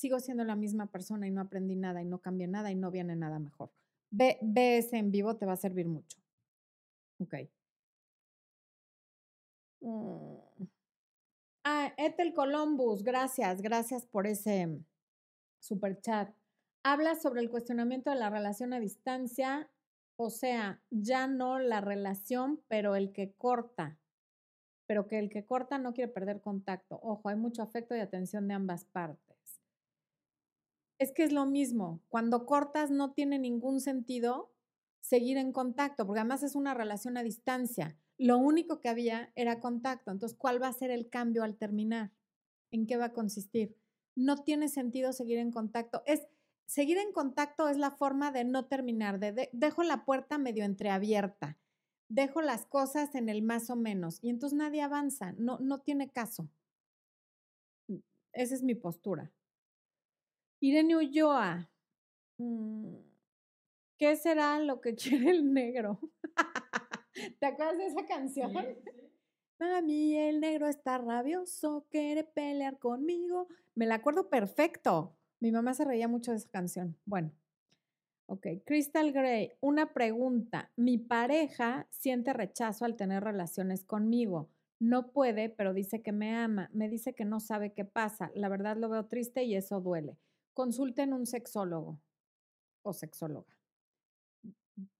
sigo 0.00 0.18
siendo 0.20 0.44
la 0.44 0.56
misma 0.56 0.86
persona 0.86 1.26
y 1.26 1.30
no 1.30 1.42
aprendí 1.42 1.76
nada 1.76 2.02
y 2.02 2.06
no 2.06 2.20
cambié 2.20 2.48
nada 2.48 2.70
y 2.70 2.74
no 2.74 2.90
viene 2.90 3.16
nada 3.16 3.38
mejor? 3.38 3.70
Ve, 4.10 4.38
ve 4.42 4.78
ese 4.78 4.96
en 4.96 5.10
vivo, 5.10 5.36
te 5.36 5.46
va 5.46 5.52
a 5.52 5.56
servir 5.56 5.86
mucho. 5.86 6.18
Ok. 7.20 7.34
Mm. 9.82 10.64
Ah, 11.64 11.92
Ethel 11.98 12.32
Columbus, 12.32 13.02
gracias, 13.02 13.60
gracias 13.60 14.06
por 14.06 14.26
ese 14.26 14.80
super 15.60 16.00
chat. 16.00 16.34
Habla 16.82 17.14
sobre 17.14 17.42
el 17.42 17.50
cuestionamiento 17.50 18.10
de 18.10 18.16
la 18.16 18.30
relación 18.30 18.72
a 18.72 18.80
distancia, 18.80 19.70
o 20.16 20.30
sea, 20.30 20.82
ya 20.90 21.26
no 21.26 21.58
la 21.58 21.82
relación, 21.82 22.62
pero 22.68 22.96
el 22.96 23.12
que 23.12 23.32
corta, 23.34 23.98
pero 24.86 25.06
que 25.06 25.18
el 25.18 25.28
que 25.28 25.44
corta 25.44 25.78
no 25.78 25.92
quiere 25.92 26.10
perder 26.10 26.40
contacto. 26.40 26.98
Ojo, 27.02 27.28
hay 27.28 27.36
mucho 27.36 27.62
afecto 27.62 27.94
y 27.94 28.00
atención 28.00 28.48
de 28.48 28.54
ambas 28.54 28.86
partes. 28.86 29.29
Es 31.00 31.10
que 31.10 31.24
es 31.24 31.32
lo 31.32 31.46
mismo, 31.46 32.00
cuando 32.08 32.46
cortas 32.46 32.92
no 32.92 33.12
tiene 33.12 33.40
ningún 33.40 33.80
sentido 33.80 34.52
seguir 35.00 35.36
en 35.36 35.50
contacto, 35.50 36.06
porque 36.06 36.20
además 36.20 36.44
es 36.44 36.54
una 36.54 36.74
relación 36.74 37.16
a 37.16 37.24
distancia. 37.24 37.96
Lo 38.18 38.38
único 38.38 38.80
que 38.80 38.88
había 38.88 39.32
era 39.34 39.58
contacto. 39.58 40.12
Entonces, 40.12 40.38
¿cuál 40.38 40.62
va 40.62 40.68
a 40.68 40.72
ser 40.72 40.92
el 40.92 41.08
cambio 41.08 41.42
al 41.42 41.56
terminar? 41.56 42.12
¿En 42.70 42.86
qué 42.86 42.96
va 42.96 43.06
a 43.06 43.12
consistir? 43.12 43.74
no 44.20 44.36
tiene 44.36 44.68
sentido 44.68 45.12
seguir 45.12 45.38
en 45.38 45.50
contacto. 45.50 46.02
Es 46.06 46.26
seguir 46.66 46.98
en 46.98 47.12
contacto 47.12 47.68
es 47.68 47.76
la 47.76 47.90
forma 47.90 48.30
de 48.32 48.44
no 48.44 48.66
terminar, 48.66 49.18
de, 49.18 49.50
dejo 49.52 49.82
la 49.82 50.04
puerta 50.04 50.38
medio 50.38 50.64
entreabierta, 50.64 51.58
dejo 52.08 52.42
las 52.42 52.66
cosas 52.66 53.14
en 53.14 53.28
el 53.28 53.42
más 53.42 53.70
o 53.70 53.76
menos 53.76 54.18
y 54.22 54.30
entonces 54.30 54.56
nadie 54.56 54.82
avanza, 54.82 55.32
no, 55.38 55.58
no 55.58 55.80
tiene 55.80 56.10
caso. 56.10 56.48
Mm, 57.88 57.98
esa 58.32 58.54
es 58.54 58.62
mi 58.62 58.74
postura. 58.74 59.32
Irene 60.62 60.94
Ulloa, 60.94 61.70
mm, 62.36 62.96
¿qué 63.96 64.16
será 64.16 64.58
lo 64.58 64.82
que 64.82 64.94
quiere 65.24 65.30
el 65.30 65.54
negro? 65.54 65.98
¿Te 67.40 67.46
acuerdas 67.46 67.78
de 67.78 67.86
esa 67.86 68.04
canción? 68.06 68.52
Mami, 69.58 70.16
el 70.16 70.40
negro 70.40 70.68
está 70.68 70.98
rabioso, 70.98 71.86
quiere 71.90 72.24
pelear 72.24 72.78
conmigo. 72.78 73.48
Me 73.74 73.86
la 73.86 73.96
acuerdo 73.96 74.28
perfecto. 74.28 75.16
Mi 75.38 75.50
mamá 75.50 75.72
se 75.72 75.84
reía 75.84 76.08
mucho 76.08 76.30
de 76.30 76.38
esa 76.38 76.50
canción. 76.50 76.96
Bueno, 77.06 77.32
ok. 78.26 78.46
Crystal 78.64 79.12
Gray, 79.12 79.52
una 79.60 79.92
pregunta. 79.94 80.70
Mi 80.76 80.98
pareja 80.98 81.86
siente 81.90 82.32
rechazo 82.34 82.84
al 82.84 82.96
tener 82.96 83.24
relaciones 83.24 83.84
conmigo. 83.84 84.50
No 84.78 85.12
puede, 85.12 85.48
pero 85.50 85.74
dice 85.74 86.02
que 86.02 86.12
me 86.12 86.34
ama. 86.34 86.70
Me 86.72 86.88
dice 86.88 87.14
que 87.14 87.24
no 87.24 87.40
sabe 87.40 87.72
qué 87.72 87.84
pasa. 87.84 88.30
La 88.34 88.48
verdad 88.48 88.76
lo 88.76 88.88
veo 88.88 89.06
triste 89.06 89.44
y 89.44 89.56
eso 89.56 89.80
duele. 89.80 90.18
Consulten 90.54 91.12
un 91.12 91.26
sexólogo 91.26 92.00
o 92.82 92.92
sexóloga 92.92 93.56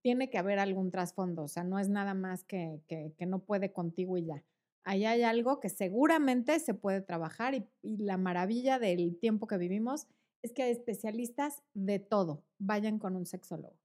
tiene 0.02 0.28
que 0.28 0.36
haber 0.36 0.58
algún 0.58 0.90
trasfondo, 0.90 1.44
o 1.44 1.48
sea, 1.48 1.64
no 1.64 1.78
es 1.78 1.88
nada 1.88 2.12
más 2.12 2.44
que, 2.44 2.82
que, 2.86 3.26
no 3.26 3.38
puede 3.38 3.72
contigo 3.72 4.18
y 4.18 4.26
ya 4.26 4.44
ahí 4.84 5.04
hay 5.04 5.22
algo 5.22 5.60
que 5.60 5.68
seguramente 5.68 6.58
se 6.60 6.74
puede 6.74 7.00
trabajar 7.00 7.54
y, 7.54 7.66
la 7.82 8.16
maravilla 8.16 8.78
del 8.78 9.18
tiempo 9.18 9.46
que 9.46 9.58
vivimos 9.58 10.06
es 10.42 10.52
que 10.52 10.62
hay 10.62 10.70
especialistas 10.72 11.62
de 11.74 11.98
todo. 11.98 12.42
Vayan 12.58 12.98
con 12.98 13.16
un 13.16 13.26
sexólogo. 13.26 13.76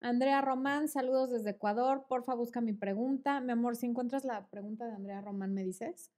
Andrea 0.00 0.40
Román, 0.40 0.88
saludos 0.88 1.30
desde 1.30 1.50
Ecuador. 1.50 2.06
Porfa, 2.08 2.34
busca 2.34 2.60
mi 2.60 2.72
pregunta. 2.72 3.40
Mi 3.40 3.52
amor, 3.52 3.76
si 3.76 3.86
encuentras 3.86 4.24
la 4.24 4.46
pregunta 4.48 4.86
de 4.86 4.94
Andrea 4.94 5.20
Román, 5.20 5.54
¿me 5.54 5.62
dices? 5.62 6.10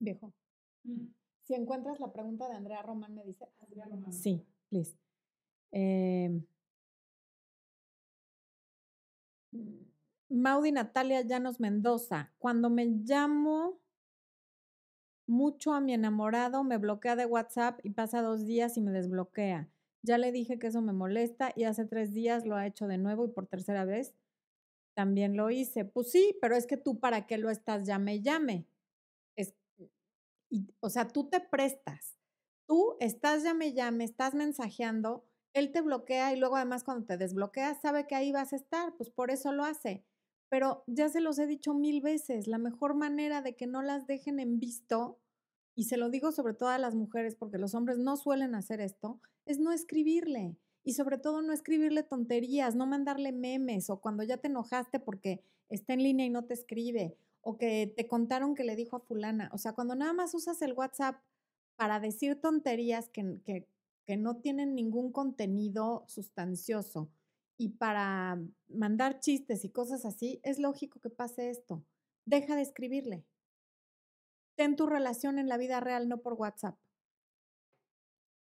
Viejo. 0.00 0.32
Mm. 0.84 1.06
Si 1.42 1.54
encuentras 1.54 1.98
la 2.00 2.12
pregunta 2.12 2.48
de 2.48 2.54
Andrea 2.54 2.82
Román, 2.82 3.14
¿me 3.14 3.24
dices? 3.24 3.48
Andrea 3.60 3.86
Román. 3.86 4.12
Sí, 4.12 4.46
please. 4.68 4.96
Eh, 5.72 6.40
Maudi 10.28 10.72
Natalia 10.72 11.20
Llanos 11.22 11.60
Mendoza, 11.60 12.32
cuando 12.38 12.70
me 12.70 12.86
llamo 12.86 13.80
mucho 15.26 15.72
a 15.72 15.80
mi 15.80 15.94
enamorado, 15.94 16.64
me 16.64 16.78
bloquea 16.78 17.16
de 17.16 17.26
WhatsApp 17.26 17.80
y 17.82 17.90
pasa 17.90 18.22
dos 18.22 18.46
días 18.46 18.76
y 18.76 18.80
me 18.80 18.92
desbloquea. 18.92 19.68
Ya 20.02 20.18
le 20.18 20.32
dije 20.32 20.58
que 20.58 20.68
eso 20.68 20.82
me 20.82 20.92
molesta 20.92 21.52
y 21.54 21.64
hace 21.64 21.84
tres 21.84 22.12
días 22.12 22.46
lo 22.46 22.56
ha 22.56 22.66
hecho 22.66 22.86
de 22.86 22.98
nuevo 22.98 23.24
y 23.24 23.28
por 23.28 23.46
tercera 23.46 23.84
vez 23.84 24.14
también 24.94 25.36
lo 25.36 25.50
hice. 25.50 25.84
Pues 25.84 26.10
sí, 26.10 26.36
pero 26.40 26.56
es 26.56 26.66
que 26.66 26.76
tú 26.76 26.98
para 26.98 27.26
qué 27.26 27.38
lo 27.38 27.50
estás 27.50 27.86
llame 27.86 28.16
y 28.16 28.22
llame. 28.22 28.66
O 30.80 30.90
sea, 30.90 31.08
tú 31.08 31.28
te 31.28 31.40
prestas. 31.40 32.18
Tú 32.66 32.96
estás 33.00 33.42
llame 33.42 33.72
llame, 33.72 34.04
estás 34.04 34.34
mensajeando, 34.34 35.24
él 35.52 35.72
te 35.72 35.82
bloquea 35.82 36.32
y 36.32 36.38
luego 36.38 36.56
además 36.56 36.84
cuando 36.84 37.06
te 37.06 37.18
desbloquea 37.18 37.74
sabe 37.74 38.06
que 38.06 38.14
ahí 38.14 38.32
vas 38.32 38.52
a 38.52 38.56
estar, 38.56 38.94
pues 38.96 39.10
por 39.10 39.30
eso 39.30 39.52
lo 39.52 39.64
hace. 39.64 40.04
Pero 40.48 40.84
ya 40.86 41.08
se 41.08 41.20
los 41.20 41.38
he 41.38 41.46
dicho 41.46 41.74
mil 41.74 42.00
veces, 42.00 42.46
la 42.46 42.58
mejor 42.58 42.94
manera 42.94 43.42
de 43.42 43.56
que 43.56 43.66
no 43.66 43.82
las 43.82 44.06
dejen 44.06 44.38
en 44.38 44.58
visto, 44.58 45.18
y 45.74 45.84
se 45.84 45.96
lo 45.96 46.10
digo 46.10 46.32
sobre 46.32 46.54
todo 46.54 46.68
a 46.68 46.78
las 46.78 46.94
mujeres 46.94 47.34
porque 47.34 47.58
los 47.58 47.74
hombres 47.74 47.98
no 47.98 48.16
suelen 48.16 48.54
hacer 48.54 48.80
esto, 48.80 49.20
es 49.46 49.58
no 49.58 49.72
escribirle. 49.72 50.56
Y 50.84 50.94
sobre 50.94 51.16
todo 51.16 51.42
no 51.42 51.52
escribirle 51.52 52.02
tonterías, 52.02 52.74
no 52.74 52.86
mandarle 52.86 53.32
memes 53.32 53.88
o 53.88 54.00
cuando 54.00 54.24
ya 54.24 54.38
te 54.38 54.48
enojaste 54.48 54.98
porque 54.98 55.42
está 55.68 55.94
en 55.94 56.02
línea 56.02 56.26
y 56.26 56.30
no 56.30 56.44
te 56.44 56.54
escribe 56.54 57.16
o 57.42 57.58
que 57.58 57.92
te 57.96 58.06
contaron 58.06 58.54
que 58.54 58.64
le 58.64 58.76
dijo 58.76 58.96
a 58.96 59.00
fulana. 59.00 59.50
O 59.52 59.58
sea, 59.58 59.74
cuando 59.74 59.94
nada 59.94 60.12
más 60.12 60.34
usas 60.34 60.62
el 60.62 60.72
WhatsApp 60.72 61.20
para 61.76 62.00
decir 62.00 62.40
tonterías 62.40 63.10
que, 63.10 63.40
que, 63.44 63.68
que 64.06 64.16
no 64.16 64.36
tienen 64.36 64.74
ningún 64.74 65.12
contenido 65.12 66.04
sustancioso 66.06 67.10
y 67.58 67.70
para 67.70 68.40
mandar 68.68 69.20
chistes 69.20 69.64
y 69.64 69.70
cosas 69.70 70.04
así, 70.04 70.40
es 70.42 70.58
lógico 70.58 71.00
que 71.00 71.10
pase 71.10 71.50
esto. 71.50 71.84
Deja 72.24 72.56
de 72.56 72.62
escribirle. 72.62 73.24
Ten 74.56 74.76
tu 74.76 74.86
relación 74.86 75.38
en 75.38 75.48
la 75.48 75.56
vida 75.56 75.80
real, 75.80 76.08
no 76.08 76.22
por 76.22 76.34
WhatsApp. 76.34 76.78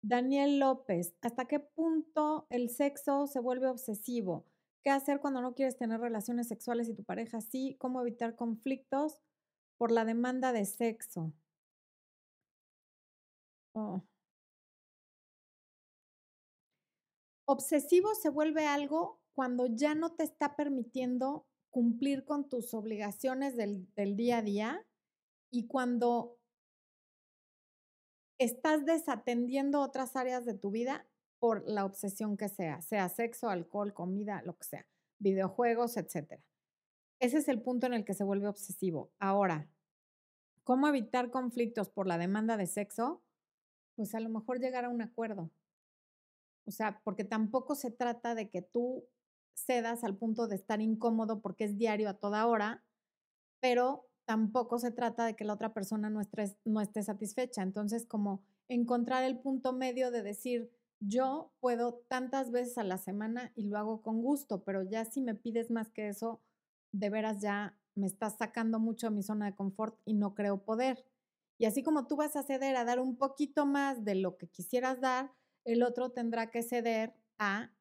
Daniel 0.03 0.59
López, 0.59 1.15
¿hasta 1.21 1.47
qué 1.47 1.61
punto 1.61 2.47
el 2.51 2.71
sexo 2.71 3.29
se 3.29 3.39
vuelve 3.39 3.69
obsesivo? 3.69 4.45
¿Qué 4.83 4.91
hacer 4.91 5.21
cuando 5.21 5.41
no 5.41 5.55
quieres 5.55 5.77
tener 5.77 6.01
relaciones 6.01 6.49
sexuales 6.49 6.89
y 6.89 6.95
tu 6.95 7.05
pareja 7.05 7.41
sí? 7.41 7.77
¿Cómo 7.79 8.01
evitar 8.01 8.35
conflictos 8.35 9.21
por 9.79 9.93
la 9.93 10.05
demanda 10.05 10.53
de 10.53 10.65
sexo? 10.65 11.33
Oh. 13.75 14.03
Obsesivo 17.45 18.15
se 18.15 18.29
vuelve 18.29 18.67
algo 18.67 19.21
cuando 19.35 19.67
ya 19.67 19.95
no 19.95 20.13
te 20.13 20.25
está 20.25 20.57
permitiendo 20.57 21.47
cumplir 21.71 22.25
con 22.25 22.49
tus 22.49 22.75
obligaciones 22.75 23.57
del, 23.57 23.87
día 24.17 24.39
a 24.39 24.43
día 24.43 24.87
y 25.51 25.67
cuando 25.67 26.39
estás 28.39 28.85
desatendiendo 28.85 29.81
otras 29.81 30.17
áreas 30.17 30.45
de 30.45 30.55
tu 30.55 30.71
vida 30.71 31.07
por 31.43 31.69
la 31.69 31.85
obsesión 31.85 32.37
que 32.37 32.49
sea, 32.49 32.81
sea 32.83 33.09
sexo, 33.09 33.49
alcohol, 33.49 33.93
comida, 33.93 34.43
lo 34.45 34.57
que 34.57 34.63
sea, 34.63 34.87
videojuegos, 35.19 35.97
etc. 35.97 36.41
Ese 37.19 37.39
es 37.39 37.49
el 37.49 37.61
punto 37.61 37.89
en 37.89 37.95
el 37.95 38.05
que 38.05 38.15
se 38.15 38.23
vuelve 38.23 38.47
obsesivo. 38.47 39.11
Ahora, 39.19 39.69
¿cómo 40.63 40.87
evitar 40.87 41.33
conflictos 41.33 41.91
por 41.91 42.07
la 42.07 42.17
demanda 42.17 42.57
de 42.57 42.69
sexo? 42.69 43.25
Pues 43.97 44.15
a 44.15 44.21
lo 44.21 44.29
mejor 44.29 44.61
llegar 44.61 44.85
a 44.85 44.89
un 44.89 45.03
acuerdo. 45.03 45.51
O 46.65 46.71
sea, 46.71 47.01
porque 47.03 47.25
tampoco 47.25 47.75
se 47.75 47.91
trata 47.91 48.37
de 48.37 48.49
que 48.49 48.63
tú 48.63 49.05
cedas 49.55 50.05
al 50.05 50.17
punto 50.17 50.47
de 50.47 50.55
estar 50.55 50.81
incómodo 50.81 51.41
porque 51.41 51.65
es 51.65 51.77
diario 51.77 52.09
a 52.09 52.15
toda 52.15 52.47
hora, 52.47 52.85
pero 53.59 54.07
tampoco 54.27 54.79
se 54.79 54.93
trata 54.93 55.27
de 55.27 55.35
que 55.35 55.43
la 55.43 55.55
otra 55.55 55.75
persona 55.75 56.09
no 56.09 56.21
esté, 56.21 56.57
no 56.65 56.81
esté 56.81 57.03
satisfecha. 57.03 57.63
Entonces, 57.63 58.07
como 58.07 58.45
encontrar 58.69 59.25
el 59.25 59.41
punto 59.41 59.73
medio 59.73 60.13
de 60.13 60.23
decir, 60.23 60.71
yo 61.05 61.53
puedo 61.61 62.05
tantas 62.09 62.53
veces 62.53 62.79
a 62.79 62.85
la 62.85 62.97
semana 62.97 63.53
y 63.57 63.65
lo 63.65 63.77
hago 63.77 64.03
con 64.03 64.23
gusto, 64.23 64.63
pero 64.65 64.83
ya 64.85 65.05
si 65.05 65.21
me 65.21 65.35
pides 65.35 65.71
más 65.71 65.91
que 65.91 66.09
eso, 66.09 66.41
de 66.93 67.11
veras 67.11 67.41
ya 67.41 67.77
me 67.95 68.07
estás 68.07 68.37
sacando 68.39 68.79
mucho 68.79 69.09
de 69.09 69.17
mi 69.17 69.23
zona 69.23 69.47
de 69.47 69.57
confort 69.57 69.99
y 70.05 70.15
no 70.15 70.35
creo 70.35 70.65
poder. 70.65 71.05
Y 71.59 71.65
así 71.65 71.83
como 71.83 72.07
tú 72.07 72.17
vas 72.17 72.37
a 72.37 72.43
ceder 72.43 72.77
a 72.77 72.85
dar 72.85 73.01
un 73.01 73.17
poquito 73.17 73.67
más 73.67 74.05
de 74.05 74.15
lo 74.15 74.37
que 74.39 74.49
quisieras 74.49 75.01
dar, 75.01 75.33
el 75.65 75.83
otro 75.83 76.13
tendrá 76.13 76.51
que 76.51 76.63
ceder 76.63 77.15
a 77.39 77.73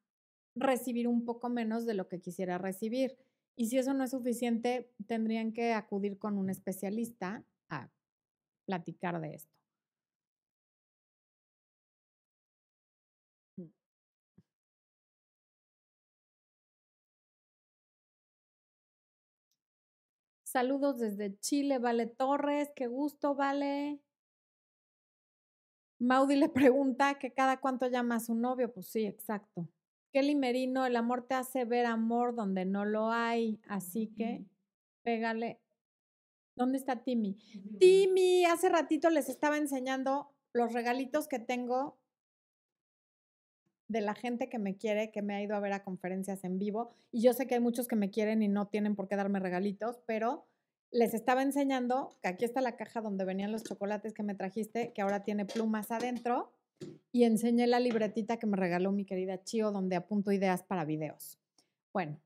recibir 0.54 1.08
un 1.08 1.24
poco 1.24 1.48
menos 1.48 1.86
de 1.86 1.94
lo 1.94 2.08
que 2.08 2.20
quisiera 2.20 2.58
recibir. 2.58 3.16
Y 3.56 3.68
si 3.68 3.78
eso 3.78 3.94
no 3.94 4.04
es 4.04 4.10
suficiente, 4.10 4.92
tendrían 5.06 5.52
que 5.52 5.72
acudir 5.72 6.18
con 6.18 6.38
un 6.38 6.50
especialista 6.50 7.44
a 7.68 7.90
platicar 8.66 9.20
de 9.20 9.34
esto. 9.34 9.61
Saludos 20.52 20.98
desde 20.98 21.34
Chile, 21.38 21.78
Vale 21.78 22.06
Torres, 22.06 22.70
qué 22.76 22.86
gusto, 22.86 23.34
Vale. 23.34 24.02
Maudi 25.98 26.36
le 26.36 26.48
pregunta 26.74 27.18
que 27.18 27.32
cada 27.32 27.58
cuánto 27.58 27.86
llama 27.86 28.16
a 28.16 28.20
su 28.20 28.34
novio, 28.34 28.70
pues 28.70 28.88
sí, 28.88 29.06
exacto. 29.06 29.70
Kelly 30.12 30.34
Merino, 30.34 30.84
el 30.84 30.96
amor 30.96 31.26
te 31.26 31.36
hace 31.36 31.64
ver 31.64 31.86
amor 31.86 32.34
donde 32.34 32.66
no 32.66 32.84
lo 32.84 33.10
hay, 33.10 33.62
así 33.66 34.08
que 34.08 34.44
pégale. 35.02 35.62
¿Dónde 36.54 36.76
está 36.76 37.02
Timmy? 37.02 37.38
Timmy, 37.80 38.44
hace 38.44 38.68
ratito 38.68 39.08
les 39.08 39.30
estaba 39.30 39.56
enseñando 39.56 40.34
los 40.52 40.74
regalitos 40.74 41.28
que 41.28 41.38
tengo 41.38 41.98
de 43.92 44.00
la 44.00 44.14
gente 44.14 44.48
que 44.48 44.58
me 44.58 44.76
quiere, 44.76 45.12
que 45.12 45.22
me 45.22 45.34
ha 45.34 45.42
ido 45.42 45.54
a 45.54 45.60
ver 45.60 45.74
a 45.74 45.84
conferencias 45.84 46.44
en 46.44 46.58
vivo. 46.58 46.94
Y 47.12 47.22
yo 47.22 47.34
sé 47.34 47.46
que 47.46 47.54
hay 47.54 47.60
muchos 47.60 47.86
que 47.86 47.94
me 47.94 48.10
quieren 48.10 48.42
y 48.42 48.48
no 48.48 48.66
tienen 48.66 48.96
por 48.96 49.06
qué 49.06 49.16
darme 49.16 49.38
regalitos, 49.38 50.00
pero 50.06 50.46
les 50.90 51.14
estaba 51.14 51.42
enseñando 51.42 52.08
que 52.22 52.28
aquí 52.28 52.44
está 52.44 52.60
la 52.62 52.76
caja 52.76 53.02
donde 53.02 53.24
venían 53.24 53.52
los 53.52 53.62
chocolates 53.62 54.14
que 54.14 54.22
me 54.22 54.34
trajiste, 54.34 54.92
que 54.94 55.02
ahora 55.02 55.24
tiene 55.24 55.44
plumas 55.44 55.90
adentro 55.90 56.52
y 57.12 57.24
enseñé 57.24 57.66
la 57.66 57.80
libretita 57.80 58.38
que 58.38 58.46
me 58.46 58.56
regaló 58.56 58.92
mi 58.92 59.04
querida 59.04 59.44
Chio, 59.44 59.70
donde 59.70 59.96
apunto 59.96 60.32
ideas 60.32 60.62
para 60.62 60.84
videos. 60.84 61.38
Bueno. 61.92 62.18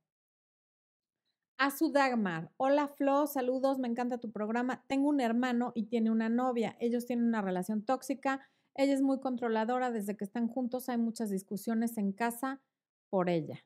A 1.59 1.71
su 1.71 1.91
Dagmar. 1.91 2.51
Hola 2.59 2.87
Flo, 2.87 3.27
saludos, 3.27 3.79
me 3.79 3.89
encanta 3.89 4.19
tu 4.19 4.31
programa. 4.31 4.85
Tengo 4.87 5.09
un 5.09 5.21
hermano 5.21 5.73
y 5.75 5.85
tiene 5.85 6.11
una 6.11 6.29
novia. 6.29 6.77
Ellos 6.81 7.07
tienen 7.07 7.27
una 7.27 7.43
relación 7.43 7.83
tóxica. 7.83 8.47
Ella 8.77 8.95
es 8.95 9.03
muy 9.03 9.20
controladora. 9.20 9.91
Desde 9.91 10.16
que 10.16 10.24
están 10.24 10.49
juntos 10.49 10.89
hay 10.89 10.99
muchas 10.99 11.31
discusiones 11.31 11.99
en 11.99 12.12
casa 12.12 12.62
por 13.11 13.29
ella. 13.29 13.64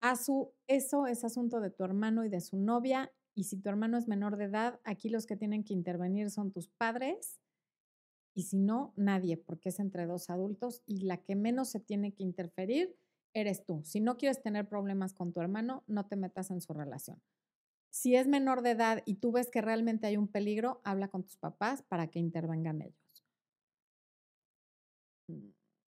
A 0.00 0.16
su, 0.16 0.52
eso 0.66 1.06
es 1.06 1.24
asunto 1.24 1.60
de 1.60 1.70
tu 1.70 1.84
hermano 1.84 2.24
y 2.24 2.28
de 2.28 2.40
su 2.40 2.56
novia. 2.56 3.12
Y 3.34 3.44
si 3.44 3.56
tu 3.56 3.68
hermano 3.68 3.96
es 3.96 4.08
menor 4.08 4.36
de 4.36 4.44
edad, 4.44 4.80
aquí 4.84 5.08
los 5.08 5.26
que 5.26 5.36
tienen 5.36 5.64
que 5.64 5.74
intervenir 5.74 6.30
son 6.30 6.52
tus 6.52 6.68
padres 6.68 7.40
y 8.34 8.44
si 8.44 8.58
no, 8.58 8.92
nadie, 8.96 9.36
porque 9.36 9.68
es 9.68 9.78
entre 9.78 10.06
dos 10.06 10.30
adultos 10.30 10.82
y 10.86 11.02
la 11.02 11.18
que 11.18 11.36
menos 11.36 11.70
se 11.70 11.80
tiene 11.80 12.14
que 12.14 12.22
interferir 12.22 12.96
eres 13.34 13.64
tú. 13.64 13.82
Si 13.84 14.00
no 14.00 14.16
quieres 14.16 14.42
tener 14.42 14.68
problemas 14.68 15.14
con 15.14 15.32
tu 15.32 15.40
hermano, 15.40 15.84
no 15.86 16.06
te 16.06 16.16
metas 16.16 16.50
en 16.50 16.60
su 16.60 16.72
relación. 16.72 17.20
Si 17.90 18.16
es 18.16 18.26
menor 18.26 18.62
de 18.62 18.70
edad 18.70 19.02
y 19.04 19.16
tú 19.16 19.32
ves 19.32 19.50
que 19.50 19.60
realmente 19.60 20.06
hay 20.06 20.16
un 20.16 20.28
peligro, 20.28 20.80
habla 20.84 21.08
con 21.08 21.24
tus 21.24 21.36
papás 21.36 21.82
para 21.82 22.08
que 22.08 22.18
intervengan 22.18 22.80
ellos. 22.82 23.01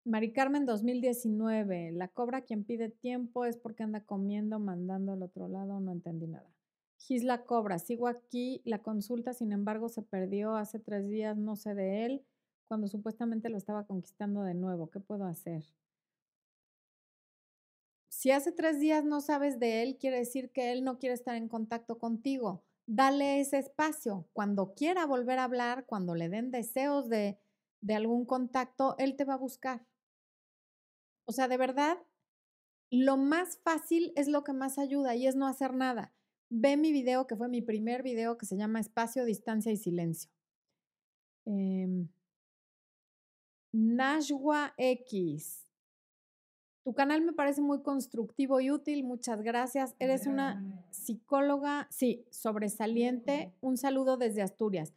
Mari 0.05 0.33
Carmen 0.33 0.67
2019, 0.67 1.93
la 1.93 2.09
cobra 2.09 2.43
quien 2.43 2.65
pide 2.65 2.89
tiempo 2.89 3.45
es 3.45 3.57
porque 3.57 3.85
anda 3.85 4.01
comiendo, 4.01 4.59
mandando 4.59 5.13
al 5.13 5.23
otro 5.23 5.47
lado, 5.47 5.79
no 5.81 5.93
entendí 5.93 6.27
nada. 6.27 6.51
Gisla 6.99 7.45
Cobra, 7.45 7.79
sigo 7.79 8.07
aquí, 8.09 8.63
la 8.65 8.79
consulta 8.79 9.33
sin 9.33 9.53
embargo 9.53 9.89
se 9.89 10.03
perdió 10.03 10.57
hace 10.57 10.79
tres 10.79 11.09
días, 11.09 11.37
no 11.37 11.57
sé 11.57 11.75
de 11.75 12.05
él, 12.05 12.25
cuando 12.67 12.89
supuestamente 12.89 13.49
lo 13.49 13.59
estaba 13.59 13.87
conquistando 13.87 14.43
de 14.43 14.55
nuevo, 14.55 14.91
¿qué 14.91 14.99
puedo 14.99 15.25
hacer? 15.25 15.65
Si 18.09 18.31
hace 18.31 18.53
tres 18.53 18.79
días 18.79 19.05
no 19.05 19.21
sabes 19.21 19.59
de 19.59 19.83
él, 19.83 19.99
quiere 19.99 20.19
decir 20.19 20.51
que 20.51 20.73
él 20.73 20.85
no 20.85 20.99
quiere 20.99 21.15
estar 21.15 21.35
en 21.35 21.49
contacto 21.49 21.99
contigo. 21.99 22.63
Dale 22.87 23.41
ese 23.41 23.59
espacio. 23.59 24.29
Cuando 24.33 24.75
quiera 24.75 25.07
volver 25.07 25.39
a 25.39 25.45
hablar, 25.45 25.87
cuando 25.87 26.15
le 26.15 26.29
den 26.29 26.51
deseos 26.51 27.09
de, 27.09 27.39
de 27.83 27.95
algún 27.95 28.25
contacto, 28.25 28.97
él 28.99 29.17
te 29.17 29.25
va 29.25 29.35
a 29.35 29.39
buscar. 29.39 29.87
O 31.27 31.33
sea, 31.33 31.47
de 31.49 31.59
verdad, 31.59 31.99
lo 32.91 33.19
más 33.19 33.59
fácil 33.59 34.13
es 34.17 34.29
lo 34.29 34.43
que 34.43 34.55
más 34.55 34.79
ayuda 34.79 35.15
y 35.15 35.27
es 35.27 35.37
no 35.37 35.47
hacer 35.47 35.75
nada 35.75 36.15
ve 36.55 36.77
mi 36.77 36.93
video, 36.93 37.27
que 37.27 37.35
fue 37.35 37.49
mi 37.49 37.63
primer 37.63 38.03
video, 38.03 38.37
que 38.37 38.45
se 38.45 38.59
llama 38.59 38.79
Espacio, 38.79 39.25
Distancia 39.25 39.73
y 39.73 39.77
Silencio. 39.77 40.31
Eh, 41.47 42.07
Nashua 43.73 44.75
X. 44.77 45.67
Tu 46.85 46.93
canal 46.93 47.23
me 47.23 47.33
parece 47.33 47.63
muy 47.63 47.81
constructivo 47.83 48.61
y 48.61 48.71
útil. 48.71 49.03
Muchas 49.03 49.41
gracias. 49.41 49.95
Eres 49.99 50.27
una 50.27 50.85
psicóloga, 50.91 51.89
sí, 51.91 52.27
sobresaliente. 52.31 53.55
Un 53.63 53.79
saludo 53.79 54.19
desde 54.19 54.43
Asturias. 54.43 54.93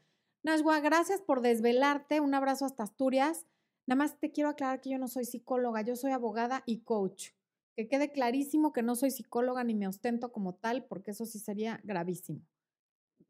Nashua, 0.45 0.79
gracias 0.79 1.21
por 1.21 1.41
desvelarte. 1.41 2.19
Un 2.21 2.35
abrazo 2.35 2.65
hasta 2.65 2.83
Asturias. 2.83 3.47
Nada 3.87 3.97
más 3.97 4.19
te 4.19 4.31
quiero 4.31 4.51
aclarar 4.51 4.79
que 4.79 4.91
yo 4.91 4.99
no 4.99 5.07
soy 5.07 5.25
psicóloga, 5.25 5.81
yo 5.81 5.95
soy 5.95 6.11
abogada 6.11 6.61
y 6.67 6.81
coach 6.81 7.31
que 7.75 7.87
quede 7.87 8.11
clarísimo 8.11 8.71
que 8.71 8.83
no 8.83 8.95
soy 8.95 9.09
psicóloga 9.09 9.63
ni 9.63 9.73
me 9.73 9.87
ostento 9.87 10.31
como 10.31 10.53
tal, 10.53 10.85
porque 10.85 11.11
eso 11.11 11.25
sí 11.25 11.39
sería 11.39 11.81
gravísimo. 11.83 12.41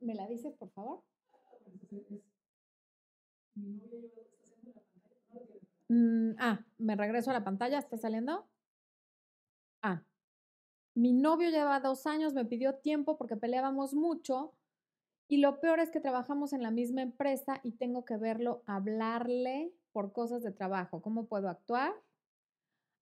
¿Me 0.01 0.13
la 0.13 0.28
dices, 0.28 0.53
por 0.55 0.70
favor? 0.72 1.03
Mm, 5.88 6.32
ah, 6.38 6.66
me 6.78 6.97
regreso 6.97 7.30
a 7.30 7.34
la 7.34 7.45
pantalla, 7.45 7.80
¿está 7.80 7.97
saliendo? 7.97 8.45
Ah, 9.82 10.03
mi 10.95 11.13
novio 11.13 11.49
lleva 11.49 11.80
dos 11.80 12.05
años, 12.07 12.34
me 12.34 12.43
pidió 12.43 12.76
tiempo 12.76 13.18
porque 13.18 13.38
peleábamos 13.38 13.93
mucho 13.93 14.53
y 15.28 15.38
lo 15.38 15.59
peor 15.59 15.80
es 15.80 15.91
que 15.91 15.99
trabajamos 15.99 16.53
en 16.53 16.61
la 16.61 16.71
misma 16.71 17.01
empresa 17.01 17.59
y 17.63 17.73
tengo 17.73 18.05
que 18.05 18.17
verlo, 18.17 18.63
hablarle 18.65 19.73
por 19.91 20.11
cosas 20.11 20.43
de 20.43 20.51
trabajo. 20.51 21.01
¿Cómo 21.01 21.28
puedo 21.28 21.49
actuar? 21.49 21.93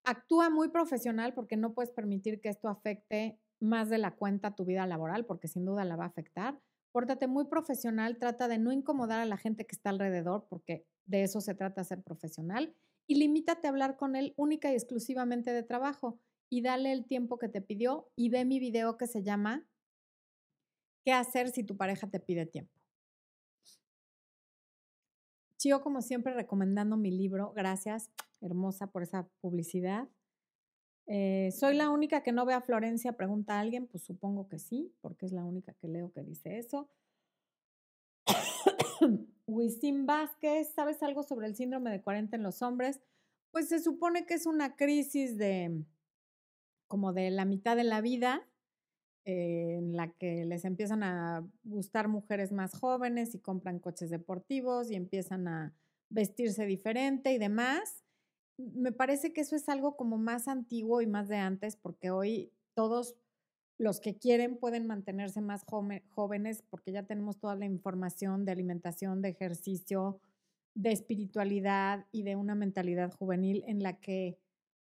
actúa 0.04 0.50
muy 0.50 0.70
profesional 0.70 1.34
porque 1.34 1.58
no 1.58 1.74
puedes 1.74 1.92
permitir 1.92 2.42
que 2.42 2.50
esto 2.50 2.68
afecte 2.68 3.40
más 3.60 3.90
de 3.90 3.98
la 3.98 4.12
cuenta 4.12 4.56
tu 4.56 4.66
vida 4.66 4.86
laboral, 4.86 5.26
porque 5.26 5.48
sin 5.48 5.66
duda 5.66 5.86
la 5.86 5.96
va 5.96 6.06
a 6.06 6.08
afectar. 6.08 6.60
Pórtate 6.92 7.28
muy 7.28 7.46
profesional, 7.46 8.18
trata 8.18 8.48
de 8.48 8.58
no 8.58 8.72
incomodar 8.72 9.22
a 9.22 9.26
la 9.26 9.38
gente 9.38 9.66
que 9.66 9.76
está 9.76 9.90
alrededor, 9.90 10.46
porque 10.50 10.86
de 11.06 11.24
eso 11.24 11.42
se 11.42 11.56
trata 11.56 11.84
ser 11.84 12.04
profesional, 12.04 12.76
y 13.08 13.16
limítate 13.16 13.68
a 13.68 13.72
hablar 13.72 13.98
con 13.98 14.16
él 14.16 14.34
única 14.38 14.72
y 14.72 14.76
exclusivamente 14.76 15.52
de 15.52 15.64
trabajo 15.64 16.20
y 16.50 16.62
dale 16.62 16.92
el 16.92 17.06
tiempo 17.06 17.38
que 17.38 17.50
te 17.50 17.62
pidió 17.62 18.10
y 18.16 18.30
ve 18.30 18.46
mi 18.46 18.60
video 18.60 18.98
que 18.98 19.08
se 19.08 19.24
llama 19.24 19.66
¿Qué 21.04 21.12
hacer 21.12 21.50
si 21.50 21.64
tu 21.64 21.76
pareja 21.76 22.08
te 22.08 22.20
pide 22.20 22.46
tiempo? 22.46 22.74
Chío, 25.58 25.82
como 25.82 26.02
siempre, 26.02 26.34
recomendando 26.34 26.98
mi 26.98 27.12
libro. 27.12 27.54
Gracias 27.54 28.10
hermosa 28.42 28.88
por 28.88 29.04
esa 29.04 29.28
publicidad. 29.42 30.08
Eh, 31.06 31.52
¿Soy 31.52 31.76
la 31.76 31.90
única 31.90 32.24
que 32.24 32.32
no 32.32 32.46
ve 32.46 32.54
a 32.54 32.62
Florencia? 32.62 33.14
Pregunta 33.14 33.60
alguien. 33.60 33.88
Pues 33.88 34.04
supongo 34.04 34.48
que 34.48 34.60
sí, 34.60 34.94
porque 35.02 35.26
es 35.26 35.32
la 35.32 35.44
única 35.44 35.74
que 35.74 35.88
leo 35.88 36.12
que 36.12 36.24
dice 36.24 36.58
eso. 36.58 36.90
Wisim 39.48 40.06
Vázquez, 40.06 40.74
¿sabes 40.74 41.04
algo 41.04 41.24
sobre 41.24 41.48
el 41.48 41.56
síndrome 41.56 41.92
de 41.92 42.02
40 42.02 42.36
en 42.38 42.44
los 42.44 42.62
hombres? 42.62 43.02
Pues 43.52 43.70
se 43.70 43.80
supone 43.80 44.26
que 44.26 44.36
es 44.36 44.46
una 44.46 44.76
crisis 44.76 45.38
de 45.38 45.84
como 46.88 47.12
de 47.12 47.32
la 47.32 47.46
mitad 47.46 47.76
de 47.76 47.84
la 47.84 48.02
vida, 48.02 48.48
en 49.26 49.96
la 49.96 50.12
que 50.12 50.46
les 50.46 50.66
empiezan 50.66 51.04
a 51.04 51.48
gustar 51.64 52.08
mujeres 52.08 52.52
más 52.52 52.78
jóvenes 52.78 53.36
y 53.36 53.40
compran 53.40 53.80
coches 53.80 54.10
deportivos 54.10 54.92
y 54.92 54.96
empiezan 54.96 55.48
a 55.48 55.74
vestirse 56.10 56.66
diferente 56.66 57.32
y 57.32 57.38
demás. 57.38 58.04
Me 58.58 58.92
parece 58.92 59.34
que 59.34 59.42
eso 59.42 59.56
es 59.56 59.70
algo 59.70 59.96
como 59.96 60.18
más 60.18 60.48
antiguo 60.48 61.02
y 61.02 61.08
más 61.08 61.28
de 61.28 61.38
antes, 61.38 61.76
porque 61.76 62.12
hoy 62.12 62.52
todos 62.74 63.16
los 63.78 64.00
que 64.00 64.18
quieren 64.18 64.58
pueden 64.58 64.86
mantenerse 64.88 65.42
más 65.42 65.66
jóvenes 65.66 66.64
porque 66.70 66.92
ya 66.92 67.04
tenemos 67.04 67.40
toda 67.40 67.56
la 67.56 67.66
información 67.66 68.46
de 68.46 68.52
alimentación, 68.52 69.22
de 69.22 69.30
ejercicio, 69.30 70.20
de 70.76 70.92
espiritualidad 70.92 72.06
y 72.12 72.24
de 72.24 72.36
una 72.36 72.56
mentalidad 72.56 73.12
juvenil 73.12 73.64
en 73.68 73.82
la 73.82 74.00
que 74.00 74.38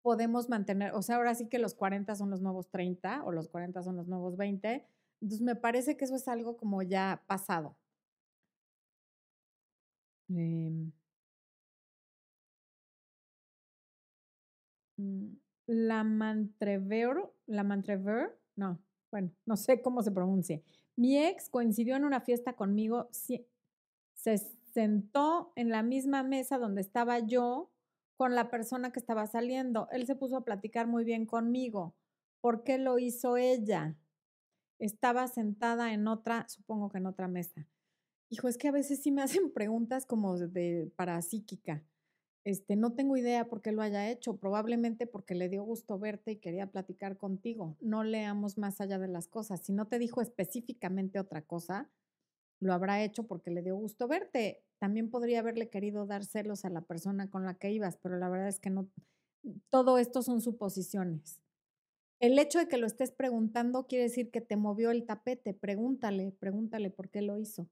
podemos 0.04 0.48
mantener, 0.50 0.92
o 0.94 1.02
sea, 1.02 1.16
ahora 1.16 1.34
sí 1.34 1.48
que 1.48 1.58
los 1.58 1.74
40 1.74 2.14
son 2.16 2.30
los 2.30 2.42
nuevos 2.42 2.68
30 2.70 3.24
o 3.24 3.32
los 3.32 3.48
40 3.48 3.82
son 3.82 3.96
los 3.96 4.06
nuevos 4.08 4.36
20. 4.36 4.86
Entonces 5.22 5.42
me 5.42 5.56
parece 5.56 5.96
que 5.96 6.04
eso 6.04 6.16
es 6.16 6.28
algo 6.28 6.56
como 6.56 6.82
ya 6.82 7.24
pasado. 7.26 7.76
Eh, 10.28 10.92
Mm, 14.98 15.34
la 15.66 16.04
Mantrever, 16.04 17.16
la 17.46 17.64
Mantrever, 17.64 18.38
no, 18.56 18.78
bueno, 19.10 19.30
no 19.46 19.56
sé 19.56 19.82
cómo 19.82 20.02
se 20.02 20.12
pronuncia. 20.12 20.60
Mi 20.96 21.18
ex 21.18 21.48
coincidió 21.48 21.96
en 21.96 22.04
una 22.04 22.20
fiesta 22.20 22.54
conmigo 22.54 23.08
se 23.10 24.38
sentó 24.72 25.52
en 25.56 25.70
la 25.70 25.82
misma 25.82 26.22
mesa 26.22 26.58
donde 26.58 26.80
estaba 26.80 27.18
yo 27.20 27.70
con 28.16 28.34
la 28.34 28.50
persona 28.50 28.92
que 28.92 29.00
estaba 29.00 29.26
saliendo. 29.26 29.88
Él 29.90 30.06
se 30.06 30.16
puso 30.16 30.36
a 30.36 30.44
platicar 30.44 30.86
muy 30.86 31.04
bien 31.04 31.26
conmigo. 31.26 31.94
¿Por 32.40 32.62
qué 32.62 32.78
lo 32.78 32.98
hizo 32.98 33.36
ella? 33.36 33.96
Estaba 34.78 35.28
sentada 35.28 35.92
en 35.92 36.06
otra, 36.08 36.46
supongo 36.48 36.90
que 36.90 36.98
en 36.98 37.06
otra 37.06 37.28
mesa. 37.28 37.66
Hijo, 38.30 38.48
es 38.48 38.58
que 38.58 38.68
a 38.68 38.72
veces 38.72 39.02
sí 39.02 39.10
me 39.12 39.22
hacen 39.42 39.52
preguntas 39.52 40.06
como 40.06 40.38
de 40.38 40.92
parapsíquica. 40.96 41.84
Este, 42.44 42.76
no 42.76 42.92
tengo 42.92 43.16
idea 43.16 43.48
por 43.48 43.62
qué 43.62 43.72
lo 43.72 43.80
haya 43.80 44.10
hecho, 44.10 44.36
probablemente 44.36 45.06
porque 45.06 45.34
le 45.34 45.48
dio 45.48 45.64
gusto 45.64 45.98
verte 45.98 46.32
y 46.32 46.36
quería 46.36 46.70
platicar 46.70 47.16
contigo. 47.16 47.78
No 47.80 48.04
leamos 48.04 48.58
más 48.58 48.82
allá 48.82 48.98
de 48.98 49.08
las 49.08 49.28
cosas. 49.28 49.62
Si 49.62 49.72
no 49.72 49.86
te 49.86 49.98
dijo 49.98 50.20
específicamente 50.20 51.18
otra 51.18 51.40
cosa, 51.40 51.90
lo 52.60 52.74
habrá 52.74 53.02
hecho 53.02 53.26
porque 53.26 53.50
le 53.50 53.62
dio 53.62 53.76
gusto 53.76 54.08
verte. 54.08 54.62
También 54.84 55.08
podría 55.08 55.38
haberle 55.38 55.70
querido 55.70 56.04
dar 56.04 56.26
celos 56.26 56.66
a 56.66 56.68
la 56.68 56.82
persona 56.82 57.30
con 57.30 57.46
la 57.46 57.54
que 57.54 57.72
ibas, 57.72 57.96
pero 57.96 58.18
la 58.18 58.28
verdad 58.28 58.48
es 58.48 58.60
que 58.60 58.68
no. 58.68 58.90
Todo 59.70 59.96
esto 59.96 60.20
son 60.20 60.42
suposiciones. 60.42 61.40
El 62.20 62.38
hecho 62.38 62.58
de 62.58 62.68
que 62.68 62.76
lo 62.76 62.86
estés 62.86 63.10
preguntando 63.10 63.86
quiere 63.86 64.04
decir 64.04 64.30
que 64.30 64.42
te 64.42 64.56
movió 64.58 64.90
el 64.90 65.06
tapete. 65.06 65.54
Pregúntale, 65.54 66.32
pregúntale 66.32 66.90
por 66.90 67.08
qué 67.08 67.22
lo 67.22 67.38
hizo. 67.38 67.66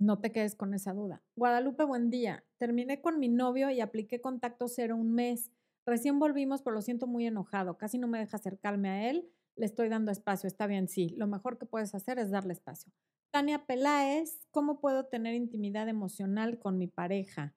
No 0.00 0.18
te 0.18 0.32
quedes 0.32 0.56
con 0.56 0.74
esa 0.74 0.92
duda. 0.94 1.22
Guadalupe, 1.36 1.84
buen 1.84 2.10
día. 2.10 2.44
Terminé 2.56 3.00
con 3.00 3.20
mi 3.20 3.28
novio 3.28 3.70
y 3.70 3.80
apliqué 3.80 4.20
contacto 4.20 4.66
cero 4.66 4.96
un 4.96 5.12
mes. 5.12 5.52
Recién 5.86 6.18
volvimos, 6.18 6.62
pero 6.62 6.74
lo 6.74 6.82
siento 6.82 7.06
muy 7.06 7.24
enojado. 7.24 7.78
Casi 7.78 7.98
no 7.98 8.08
me 8.08 8.18
deja 8.18 8.36
acercarme 8.36 8.88
a 8.88 9.10
él. 9.10 9.30
Le 9.54 9.66
estoy 9.66 9.88
dando 9.90 10.10
espacio. 10.10 10.48
Está 10.48 10.66
bien, 10.66 10.88
sí. 10.88 11.14
Lo 11.16 11.28
mejor 11.28 11.56
que 11.56 11.66
puedes 11.66 11.94
hacer 11.94 12.18
es 12.18 12.32
darle 12.32 12.52
espacio. 12.52 12.92
Tania 13.30 13.66
Peláez, 13.66 14.40
¿cómo 14.50 14.80
puedo 14.80 15.06
tener 15.06 15.34
intimidad 15.34 15.88
emocional 15.88 16.58
con 16.58 16.78
mi 16.78 16.86
pareja? 16.86 17.54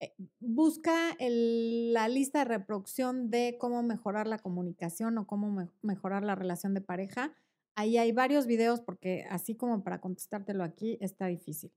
Eh, 0.00 0.14
busca 0.40 1.16
la 1.18 2.08
lista 2.08 2.40
de 2.40 2.44
reproducción 2.44 3.30
de 3.30 3.56
cómo 3.58 3.82
mejorar 3.82 4.26
la 4.26 4.38
comunicación 4.38 5.18
o 5.18 5.26
cómo 5.26 5.68
mejorar 5.82 6.24
la 6.24 6.34
relación 6.34 6.74
de 6.74 6.80
pareja 6.80 7.34
Ahí 7.78 7.96
hay 7.96 8.10
varios 8.10 8.48
videos 8.48 8.80
porque 8.80 9.24
así 9.30 9.54
como 9.54 9.84
para 9.84 10.00
contestártelo 10.00 10.64
aquí 10.64 10.98
está 11.00 11.26
difícil. 11.26 11.70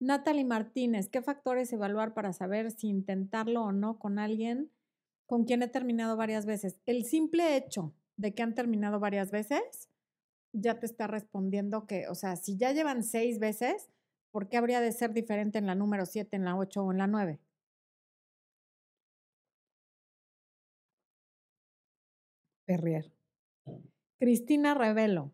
Natalie 0.00 0.44
Martínez, 0.44 1.08
¿qué 1.08 1.22
factores 1.22 1.72
evaluar 1.72 2.12
para 2.12 2.32
saber 2.32 2.72
si 2.72 2.88
intentarlo 2.88 3.62
o 3.62 3.70
no 3.70 4.00
con 4.00 4.18
alguien 4.18 4.72
con 5.26 5.44
quien 5.44 5.62
he 5.62 5.68
terminado 5.68 6.16
varias 6.16 6.44
veces? 6.44 6.80
El 6.86 7.04
simple 7.04 7.56
hecho 7.56 7.94
de 8.16 8.34
que 8.34 8.42
han 8.42 8.56
terminado 8.56 8.98
varias 8.98 9.30
veces 9.30 9.88
ya 10.54 10.78
te 10.80 10.86
está 10.86 11.06
respondiendo 11.06 11.86
que, 11.86 12.08
o 12.08 12.14
sea, 12.14 12.36
si 12.36 12.56
ya 12.56 12.72
llevan 12.72 13.02
seis 13.02 13.38
veces, 13.38 13.90
¿por 14.32 14.48
qué 14.48 14.56
habría 14.56 14.80
de 14.80 14.92
ser 14.92 15.12
diferente 15.12 15.58
en 15.58 15.66
la 15.66 15.74
número 15.74 16.06
siete, 16.06 16.36
en 16.36 16.44
la 16.44 16.56
ocho 16.56 16.84
o 16.84 16.92
en 16.92 16.98
la 16.98 17.06
nueve? 17.06 17.40
Perrier. 22.66 23.12
Cristina 24.18 24.74
Revelo 24.74 25.32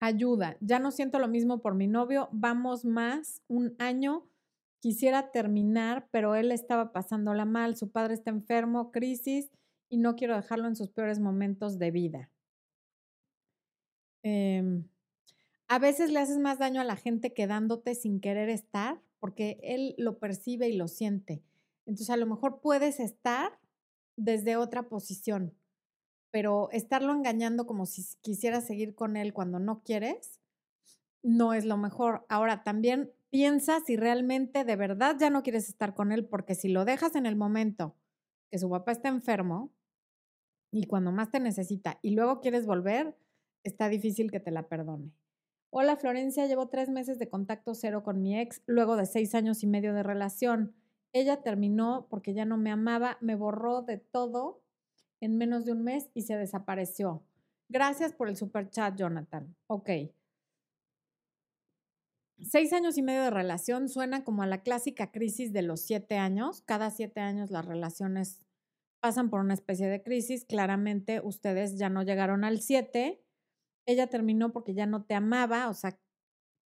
ayuda, 0.00 0.56
ya 0.60 0.78
no 0.78 0.90
siento 0.90 1.18
lo 1.18 1.28
mismo 1.28 1.60
por 1.60 1.74
mi 1.74 1.86
novio, 1.86 2.28
vamos 2.32 2.84
más, 2.84 3.42
un 3.48 3.74
año, 3.78 4.26
quisiera 4.80 5.30
terminar, 5.30 6.08
pero 6.10 6.34
él 6.34 6.52
estaba 6.52 6.92
pasándola 6.92 7.44
mal, 7.44 7.76
su 7.76 7.90
padre 7.90 8.14
está 8.14 8.30
enfermo, 8.30 8.92
crisis, 8.92 9.50
y 9.88 9.98
no 9.98 10.16
quiero 10.16 10.36
dejarlo 10.36 10.68
en 10.68 10.76
sus 10.76 10.90
peores 10.90 11.20
momentos 11.20 11.78
de 11.78 11.90
vida. 11.90 12.30
Em, 14.28 14.88
a 15.68 15.78
veces 15.78 16.10
le 16.10 16.18
haces 16.18 16.38
más 16.38 16.58
daño 16.58 16.80
a 16.80 16.84
la 16.84 16.96
gente 16.96 17.32
quedándote 17.32 17.94
sin 17.94 18.20
querer 18.20 18.48
estar, 18.48 19.00
porque 19.20 19.60
él 19.62 19.94
lo 19.98 20.18
percibe 20.18 20.68
y 20.68 20.76
lo 20.76 20.88
siente. 20.88 21.42
Entonces 21.86 22.10
a 22.10 22.16
lo 22.16 22.26
mejor 22.26 22.60
puedes 22.60 22.98
estar 22.98 23.58
desde 24.16 24.56
otra 24.56 24.88
posición 24.88 25.54
pero 26.36 26.68
estarlo 26.70 27.14
engañando 27.14 27.64
como 27.64 27.86
si 27.86 28.04
quisieras 28.20 28.66
seguir 28.66 28.94
con 28.94 29.16
él 29.16 29.32
cuando 29.32 29.58
no 29.58 29.82
quieres, 29.82 30.38
no 31.22 31.54
es 31.54 31.64
lo 31.64 31.78
mejor. 31.78 32.26
Ahora, 32.28 32.62
también 32.62 33.10
piensa 33.30 33.80
si 33.80 33.96
realmente 33.96 34.62
de 34.64 34.76
verdad 34.76 35.16
ya 35.18 35.30
no 35.30 35.42
quieres 35.42 35.70
estar 35.70 35.94
con 35.94 36.12
él, 36.12 36.26
porque 36.26 36.54
si 36.54 36.68
lo 36.68 36.84
dejas 36.84 37.16
en 37.16 37.24
el 37.24 37.36
momento 37.36 37.96
que 38.50 38.58
su 38.58 38.68
papá 38.68 38.92
está 38.92 39.08
enfermo 39.08 39.72
y 40.70 40.86
cuando 40.86 41.10
más 41.10 41.30
te 41.30 41.40
necesita 41.40 41.98
y 42.02 42.10
luego 42.10 42.42
quieres 42.42 42.66
volver, 42.66 43.16
está 43.68 43.88
difícil 43.88 44.30
que 44.30 44.40
te 44.40 44.50
la 44.50 44.68
perdone. 44.68 45.12
Hola 45.70 45.96
Florencia, 45.96 46.46
llevo 46.46 46.68
tres 46.68 46.88
meses 46.88 47.18
de 47.18 47.28
contacto 47.28 47.74
cero 47.74 48.02
con 48.02 48.22
mi 48.22 48.38
ex, 48.38 48.62
luego 48.66 48.96
de 48.96 49.06
seis 49.06 49.34
años 49.34 49.62
y 49.62 49.66
medio 49.66 49.92
de 49.92 50.02
relación. 50.02 50.74
Ella 51.12 51.42
terminó 51.42 52.06
porque 52.08 52.34
ya 52.34 52.44
no 52.44 52.56
me 52.56 52.70
amaba, 52.70 53.18
me 53.20 53.34
borró 53.34 53.82
de 53.82 53.98
todo 53.98 54.62
en 55.20 55.36
menos 55.36 55.64
de 55.64 55.72
un 55.72 55.82
mes 55.82 56.10
y 56.14 56.22
se 56.22 56.36
desapareció. 56.36 57.24
Gracias 57.68 58.12
por 58.12 58.28
el 58.28 58.36
super 58.36 58.70
chat, 58.70 58.96
Jonathan. 58.96 59.56
Ok. 59.66 59.90
Seis 62.38 62.72
años 62.72 62.98
y 62.98 63.02
medio 63.02 63.22
de 63.22 63.30
relación 63.30 63.88
suena 63.88 64.22
como 64.22 64.42
a 64.42 64.46
la 64.46 64.62
clásica 64.62 65.10
crisis 65.10 65.52
de 65.52 65.62
los 65.62 65.80
siete 65.80 66.16
años. 66.16 66.62
Cada 66.62 66.90
siete 66.90 67.20
años 67.20 67.50
las 67.50 67.64
relaciones 67.64 68.44
pasan 69.00 69.30
por 69.30 69.40
una 69.40 69.54
especie 69.54 69.88
de 69.88 70.02
crisis. 70.02 70.44
Claramente 70.44 71.20
ustedes 71.24 71.78
ya 71.78 71.88
no 71.88 72.02
llegaron 72.02 72.44
al 72.44 72.60
siete. 72.60 73.22
Ella 73.86 74.08
terminó 74.08 74.52
porque 74.52 74.74
ya 74.74 74.86
no 74.86 75.04
te 75.04 75.14
amaba, 75.14 75.68
o 75.68 75.74
sea, 75.74 75.98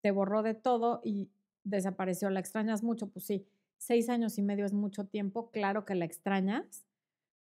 te 0.01 0.11
borró 0.11 0.43
de 0.43 0.53
todo 0.53 1.01
y 1.03 1.31
desapareció. 1.63 2.29
¿La 2.29 2.39
extrañas 2.39 2.83
mucho? 2.83 3.09
Pues 3.09 3.25
sí, 3.25 3.47
seis 3.77 4.09
años 4.09 4.37
y 4.37 4.43
medio 4.43 4.65
es 4.65 4.73
mucho 4.73 5.05
tiempo. 5.07 5.51
Claro 5.51 5.85
que 5.85 5.95
la 5.95 6.05
extrañas 6.05 6.87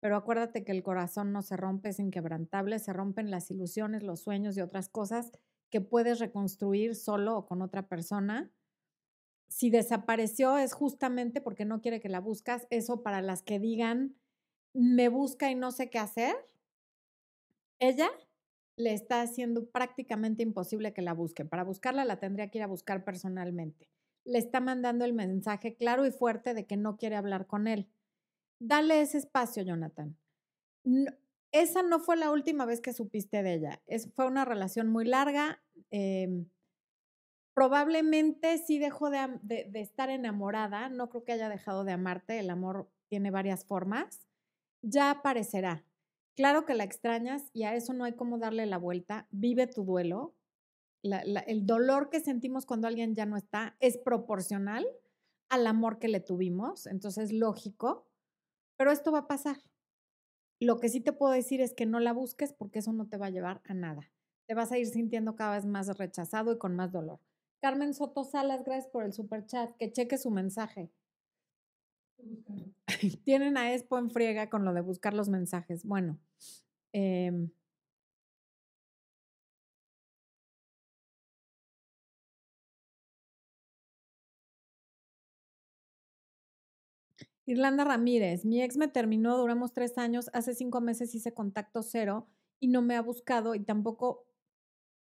pero 0.04 0.18
acuérdate 0.18 0.66
que 0.66 0.74
el 0.74 0.84
corazón 0.84 1.32
no 1.32 1.42
se 1.42 1.56
rompe, 1.56 1.88
es 1.88 1.98
inquebrantable, 1.98 2.78
se 2.80 2.92
rompen 2.92 3.32
las 3.32 3.50
ilusiones, 3.50 4.04
los 4.04 4.20
sueños 4.20 4.58
y 4.58 4.60
otras 4.60 4.90
cosas 4.90 5.32
que 5.70 5.80
puedes 5.80 6.20
reconstruir 6.20 6.94
solo 6.94 7.38
o 7.38 7.46
con 7.46 7.62
otra 7.62 7.88
persona. 7.88 8.52
Si 9.48 9.70
desapareció 9.70 10.58
es 10.58 10.74
justamente 10.74 11.40
porque 11.40 11.64
no 11.64 11.80
quiere 11.80 12.02
que 12.02 12.10
la 12.10 12.20
buscas. 12.20 12.68
Eso 12.70 13.02
para 13.02 13.22
las 13.22 13.44
que 13.44 13.60
digan, 13.60 14.18
me 14.74 15.08
busca 15.08 15.50
y 15.50 15.56
no 15.56 15.72
sé 15.72 15.90
qué 15.90 16.00
hacer, 16.00 16.36
ella 17.80 18.10
le 18.76 18.94
está 18.94 19.22
haciendo 19.22 19.70
prácticamente 19.70 20.44
imposible 20.44 20.94
que 20.94 21.02
la 21.02 21.14
busque. 21.14 21.46
Para 21.46 21.64
buscarla 21.64 22.06
la 22.06 22.20
tendría 22.20 22.50
que 22.50 22.60
ir 22.60 22.64
a 22.64 22.68
buscar 22.68 23.04
personalmente. 23.04 23.90
Le 24.26 24.40
está 24.40 24.60
mandando 24.60 25.06
el 25.06 25.14
mensaje 25.14 25.76
claro 25.76 26.06
y 26.06 26.12
fuerte 26.12 26.54
de 26.54 26.66
que 26.66 26.78
no 26.78 26.98
quiere 26.98 27.16
hablar 27.16 27.48
con 27.48 27.68
él 27.68 27.90
dale 28.64 29.02
ese 29.02 29.18
espacio, 29.18 29.64
Jonathan. 29.64 30.18
esa 31.52 31.84
no 31.84 32.00
fue 32.00 32.18
la 32.18 32.32
última 32.32 32.66
vez 32.66 32.82
que 32.82 32.94
supiste 32.94 33.44
de 33.44 33.54
ella. 33.54 33.82
Es, 33.86 34.12
fue 34.16 34.26
una 34.26 34.46
relación 34.46 34.90
muy 34.90 35.06
larga. 35.06 35.62
Em, 35.92 36.50
probablemente 37.54 38.58
sí 38.58 38.80
dejó 38.80 39.10
de, 39.10 39.40
de, 39.44 39.82
estar 39.82 40.10
enamorada. 40.10 40.90
No 40.90 41.10
creo 41.10 41.24
que 41.24 41.34
haya 41.34 41.50
dejado 41.50 41.84
de 41.84 41.92
amarte. 41.92 42.40
El 42.40 42.50
amor 42.50 42.90
tiene 43.08 43.32
varias 43.32 43.66
formas. 43.66 44.28
Ya 44.82 45.12
aparecerá. 45.12 45.86
Claro 46.36 46.66
que 46.66 46.74
la 46.74 46.84
extrañas 46.84 47.50
y 47.54 47.64
a 47.64 47.76
eso 47.76 47.94
no 47.94 48.06
hay 48.06 48.14
cómo 48.14 48.38
darle 48.38 48.66
la 48.66 48.78
vuelta. 48.78 49.28
Vive 49.32 49.68
tu 49.68 49.84
duelo. 49.84 50.36
el 51.04 51.66
dolor 51.66 52.10
que 52.10 52.20
sentimos 52.20 52.66
cuando 52.66 52.88
alguien 52.88 53.14
ya 53.14 53.26
no 53.26 53.38
está 53.38 53.76
es 53.80 53.98
proporcional 53.98 54.88
al 55.50 55.68
amor 55.68 56.00
que 56.00 56.08
le 56.08 56.20
tuvimos. 56.20 56.88
Entonces, 56.88 57.32
lógico 57.32 58.08
pero 58.78 58.92
esto 58.92 59.12
va 59.12 59.20
a 59.20 59.28
pasar. 59.28 59.58
Lo 60.60 60.80
que 60.80 60.90
sí 60.90 61.02
te 61.02 61.14
puedo 61.14 61.34
decir 61.34 61.62
es 61.62 61.74
que 61.74 61.86
no 61.86 62.00
la 62.00 62.14
busques 62.14 62.54
porque 62.54 62.80
eso 62.80 62.94
no 62.94 63.08
te 63.08 63.18
va 63.18 63.28
a 63.28 63.32
llevar 63.32 63.62
a 63.66 63.74
nada. 63.74 64.12
Te 64.48 64.56
vas 64.56 64.72
a 64.72 64.78
ir 64.78 64.88
sintiendo 64.88 65.36
cada 65.36 65.56
vez 65.56 65.66
más 65.66 65.98
rechazado 65.98 66.54
y 66.54 66.58
con 66.58 66.76
más 66.76 66.92
dolor. 66.92 67.20
Carmen 67.62 67.94
Soto 67.94 68.24
Salas, 68.24 68.64
gracias 68.64 68.92
por 68.92 69.04
el 69.04 69.14
super 69.14 69.46
chat. 69.46 69.76
Que 69.78 69.92
cheque 69.92 70.18
su 70.18 70.32
mensaje. 70.32 70.92
Tienen 73.24 73.58
a 73.58 73.74
Expo 73.74 73.98
en 73.98 74.10
friega 74.10 74.50
con 74.50 74.66
lo 74.66 74.74
de 74.74 74.82
buscar 74.82 75.14
los 75.14 75.30
mensajes. 75.30 75.86
Bueno, 75.86 76.20
eh, 76.94 77.32
Irlanda 87.46 87.84
Ramírez, 87.84 88.46
mi 88.46 88.62
ex 88.62 88.78
me 88.78 88.88
terminó, 88.88 89.38
duramos 89.38 89.74
tres 89.74 89.98
años, 89.98 90.30
hace 90.34 90.56
cinco 90.56 90.80
meses 90.82 91.14
hice 91.14 91.34
contacto 91.34 91.84
cero 91.84 92.28
y 92.60 92.70
no 92.70 92.82
me 92.82 92.96
ha 92.96 93.02
buscado 93.02 93.54
y 93.56 93.60
tampoco, 93.60 94.26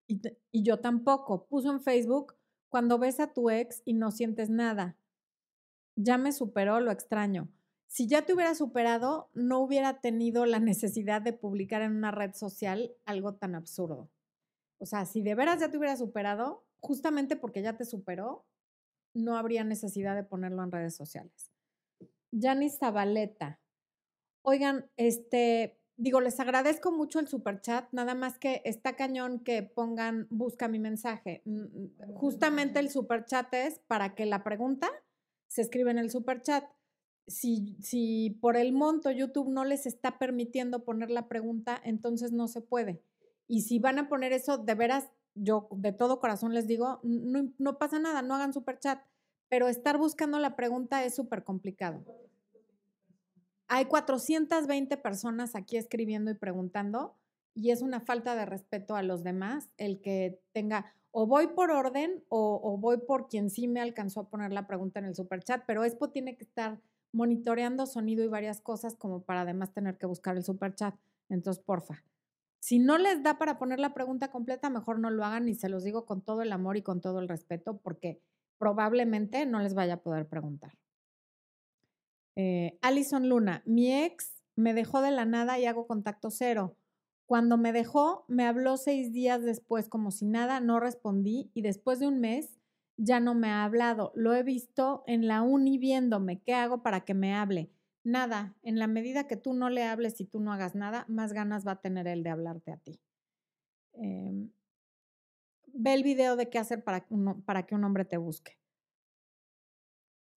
y, 0.08 0.22
y, 0.52 0.64
yo 0.64 0.80
tampoco. 0.80 1.46
Puso 1.48 1.72
en 1.72 1.82
Facebook, 1.82 2.36
cuando 2.70 2.98
ves 2.98 3.20
a 3.20 3.34
tu 3.34 3.50
ex 3.52 3.82
y 3.86 3.94
no 3.94 4.12
sientes 4.12 4.50
nada, 4.50 4.98
ya 5.96 6.18
me 6.18 6.32
superó, 6.32 6.80
lo 6.80 6.92
extraño. 6.92 7.50
Si 7.88 8.08
ya 8.08 8.24
te 8.24 8.34
hubiera 8.34 8.56
superado, 8.56 9.30
no 9.34 9.60
hubiera 9.60 10.02
tenido 10.02 10.46
la 10.46 10.60
necesidad 10.60 11.22
de 11.22 11.34
publicar 11.34 11.82
en 11.82 11.96
una 11.96 12.12
red 12.12 12.34
social 12.34 12.92
algo 13.06 13.36
tan 13.36 13.56
absurdo. 13.56 14.10
O 14.78 14.86
sea, 14.86 15.06
si 15.06 15.22
de 15.22 15.36
veras 15.36 15.60
ya 15.60 15.72
te 15.72 15.78
hubiera 15.78 15.96
superado, 15.96 16.66
justamente 16.80 17.36
porque 17.36 17.62
ya 17.62 17.78
te 17.78 17.86
superó, 17.86 18.46
no 19.14 19.38
habría 19.38 19.64
necesidad 19.64 20.16
de 20.16 20.24
ponerlo 20.24 20.64
en 20.64 20.72
redes 20.72 20.96
sociales. 20.96 21.52
Janice 22.38 22.78
Zabaleta. 22.78 23.60
Oigan, 24.42 24.92
este, 24.98 25.80
digo, 25.96 26.20
les 26.20 26.40
agradezco 26.40 26.92
mucho 26.92 27.20
el 27.20 27.28
super 27.28 27.62
chat, 27.62 27.88
nada 27.94 28.14
más 28.14 28.38
que 28.38 28.62
está 28.66 28.96
cañón 28.96 29.40
que 29.40 29.64
pongan 29.64 30.28
busca 30.30 30.68
mi 30.68 30.80
mensaje. 30.80 31.44
Justamente 32.16 32.80
el 32.80 32.90
super 32.90 33.26
chat 33.26 33.52
es 33.54 33.80
para 33.88 34.16
que 34.16 34.26
la 34.26 34.44
pregunta 34.44 34.92
se 35.56 35.62
escriba 35.62 35.90
en 35.90 36.00
el 36.00 36.12
super 36.12 36.42
chat. 36.42 36.66
Si, 37.28 37.78
si 37.82 38.38
por 38.42 38.58
el 38.58 38.74
monto 38.74 39.10
YouTube 39.10 39.50
no 39.50 39.64
les 39.64 39.86
está 39.86 40.20
permitiendo 40.20 40.84
poner 40.84 41.10
la 41.10 41.30
pregunta, 41.30 41.80
entonces 41.82 42.34
no 42.34 42.50
se 42.50 42.60
puede. 42.60 43.02
Y 43.48 43.62
si 43.62 43.80
van 43.80 43.98
a 43.98 44.10
poner 44.10 44.34
eso, 44.34 44.58
de 44.58 44.76
veras, 44.76 45.08
yo 45.34 45.70
de 45.72 45.94
todo 45.94 46.20
corazón 46.20 46.54
les 46.54 46.68
digo, 46.68 47.00
no, 47.04 47.54
no 47.58 47.78
pasa 47.78 48.00
nada, 48.00 48.22
no 48.22 48.36
hagan 48.36 48.52
super 48.52 48.80
chat, 48.80 49.02
pero 49.48 49.70
estar 49.70 49.98
buscando 49.98 50.40
la 50.40 50.58
pregunta 50.58 51.06
es 51.06 51.16
súper 51.16 51.46
complicado. 51.46 52.04
Hay 53.70 53.86
420 53.86 54.98
personas 54.98 55.56
aquí 55.56 55.78
escribiendo 55.78 56.32
y 56.32 56.36
preguntando 56.36 57.16
y 57.56 57.72
es 57.72 57.82
una 57.82 58.02
falta 58.02 58.36
de 58.36 58.46
respeto 58.46 58.96
a 58.96 59.02
los 59.02 59.24
demás 59.24 59.70
el 59.78 60.02
que 60.02 60.40
tenga 60.52 60.94
o 61.18 61.26
voy 61.26 61.48
por 61.48 61.72
orden 61.72 62.26
o, 62.28 62.78
voy 62.78 62.98
por 62.98 63.30
quien 63.30 63.50
sí 63.50 63.70
me 63.70 63.80
alcanzó 63.80 64.20
a 64.20 64.30
poner 64.30 64.52
la 64.52 64.68
pregunta 64.68 65.00
en 65.00 65.06
el 65.06 65.16
super 65.16 65.42
chat, 65.42 65.64
pero 65.66 65.86
Expo 65.86 66.10
tiene 66.10 66.36
que 66.36 66.44
estar 66.44 66.82
monitoreando 67.14 67.86
sonido 67.86 68.26
y 68.26 68.28
varias 68.28 68.60
cosas 68.60 68.98
como 68.98 69.24
para 69.24 69.42
además 69.42 69.72
tener 69.72 69.98
que 69.98 70.06
buscar 70.06 70.36
el 70.36 70.44
super 70.44 70.76
chat. 70.76 70.94
Entonces, 71.30 71.64
porfa, 71.64 72.04
si 72.60 72.80
no 72.80 72.98
les 72.98 73.24
da 73.24 73.38
para 73.38 73.58
poner 73.58 73.80
la 73.80 73.94
pregunta 73.94 74.30
completa, 74.30 74.70
mejor 74.70 75.00
no 75.00 75.10
lo 75.10 75.24
hagan 75.24 75.48
y 75.48 75.56
se 75.56 75.70
los 75.70 75.86
digo 75.86 76.06
con 76.06 76.22
todo 76.22 76.42
el 76.42 76.52
amor 76.52 76.76
y 76.76 76.82
con 76.82 77.00
todo 77.00 77.20
el 77.20 77.30
respeto 77.30 77.78
porque 77.78 78.20
probablemente 78.58 79.46
no 79.46 79.62
les 79.62 79.74
vaya 79.74 79.94
a 79.94 80.02
poder 80.02 80.28
preguntar. 80.28 80.74
Eh, 82.36 82.78
Alison 82.82 83.30
Luna, 83.30 83.64
mi 83.66 83.94
ex 83.94 84.44
me 84.58 84.74
dejó 84.74 85.02
de 85.02 85.12
la 85.12 85.24
nada 85.24 85.58
y 85.60 85.66
hago 85.66 85.88
contacto 85.88 86.30
cero. 86.30 86.76
Cuando 87.26 87.58
me 87.58 87.74
dejó, 87.74 88.26
me 88.28 88.46
habló 88.46 88.78
seis 88.78 89.12
días 89.12 89.42
después 89.44 89.90
como 89.90 90.12
si 90.12 90.26
nada, 90.26 90.60
no 90.60 90.80
respondí 90.80 91.50
y 91.54 91.62
después 91.62 92.00
de 92.00 92.08
un 92.08 92.20
mes 92.20 92.60
ya 92.98 93.20
no 93.20 93.34
me 93.34 93.50
ha 93.50 93.64
hablado. 93.64 94.12
Lo 94.16 94.34
he 94.34 94.44
visto 94.44 95.04
en 95.08 95.28
la 95.28 95.42
uni 95.42 95.78
viéndome. 95.78 96.42
¿Qué 96.42 96.54
hago 96.54 96.84
para 96.84 97.02
que 97.02 97.14
me 97.14 97.34
hable? 97.34 97.72
Nada. 98.04 98.56
En 98.62 98.78
la 98.78 98.88
medida 98.88 99.28
que 99.28 99.38
tú 99.38 99.54
no 99.54 99.70
le 99.70 99.84
hables 99.84 100.22
y 100.22 100.26
tú 100.26 100.40
no 100.40 100.54
hagas 100.54 100.76
nada, 100.76 101.06
más 101.08 101.34
ganas 101.34 101.66
va 101.66 101.74
a 101.74 101.82
tener 101.82 102.08
él 102.08 102.24
de 102.24 102.30
hablarte 102.30 102.72
a 102.72 102.78
ti. 102.78 103.00
Em, 103.94 104.52
ve 105.74 105.94
el 105.94 106.04
video 106.04 106.36
de 106.36 106.50
qué 106.50 106.60
hacer 106.60 106.84
para, 106.84 107.08
para 107.46 107.66
que 107.66 107.76
un 107.76 107.84
hombre 107.84 108.06
te 108.06 108.18
busque. 108.18 108.58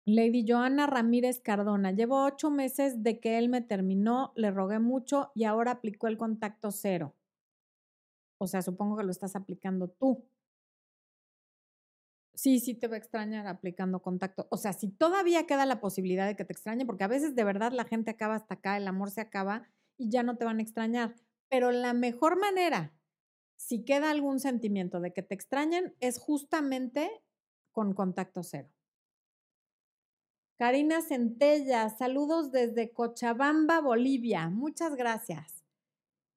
Lady 0.09 0.43
Joana 0.49 0.87
Ramírez 0.87 1.39
Cardona, 1.39 1.93
llevo 1.93 2.25
ocho 2.25 2.51
meses 2.51 3.03
de 3.03 3.21
que 3.21 3.37
él 3.37 3.51
me 3.51 3.61
terminó, 3.61 4.33
le 4.37 4.51
rogué 4.51 4.79
mucho 4.79 5.31
y 5.35 5.45
ahora 5.45 5.73
aplicó 5.73 6.07
el 6.07 6.17
contacto 6.17 6.71
cero. 6.71 7.15
O 8.39 8.47
sea, 8.47 8.63
supongo 8.63 8.97
que 8.97 9.05
lo 9.05 9.11
estás 9.11 9.37
aplicando 9.37 9.91
tú. 9.91 10.25
Sí, 12.33 12.59
sí 12.59 12.75
te 12.75 12.89
va 12.89 12.95
a 12.95 12.99
extrañar 12.99 13.47
aplicando 13.47 14.01
contacto. 14.01 14.49
O 14.51 14.57
sea, 14.57 14.73
si 14.73 14.89
todavía 14.89 15.47
queda 15.47 15.67
la 15.67 15.79
posibilidad 15.79 16.27
de 16.27 16.37
que 16.37 16.45
te 16.47 16.55
extrañe, 16.55 16.87
porque 16.87 17.05
a 17.05 17.09
veces 17.09 17.35
de 17.35 17.45
verdad 17.45 17.73
la 17.73 17.85
gente 17.85 18.11
acaba 18.11 18.37
hasta 18.37 18.55
acá, 18.55 18.79
el 18.79 18.89
amor 18.89 19.11
se 19.11 19.21
acaba 19.21 19.69
y 19.99 20.09
ya 20.09 20.23
no 20.23 20.39
te 20.39 20.47
van 20.47 20.61
a 20.61 20.63
extrañar. 20.63 21.17
Pero 21.51 21.71
la 21.71 21.93
mejor 21.93 22.41
manera, 22.41 22.95
si 23.57 23.85
queda 23.85 24.11
algún 24.11 24.41
sentimiento 24.41 25.01
de 25.01 25.13
que 25.13 25.23
te 25.23 25.35
extrañen, 25.35 25.95
es 26.01 26.19
justamente 26.19 27.11
con 27.73 27.93
contacto 27.93 28.43
cero. 28.43 28.71
Karina 30.59 31.03
Centella, 31.03 31.89
saludos 31.89 32.51
desde 32.51 32.91
Cochabamba, 32.91 33.81
Bolivia. 33.81 34.49
Muchas 34.49 34.97
gracias. 34.97 35.65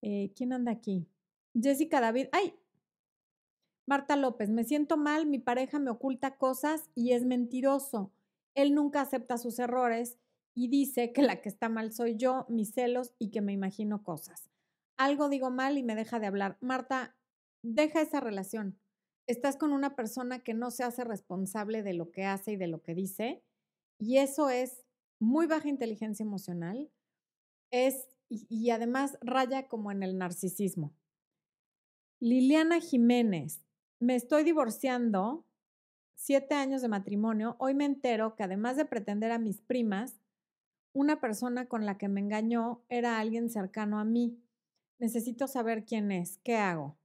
Eh, 0.04 0.32
¿Quién 0.36 0.54
anda 0.54 0.72
aquí? 0.72 1.08
Jessica 1.60 2.00
David. 2.00 2.28
¡Ay! 2.32 2.54
Marta 3.88 4.16
López, 4.16 4.52
me 4.52 4.64
siento 4.64 4.96
mal, 4.96 5.26
mi 5.26 5.40
pareja 5.40 5.80
me 5.80 5.90
oculta 5.90 6.38
cosas 6.38 6.92
y 6.94 7.14
es 7.14 7.26
mentiroso. 7.26 8.12
Él 8.54 8.76
nunca 8.76 9.02
acepta 9.02 9.40
sus 9.40 9.58
errores 9.58 10.20
y 10.54 10.68
dice 10.68 11.14
que 11.14 11.24
la 11.24 11.42
que 11.42 11.50
está 11.50 11.68
mal 11.68 11.92
soy 11.92 12.16
yo, 12.16 12.46
mis 12.48 12.76
celos 12.76 13.14
y 13.18 13.32
que 13.32 13.42
me 13.42 13.54
imagino 13.54 14.04
cosas. 14.04 14.52
Algo 14.98 15.30
digo 15.30 15.50
mal 15.50 15.80
y 15.80 15.84
me 15.84 15.96
deja 15.96 16.20
de 16.20 16.28
hablar. 16.28 16.60
Marta, 16.62 17.16
deja 17.64 18.02
esa 18.02 18.20
relación. 18.20 18.78
Estás 19.26 19.58
con 19.58 19.74
una 19.74 19.96
persona 19.96 20.44
que 20.44 20.54
no 20.54 20.70
se 20.70 20.84
hace 20.84 21.04
responsable 21.06 21.82
de 21.82 21.94
lo 21.94 22.12
que 22.12 22.26
hace 22.26 22.52
y 22.52 22.58
de 22.58 22.68
lo 22.68 22.84
que 22.84 22.94
dice 22.94 23.42
y 24.02 24.18
eso 24.18 24.50
es 24.50 24.84
muy 25.20 25.46
baja 25.46 25.70
inteligencia 25.70 26.24
emocional, 26.24 26.90
es, 27.70 28.08
y, 28.30 28.72
además 28.72 29.18
raya 29.22 29.68
como 29.68 29.92
en 29.92 30.02
el 30.02 30.18
narcisismo. 30.18 30.92
Liliana 32.20 32.80
Jiménez, 32.80 33.64
me 34.00 34.16
estoy 34.16 34.44
divorciando, 34.44 35.46
siete 36.16 36.56
años 36.56 36.82
de 36.82 36.88
matrimonio, 36.88 37.56
hoy 37.60 37.76
me 37.76 37.86
entero 37.86 38.36
que 38.36 38.44
además 38.44 38.76
de 38.76 38.86
pretender 38.86 39.32
a 39.32 39.38
mis 39.38 39.62
primas, 39.62 40.20
una 40.94 41.22
persona 41.22 41.68
con 41.68 41.86
la 41.86 42.00
que 42.00 42.08
me 42.08 42.22
engañó 42.22 42.84
era 42.90 43.20
alguien 43.20 43.50
cercano 43.50 44.00
a 44.00 44.04
mí. 44.04 44.42
Necesito 44.98 45.48
saber 45.48 45.86
quién 45.86 46.12
es, 46.12 46.40
¿qué 46.40 46.58
hago? 46.58 46.98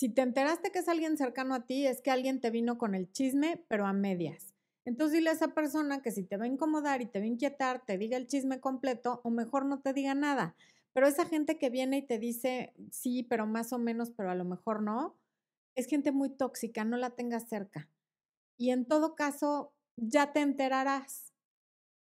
Si 0.00 0.08
te 0.08 0.22
enteraste 0.22 0.72
que 0.72 0.78
es 0.78 0.88
alguien 0.88 1.18
cercano 1.18 1.54
a 1.54 1.66
ti, 1.66 1.86
es 1.86 2.00
que 2.00 2.10
alguien 2.10 2.40
te 2.40 2.48
vino 2.48 2.78
con 2.78 2.94
el 2.94 3.12
chisme, 3.12 3.62
pero 3.68 3.86
a 3.86 3.92
medias. 3.92 4.54
Entonces 4.86 5.18
dile 5.18 5.28
a 5.28 5.34
esa 5.34 5.48
persona 5.48 6.00
que 6.00 6.10
si 6.10 6.22
te 6.22 6.38
va 6.38 6.46
a 6.46 6.48
incomodar 6.48 7.02
y 7.02 7.06
te 7.06 7.18
va 7.18 7.26
a 7.26 7.28
inquietar, 7.28 7.84
te 7.84 7.98
diga 7.98 8.16
el 8.16 8.26
chisme 8.26 8.60
completo 8.60 9.20
o 9.24 9.28
mejor 9.28 9.66
no 9.66 9.80
te 9.80 9.92
diga 9.92 10.14
nada. 10.14 10.56
Pero 10.94 11.06
esa 11.06 11.26
gente 11.26 11.58
que 11.58 11.68
viene 11.68 11.98
y 11.98 12.02
te 12.06 12.18
dice 12.18 12.72
sí, 12.90 13.24
pero 13.24 13.46
más 13.46 13.74
o 13.74 13.78
menos, 13.78 14.10
pero 14.10 14.30
a 14.30 14.34
lo 14.34 14.46
mejor 14.46 14.80
no, 14.82 15.18
es 15.74 15.86
gente 15.86 16.12
muy 16.12 16.30
tóxica, 16.30 16.82
no 16.82 16.96
la 16.96 17.10
tengas 17.10 17.46
cerca. 17.50 17.86
Y 18.56 18.70
en 18.70 18.86
todo 18.86 19.14
caso, 19.14 19.74
ya 19.96 20.32
te 20.32 20.40
enterarás. 20.40 21.34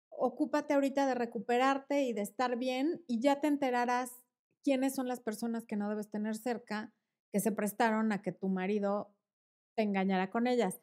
Ocúpate 0.09 0.73
ahorita 0.73 1.07
de 1.07 1.15
recuperarte 1.15 2.03
y 2.03 2.11
de 2.11 2.23
estar 2.23 2.57
bien 2.57 3.05
y 3.07 3.21
ya 3.21 3.39
te 3.39 3.47
enterarás 3.47 4.11
quiénes 4.65 4.95
son 4.95 5.07
las 5.07 5.21
personas 5.21 5.63
que 5.63 5.77
no 5.77 5.87
debes 5.87 6.09
tener 6.09 6.35
cerca 6.35 6.91
que 7.36 7.41
se 7.41 7.51
prestaron 7.51 8.13
a 8.13 8.21
que 8.21 8.31
tu 8.31 8.47
marido 8.47 9.13
te 9.75 9.83
engañara 9.83 10.29
con 10.29 10.47
ellas. 10.47 10.79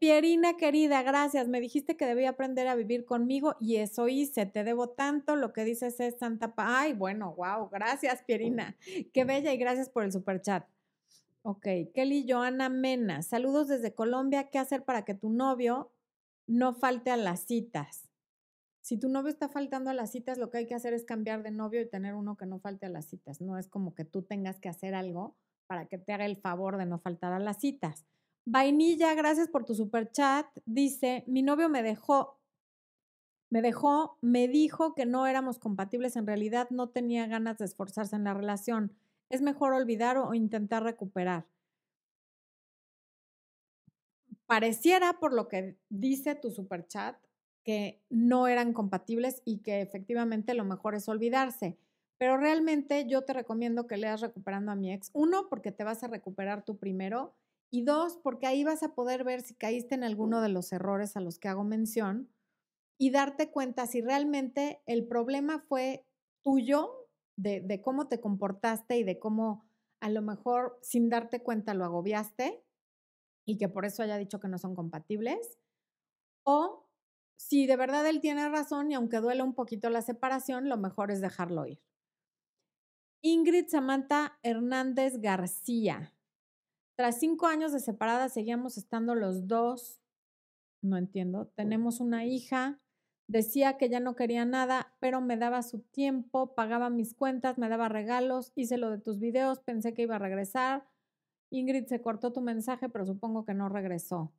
Pierina 0.00 0.56
querida, 0.56 1.04
gracias. 1.04 1.46
Me 1.46 1.60
dijiste 1.60 1.96
que 1.96 2.06
debía 2.06 2.30
aprender 2.30 2.66
a 2.66 2.74
vivir 2.74 3.04
conmigo 3.04 3.54
y 3.60 3.76
eso 3.76 4.08
hice. 4.08 4.46
Te 4.46 4.64
debo 4.64 4.88
tanto. 4.88 5.36
Lo 5.36 5.52
que 5.52 5.64
dices 5.64 6.00
es 6.00 6.18
Santa 6.18 6.56
Pa. 6.56 6.80
Ay, 6.80 6.92
bueno, 6.92 7.36
wow. 7.36 7.68
Gracias, 7.70 8.24
Pierina. 8.24 8.76
Qué 9.12 9.24
bella 9.24 9.52
y 9.52 9.56
gracias 9.56 9.88
por 9.88 10.02
el 10.02 10.10
super 10.10 10.42
chat. 10.42 10.66
Ok, 11.42 11.68
Kelly 11.94 12.26
Joana 12.28 12.68
Mena. 12.68 13.22
Saludos 13.22 13.68
desde 13.68 13.94
Colombia. 13.94 14.50
¿Qué 14.50 14.58
hacer 14.58 14.84
para 14.84 15.04
que 15.04 15.14
tu 15.14 15.30
novio 15.30 15.92
no 16.48 16.74
falte 16.74 17.12
a 17.12 17.16
las 17.16 17.46
citas? 17.46 18.08
Si 18.80 18.98
tu 18.98 19.08
novio 19.08 19.30
está 19.30 19.48
faltando 19.48 19.88
a 19.88 19.94
las 19.94 20.10
citas, 20.10 20.36
lo 20.36 20.50
que 20.50 20.58
hay 20.58 20.66
que 20.66 20.74
hacer 20.74 20.94
es 20.94 21.04
cambiar 21.04 21.44
de 21.44 21.52
novio 21.52 21.80
y 21.80 21.88
tener 21.88 22.14
uno 22.14 22.36
que 22.36 22.44
no 22.44 22.58
falte 22.58 22.86
a 22.86 22.88
las 22.88 23.06
citas. 23.06 23.40
No 23.40 23.56
es 23.56 23.68
como 23.68 23.94
que 23.94 24.04
tú 24.04 24.22
tengas 24.22 24.58
que 24.58 24.68
hacer 24.68 24.96
algo 24.96 25.36
para 25.66 25.86
que 25.86 25.98
te 25.98 26.12
haga 26.12 26.26
el 26.26 26.36
favor 26.36 26.76
de 26.76 26.86
no 26.86 26.98
faltar 26.98 27.32
a 27.32 27.38
las 27.38 27.60
citas. 27.60 28.04
Vainilla, 28.44 29.14
gracias 29.14 29.48
por 29.48 29.64
tu 29.64 29.74
super 29.74 30.10
chat. 30.12 30.46
Dice, 30.66 31.24
mi 31.26 31.42
novio 31.42 31.68
me 31.68 31.82
dejó, 31.82 32.38
me 33.50 33.62
dejó, 33.62 34.18
me 34.20 34.48
dijo 34.48 34.94
que 34.94 35.06
no 35.06 35.26
éramos 35.26 35.58
compatibles, 35.58 36.16
en 36.16 36.26
realidad 36.26 36.68
no 36.70 36.88
tenía 36.88 37.26
ganas 37.26 37.58
de 37.58 37.64
esforzarse 37.64 38.16
en 38.16 38.24
la 38.24 38.34
relación. 38.34 38.92
Es 39.30 39.42
mejor 39.42 39.72
olvidar 39.72 40.18
o 40.18 40.34
intentar 40.34 40.82
recuperar. 40.82 41.46
Pareciera, 44.46 45.14
por 45.20 45.32
lo 45.32 45.48
que 45.48 45.78
dice 45.88 46.34
tu 46.34 46.50
super 46.50 46.86
chat, 46.86 47.16
que 47.64 48.02
no 48.10 48.46
eran 48.46 48.74
compatibles 48.74 49.40
y 49.44 49.58
que 49.58 49.80
efectivamente 49.80 50.52
lo 50.54 50.64
mejor 50.64 50.94
es 50.94 51.08
olvidarse. 51.08 51.78
Pero 52.18 52.36
realmente 52.36 53.06
yo 53.08 53.24
te 53.24 53.32
recomiendo 53.32 53.86
que 53.86 53.96
leas 53.96 54.20
Recuperando 54.20 54.72
a 54.72 54.76
mi 54.76 54.92
ex. 54.92 55.10
Uno, 55.12 55.48
porque 55.48 55.72
te 55.72 55.84
vas 55.84 56.02
a 56.04 56.08
recuperar 56.08 56.64
tú 56.64 56.78
primero. 56.78 57.34
Y 57.70 57.82
dos, 57.84 58.18
porque 58.22 58.46
ahí 58.46 58.62
vas 58.64 58.82
a 58.82 58.94
poder 58.94 59.24
ver 59.24 59.42
si 59.42 59.54
caíste 59.54 59.94
en 59.94 60.04
alguno 60.04 60.40
de 60.40 60.48
los 60.48 60.72
errores 60.72 61.16
a 61.16 61.20
los 61.20 61.38
que 61.38 61.48
hago 61.48 61.64
mención 61.64 62.30
y 62.98 63.10
darte 63.10 63.50
cuenta 63.50 63.86
si 63.86 64.00
realmente 64.00 64.80
el 64.86 65.06
problema 65.06 65.58
fue 65.60 66.06
tuyo, 66.42 67.08
de, 67.36 67.60
de 67.60 67.80
cómo 67.80 68.06
te 68.08 68.20
comportaste 68.20 68.96
y 68.98 69.04
de 69.04 69.18
cómo 69.18 69.64
a 70.00 70.08
lo 70.08 70.22
mejor 70.22 70.78
sin 70.82 71.08
darte 71.08 71.42
cuenta 71.42 71.74
lo 71.74 71.84
agobiaste 71.84 72.62
y 73.46 73.58
que 73.58 73.68
por 73.68 73.84
eso 73.84 74.02
haya 74.02 74.16
dicho 74.18 74.40
que 74.40 74.48
no 74.48 74.58
son 74.58 74.74
compatibles, 74.74 75.58
o 76.44 76.88
si 77.36 77.66
de 77.66 77.76
verdad 77.76 78.06
él 78.08 78.20
tiene 78.20 78.48
razón 78.48 78.90
y 78.90 78.94
aunque 78.94 79.18
duele 79.18 79.42
un 79.42 79.54
poquito 79.54 79.90
la 79.90 80.02
separación, 80.02 80.68
lo 80.68 80.76
mejor 80.76 81.10
es 81.10 81.20
dejarlo 81.20 81.66
ir. 81.66 81.80
Ingrid 83.26 83.68
Samantha 83.68 84.38
Hernández 84.42 85.18
García. 85.18 86.12
Tras 86.94 87.18
cinco 87.18 87.46
años 87.46 87.72
de 87.72 87.80
separada, 87.80 88.28
seguíamos 88.28 88.76
estando 88.76 89.14
los 89.14 89.48
dos. 89.48 90.02
No 90.82 90.98
entiendo. 90.98 91.46
Tenemos 91.56 92.00
una 92.00 92.26
hija. 92.26 92.82
Decía 93.26 93.78
que 93.78 93.88
ya 93.88 93.98
no 93.98 94.14
quería 94.14 94.44
nada, 94.44 94.94
pero 95.00 95.22
me 95.22 95.38
daba 95.38 95.62
su 95.62 95.80
tiempo, 95.80 96.54
pagaba 96.54 96.90
mis 96.90 97.14
cuentas, 97.14 97.56
me 97.56 97.70
daba 97.70 97.88
regalos, 97.88 98.52
hice 98.56 98.76
lo 98.76 98.90
de 98.90 98.98
tus 98.98 99.18
videos, 99.18 99.60
pensé 99.60 99.94
que 99.94 100.02
iba 100.02 100.16
a 100.16 100.18
regresar. 100.18 100.86
Ingrid 101.48 101.86
se 101.86 102.02
cortó 102.02 102.30
tu 102.30 102.42
mensaje, 102.42 102.90
pero 102.90 103.06
supongo 103.06 103.46
que 103.46 103.54
no 103.54 103.70
regresó. 103.70 104.34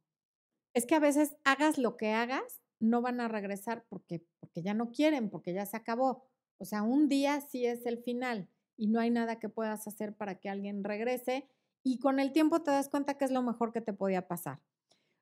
Es 0.75 0.85
que 0.85 0.93
a 0.93 0.99
veces 0.99 1.35
hagas 1.43 1.79
lo 1.79 1.97
que 1.97 2.11
hagas, 2.11 2.61
no 2.79 3.01
van 3.01 3.19
a 3.19 3.29
regresar 3.29 3.83
porque, 3.89 4.23
porque 4.39 4.61
ya 4.61 4.75
no 4.75 4.91
quieren, 4.91 5.31
porque 5.31 5.55
ya 5.55 5.65
se 5.65 5.75
acabó. 5.75 6.27
O 6.59 6.65
sea, 6.65 6.83
un 6.83 7.09
día 7.09 7.41
sí 7.41 7.65
es 7.65 7.87
el 7.87 7.97
final 7.97 8.47
y 8.77 8.87
no 8.87 8.99
hay 8.99 9.09
nada 9.09 9.39
que 9.39 9.49
puedas 9.49 9.87
hacer 9.87 10.13
para 10.13 10.35
que 10.35 10.49
alguien 10.49 10.83
regrese 10.83 11.47
y 11.83 11.99
con 11.99 12.19
el 12.19 12.31
tiempo 12.31 12.61
te 12.61 12.71
das 12.71 12.89
cuenta 12.89 13.17
que 13.17 13.25
es 13.25 13.31
lo 13.31 13.41
mejor 13.41 13.71
que 13.71 13.81
te 13.81 13.93
podía 13.93 14.27
pasar. 14.27 14.59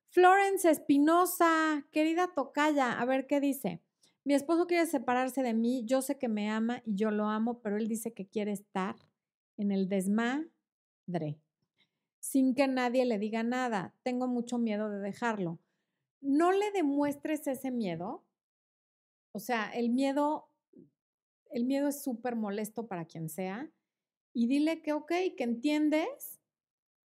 Florence 0.10 0.70
Espinosa, 0.70 1.86
querida 1.92 2.30
Tocaya, 2.34 3.00
a 3.00 3.06
ver 3.06 3.28
qué 3.28 3.40
dice. 3.40 3.82
Mi 4.26 4.34
esposo 4.36 4.68
quiere 4.68 4.86
separarse 4.86 5.44
de 5.44 5.54
mí, 5.54 5.84
yo 5.86 6.02
sé 6.02 6.18
que 6.18 6.30
me 6.30 6.50
ama 6.50 6.82
y 6.86 6.96
yo 6.96 7.12
lo 7.12 7.28
amo, 7.28 7.60
pero 7.62 7.78
él 7.78 7.88
dice 7.88 8.14
que 8.14 8.28
quiere 8.28 8.54
estar 8.54 8.96
en 9.58 9.72
el 9.72 9.90
desmadre, 9.90 11.40
sin 12.20 12.56
que 12.56 12.68
nadie 12.68 13.06
le 13.06 13.20
diga 13.20 13.44
nada. 13.44 13.94
Tengo 14.04 14.28
mucho 14.28 14.58
miedo 14.58 14.90
de 14.90 15.00
dejarlo. 15.00 15.60
No 16.22 16.54
le 16.54 16.72
demuestres 16.72 17.46
ese 17.48 17.70
miedo. 17.70 18.24
O 19.34 19.40
sea, 19.40 19.70
el 19.72 19.90
miedo, 19.90 20.48
el 21.54 21.66
miedo 21.66 21.88
es 21.88 22.04
súper 22.04 22.36
molesto 22.36 22.88
para 22.88 23.06
quien 23.06 23.30
sea. 23.30 23.72
Y 24.34 24.48
dile 24.48 24.82
que, 24.82 24.94
ok, 24.94 25.12
que 25.38 25.44
entiendes 25.44 26.40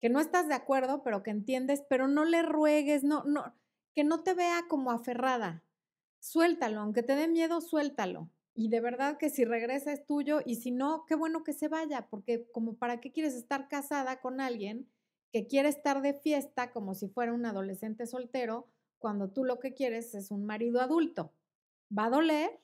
que 0.00 0.08
no 0.08 0.20
estás 0.20 0.48
de 0.48 0.54
acuerdo, 0.54 1.02
pero 1.02 1.22
que 1.22 1.30
entiendes, 1.30 1.82
pero 1.88 2.06
no 2.08 2.24
le 2.24 2.42
ruegues, 2.42 3.02
no, 3.02 3.24
no, 3.24 3.54
que 3.94 4.04
no 4.04 4.22
te 4.22 4.34
vea 4.34 4.64
como 4.68 4.90
aferrada. 4.90 5.64
Suéltalo, 6.20 6.80
aunque 6.80 7.02
te 7.02 7.16
dé 7.16 7.28
miedo, 7.28 7.60
suéltalo. 7.60 8.30
Y 8.54 8.68
de 8.68 8.80
verdad 8.80 9.18
que 9.18 9.30
si 9.30 9.44
regresa 9.44 9.92
es 9.92 10.06
tuyo 10.06 10.40
y 10.44 10.56
si 10.56 10.70
no, 10.70 11.04
qué 11.06 11.14
bueno 11.14 11.44
que 11.44 11.52
se 11.52 11.68
vaya, 11.68 12.08
porque 12.08 12.50
como 12.52 12.76
para 12.76 13.00
qué 13.00 13.12
quieres 13.12 13.34
estar 13.34 13.68
casada 13.68 14.20
con 14.20 14.40
alguien 14.40 14.88
que 15.32 15.46
quiere 15.46 15.68
estar 15.68 16.00
de 16.00 16.14
fiesta 16.14 16.70
como 16.72 16.94
si 16.94 17.08
fuera 17.08 17.32
un 17.32 17.44
adolescente 17.44 18.06
soltero, 18.06 18.68
cuando 18.98 19.28
tú 19.28 19.44
lo 19.44 19.60
que 19.60 19.74
quieres 19.74 20.14
es 20.14 20.30
un 20.30 20.46
marido 20.46 20.80
adulto. 20.80 21.32
Va 21.96 22.06
a 22.06 22.10
doler 22.10 22.60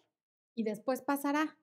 y 0.55 0.63
después 0.63 1.03
pasará. 1.03 1.59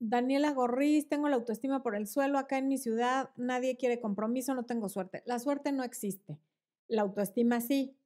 Daniela 0.00 0.52
Gorriz, 0.52 1.08
tengo 1.08 1.28
la 1.28 1.36
autoestima 1.36 1.82
por 1.82 1.94
el 1.94 2.06
suelo 2.06 2.38
acá 2.38 2.56
en 2.56 2.68
mi 2.68 2.78
ciudad, 2.78 3.30
nadie 3.36 3.76
quiere 3.76 4.00
compromiso, 4.00 4.54
no 4.54 4.64
tengo 4.64 4.88
suerte. 4.88 5.22
La 5.26 5.38
suerte 5.38 5.72
no 5.72 5.84
existe, 5.84 6.38
la 6.88 7.02
autoestima 7.02 7.60
sí. 7.60 7.96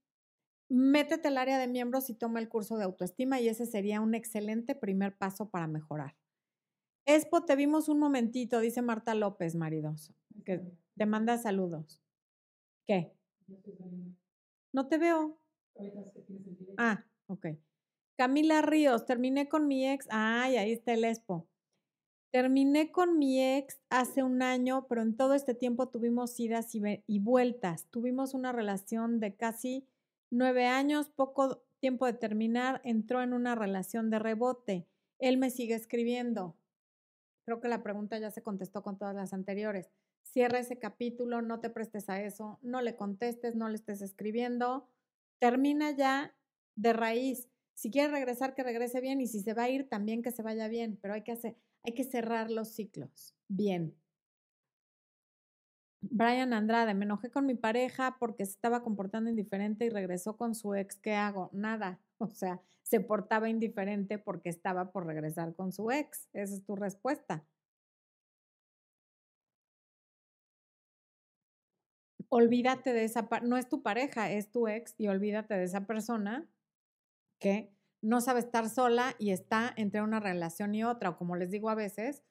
Métete 0.68 1.28
al 1.28 1.38
área 1.38 1.58
de 1.58 1.68
miembros 1.68 2.10
y 2.10 2.14
toma 2.14 2.40
el 2.40 2.48
curso 2.48 2.76
de 2.76 2.84
autoestima 2.84 3.40
y 3.40 3.48
ese 3.48 3.64
sería 3.64 4.00
un 4.00 4.14
excelente 4.14 4.74
primer 4.74 5.16
paso 5.16 5.50
para 5.50 5.68
mejorar. 5.68 6.16
Expo, 7.06 7.44
te 7.44 7.54
vimos 7.54 7.88
un 7.88 8.00
momentito, 8.00 8.58
dice 8.58 8.82
Marta 8.82 9.14
López, 9.14 9.54
maridoso, 9.54 10.14
que 10.44 10.62
te 10.96 11.06
manda 11.06 11.38
saludos. 11.38 12.02
¿Qué? 12.88 13.12
No 14.72 14.88
te 14.88 14.98
veo. 14.98 15.38
Ah, 16.76 17.04
ok. 17.28 17.46
Camila 18.16 18.62
Ríos, 18.62 19.06
terminé 19.06 19.48
con 19.48 19.68
mi 19.68 19.88
ex. 19.88 20.08
Ay, 20.10 20.56
ahí 20.56 20.72
está 20.72 20.94
el 20.94 21.04
Expo. 21.04 21.46
Terminé 22.34 22.90
con 22.90 23.16
mi 23.16 23.40
ex 23.40 23.80
hace 23.90 24.24
un 24.24 24.42
año, 24.42 24.88
pero 24.88 25.02
en 25.02 25.16
todo 25.16 25.34
este 25.34 25.54
tiempo 25.54 25.88
tuvimos 25.88 26.40
idas 26.40 26.74
y, 26.74 27.18
vueltas. 27.20 27.86
Tuvimos 27.90 28.34
una 28.34 28.50
relación 28.50 29.20
de 29.20 29.36
casi 29.36 29.86
nueve 30.32 30.66
años, 30.66 31.08
poco 31.10 31.62
tiempo 31.78 32.06
de 32.06 32.14
terminar, 32.14 32.80
entró 32.82 33.22
en 33.22 33.34
una 33.34 33.54
relación 33.54 34.10
de 34.10 34.18
rebote. 34.18 34.88
Él 35.20 35.38
me 35.38 35.48
sigue 35.48 35.74
escribiendo. 35.74 36.56
Creo 37.44 37.60
que 37.60 37.68
la 37.68 37.84
pregunta 37.84 38.18
ya 38.18 38.32
se 38.32 38.42
contestó 38.42 38.82
con 38.82 38.98
todas 38.98 39.14
las 39.14 39.32
anteriores. 39.32 39.92
Cierra 40.24 40.58
ese 40.58 40.80
capítulo, 40.80 41.40
no 41.40 41.60
te 41.60 41.70
prestes 41.70 42.08
a 42.08 42.20
eso, 42.20 42.58
no 42.62 42.82
le 42.82 42.96
contestes, 42.96 43.54
no 43.54 43.68
le 43.68 43.76
estés 43.76 44.02
escribiendo. 44.02 44.88
Termina 45.38 45.92
ya 45.92 46.34
de 46.74 46.94
raíz. 46.94 47.48
Si 47.74 47.92
quiere 47.92 48.10
regresar, 48.10 48.56
que 48.56 48.64
regrese 48.64 49.00
bien 49.00 49.20
y 49.20 49.28
si 49.28 49.38
se 49.38 49.54
va 49.54 49.62
a 49.62 49.70
ir, 49.70 49.88
también 49.88 50.20
que 50.20 50.32
se 50.32 50.42
vaya 50.42 50.66
bien, 50.66 50.98
pero 51.00 51.14
hay 51.14 51.22
que 51.22 51.30
hacer, 51.30 51.56
hay 51.84 51.92
que 51.92 52.04
cerrar 52.04 52.50
los 52.50 52.68
ciclos. 52.68 53.34
Bien. 53.48 53.94
Brian 56.00 56.52
Andrade, 56.52 56.94
me 56.94 57.04
enojé 57.04 57.30
con 57.30 57.46
mi 57.46 57.54
pareja 57.54 58.16
porque 58.18 58.44
se 58.44 58.52
estaba 58.52 58.82
comportando 58.82 59.30
indiferente 59.30 59.86
y 59.86 59.90
regresó 59.90 60.36
con 60.36 60.54
su 60.54 60.74
ex. 60.74 60.96
¿Qué 60.96 61.14
hago? 61.14 61.50
Nada. 61.52 62.00
O 62.18 62.28
sea, 62.28 62.60
se 62.84 63.00
portaba 63.00 63.48
indiferente 63.50 64.18
porque 64.18 64.48
estaba 64.48 64.92
por 64.92 65.04
regresar 65.04 65.52
con 65.54 65.72
su 65.72 65.90
ex. 65.90 66.28
Esa 66.32 66.54
es 66.54 66.64
tu 66.64 66.76
respuesta. 66.76 67.44
Olvídate 72.28 72.92
de 72.92 73.04
esa, 73.04 73.28
no 73.42 73.56
es 73.56 73.68
tu 73.68 73.82
pareja, 73.82 74.30
es 74.30 74.50
tu 74.50 74.68
ex 74.68 74.94
y 74.96 75.08
olvídate 75.08 75.54
de 75.54 75.64
esa 75.64 75.86
persona 75.86 76.48
que 77.40 77.73
no 78.04 78.20
sabe 78.20 78.40
estar 78.40 78.68
sola 78.68 79.16
y 79.18 79.30
está 79.30 79.72
entre 79.76 80.02
una 80.02 80.20
relación 80.20 80.74
y 80.74 80.84
otra, 80.84 81.10
o 81.10 81.16
como 81.16 81.36
les 81.36 81.50
digo 81.50 81.70
a 81.70 81.74
veces, 81.74 82.22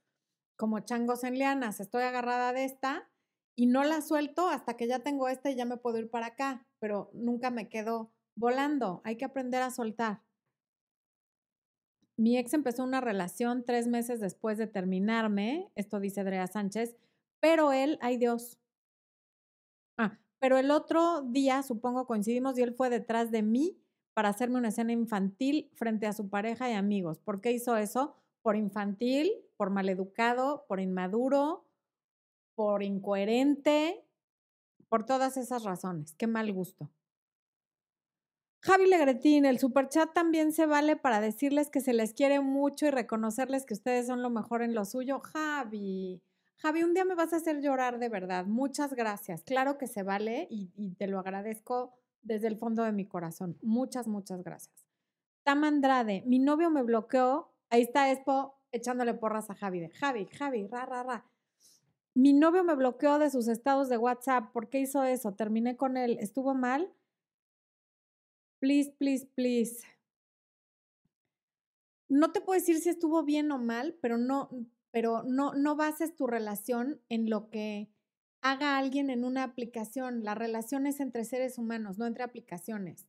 como 0.56 0.82
changos 0.82 1.24
en 1.24 1.34
lianas, 1.34 1.80
estoy 1.80 2.04
agarrada 2.04 2.54
de 2.54 2.64
esta 2.64 3.10
y 3.56 3.66
no 3.66 3.84
la 3.84 4.02
suelto 4.02 4.48
hasta 4.50 4.78
que 4.78 4.88
ya 4.88 5.00
tengo 5.00 5.28
esta 5.28 5.50
y 5.50 5.56
ya 5.56 5.66
me 5.66 5.78
puedo 5.78 5.98
ir 5.98 6.12
para 6.12 6.28
acá, 6.28 6.68
pero 6.80 7.10
nunca 7.14 7.50
me 7.50 7.70
quedo 7.70 8.12
volando, 8.36 9.02
hay 9.04 9.18
que 9.18 9.26
aprender 9.26 9.64
a 9.64 9.72
soltar. 9.72 10.22
Mi 12.18 12.38
ex 12.38 12.54
empezó 12.54 12.84
una 12.84 13.02
relación 13.02 13.66
tres 13.66 13.88
meses 13.88 14.20
después 14.20 14.60
de 14.60 14.68
terminarme, 14.68 15.72
esto 15.74 16.00
dice 16.00 16.20
Andrea 16.20 16.46
Sánchez, 16.46 16.96
pero 17.40 17.74
él, 17.74 17.98
ay 18.02 18.18
Dios. 18.18 18.60
Ah, 19.98 20.20
pero 20.38 20.60
el 20.60 20.70
otro 20.70 21.24
día, 21.24 21.64
supongo, 21.64 22.06
coincidimos 22.06 22.60
y 22.60 22.62
él 22.62 22.76
fue 22.76 22.92
detrás 22.92 23.32
de 23.32 23.42
mí 23.42 23.83
para 24.14 24.30
hacerme 24.30 24.58
una 24.58 24.70
escena 24.70 24.92
infantil 24.92 25.70
frente 25.74 26.08
a 26.08 26.14
su 26.14 26.30
pareja 26.30 26.70
y 26.70 26.74
amigos. 26.74 27.20
¿Por 27.20 27.42
qué 27.42 27.52
hizo 27.52 27.78
eso? 27.78 28.16
Por 28.42 28.56
infantil, 28.56 29.32
por 29.58 29.70
maleducado, 29.70 30.66
por 30.68 30.80
inmaduro, 30.80 31.66
por 32.56 32.84
incoherente, 32.84 34.06
por 34.90 35.06
todas 35.06 35.38
esas 35.38 35.64
razones. 35.64 36.14
Qué 36.16 36.28
mal 36.28 36.52
gusto. 36.54 36.92
Javi 38.62 38.88
Legretín, 38.88 39.46
el 39.46 39.60
superchat 39.60 40.14
también 40.14 40.54
se 40.54 40.66
vale 40.66 40.96
para 40.96 41.20
decirles 41.20 41.70
que 41.70 41.82
se 41.82 41.92
les 41.92 42.14
quiere 42.14 42.40
mucho 42.40 42.86
y 42.86 42.92
reconocerles 42.92 43.66
que 43.66 43.74
ustedes 43.74 44.08
son 44.08 44.22
lo 44.22 44.30
mejor 44.30 44.62
en 44.62 44.74
lo 44.74 44.86
suyo. 44.86 45.20
Javi, 45.20 46.22
Javi, 46.58 46.84
un 46.84 46.94
día 46.94 47.04
me 47.04 47.16
vas 47.16 47.34
a 47.34 47.38
hacer 47.38 47.60
llorar 47.60 48.00
de 48.00 48.08
verdad. 48.08 48.46
Muchas 48.46 48.94
gracias. 48.94 49.44
Claro 49.44 49.78
que 49.78 49.88
se 49.88 50.04
vale 50.04 50.48
y, 50.50 50.72
y 50.78 50.96
te 50.96 51.08
lo 51.08 51.20
agradezco 51.20 51.94
desde 52.24 52.48
el 52.48 52.58
fondo 52.58 52.84
de 52.84 52.92
mi 52.92 53.06
corazón. 53.06 53.58
Muchas, 53.62 54.08
muchas 54.08 54.44
gracias. 54.44 54.88
Tam 55.44 55.64
Andrade, 55.64 56.24
mi 56.26 56.40
novio 56.40 56.70
me 56.70 56.84
bloqueó. 56.84 57.54
Ahí 57.70 57.84
está 57.84 58.12
Expo 58.12 58.60
echándole 58.72 59.14
porras 59.14 59.50
a 59.50 59.56
Javi. 59.56 59.90
Javi, 59.90 60.26
Javi, 60.26 60.68
ra, 60.68 60.86
ra, 60.86 61.04
ra. 61.04 61.26
Mi 62.16 62.34
novio 62.34 62.64
me 62.64 62.76
bloqueó 62.76 63.20
de 63.20 63.30
sus 63.30 63.48
estados 63.48 63.90
de 63.90 63.98
WhatsApp. 63.98 64.52
¿Por 64.52 64.70
qué 64.70 64.80
hizo 64.80 65.04
eso? 65.04 65.34
Terminé 65.34 65.78
con 65.78 65.98
él. 65.98 66.18
¿Estuvo 66.20 66.54
mal? 66.54 66.94
Please, 68.60 68.96
please, 68.98 69.28
please. 69.36 69.84
No 72.08 72.32
te 72.32 72.42
puedo 72.42 72.60
decir 72.60 72.80
si 72.80 72.90
estuvo 72.90 73.24
bien 73.24 73.52
o 73.52 73.58
mal, 73.58 73.98
pero 74.02 74.18
no, 74.18 74.50
pero 74.92 75.24
no, 75.24 75.54
no 75.54 75.76
bases 75.76 76.16
tu 76.16 76.28
relación 76.28 77.02
en 77.10 77.30
lo 77.30 77.50
que 77.50 77.90
haga 78.44 78.78
alguien 78.78 79.10
en 79.10 79.24
una 79.24 79.44
aplicación. 79.44 80.24
La 80.24 80.36
relación 80.36 80.86
es 80.86 81.00
entre 81.00 81.24
seres 81.24 81.58
humanos, 81.58 81.98
no 81.98 82.06
entre 82.06 82.24
aplicaciones. 82.24 83.08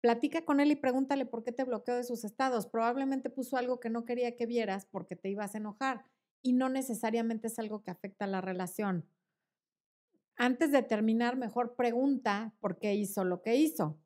Platica 0.00 0.44
con 0.44 0.60
él 0.60 0.70
y 0.70 0.76
pregúntale 0.76 1.24
por 1.26 1.42
qué 1.42 1.50
te 1.50 1.64
bloqueó 1.64 1.96
de 1.96 2.04
sus 2.04 2.22
estados. 2.24 2.66
Probablemente 2.66 3.30
puso 3.30 3.56
algo 3.56 3.80
que 3.80 3.90
no 3.90 4.04
quería 4.04 4.36
que 4.36 4.46
vieras 4.46 4.86
porque 4.86 5.16
te 5.16 5.30
ibas 5.30 5.54
a 5.54 5.58
enojar 5.58 6.04
y 6.42 6.52
no 6.52 6.68
necesariamente 6.68 7.48
es 7.48 7.58
algo 7.58 7.82
que 7.82 7.90
afecta 7.90 8.26
a 8.26 8.28
la 8.28 8.42
relación. 8.42 9.06
Antes 10.36 10.70
de 10.70 10.82
terminar, 10.82 11.36
mejor 11.36 11.74
pregunta 11.74 12.54
por 12.60 12.78
qué 12.78 12.94
hizo 12.94 13.24
lo 13.24 13.40
que 13.40 13.56
hizo. 13.56 13.98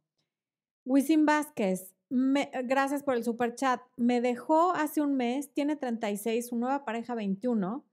Wisin 0.87 1.27
Vázquez, 1.27 1.95
gracias 2.09 3.03
por 3.03 3.17
el 3.17 3.25
super 3.25 3.55
chat. 3.57 3.83
Me 3.97 4.21
dejó 4.21 4.73
hace 4.73 5.03
un 5.03 5.17
mes, 5.17 5.53
tiene 5.53 5.77
36, 5.77 6.47
su 6.47 6.57
nueva 6.57 6.85
pareja 6.85 7.15
21, 7.15 7.85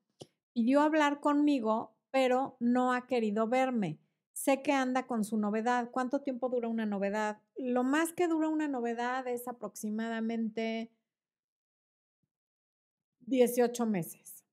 pidió 0.54 0.82
hablar 0.82 1.20
conmigo 1.20 1.96
pero 2.12 2.58
no 2.60 2.94
ha 2.94 3.08
querido 3.08 3.48
verme. 3.48 4.00
Sé 4.34 4.62
que 4.62 4.72
anda 4.72 5.06
con 5.06 5.24
su 5.24 5.38
novedad. 5.38 5.90
¿Cuánto 5.92 6.22
tiempo 6.22 6.50
dura 6.50 6.68
una 6.68 6.86
novedad? 6.86 7.42
lo 7.60 7.84
más 7.84 8.14
que 8.14 8.28
dura 8.28 8.48
una 8.48 8.68
novedad 8.68 9.28
es 9.28 9.48
aproximadamente 9.48 10.92
18 13.26 13.86
meses. 13.86 14.46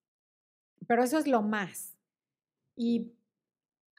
Pero 0.86 1.04
eso 1.04 1.18
es 1.18 1.26
lo 1.26 1.42
más. 1.42 1.96
Y 2.74 3.12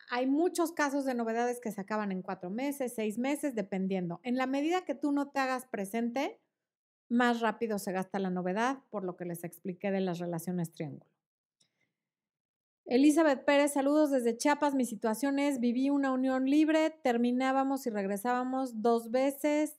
hay 0.10 0.28
muchos 0.28 0.72
casos 0.72 1.06
de 1.06 1.16
novedades 1.16 1.60
que 1.60 1.72
se 1.72 1.82
acaban 1.82 2.12
en 2.12 2.22
cuatro 2.22 2.50
meses, 2.50 2.94
seis 2.96 3.18
meses, 3.18 3.56
dependiendo. 3.56 4.20
En 4.24 4.38
la 4.38 4.46
medida 4.46 4.86
que 4.86 4.96
tú 4.96 5.12
no 5.12 5.30
te 5.30 5.40
hagas 5.40 5.66
presente, 5.66 6.40
más 7.10 7.40
rápido 7.42 7.80
se 7.80 7.92
gasta 7.92 8.20
la 8.20 8.30
novedad, 8.30 8.80
por 8.90 9.04
lo 9.04 9.16
que 9.16 9.26
les 9.26 9.44
expliqué 9.44 9.92
de 9.92 10.02
las 10.02 10.20
relaciones 10.20 10.74
triángulo. 10.74 11.17
Elizabeth 12.90 13.44
Pérez, 13.44 13.74
saludos 13.74 14.12
desde 14.12 14.38
Chiapas. 14.38 14.74
Mi 14.74 14.86
situación 14.86 15.40
es, 15.40 15.60
viví 15.60 15.90
una 15.90 16.14
unión 16.14 16.50
libre, 16.50 16.90
terminábamos 17.04 17.86
y 17.86 17.90
regresábamos 17.90 18.82
dos 18.82 19.12
veces. 19.12 19.78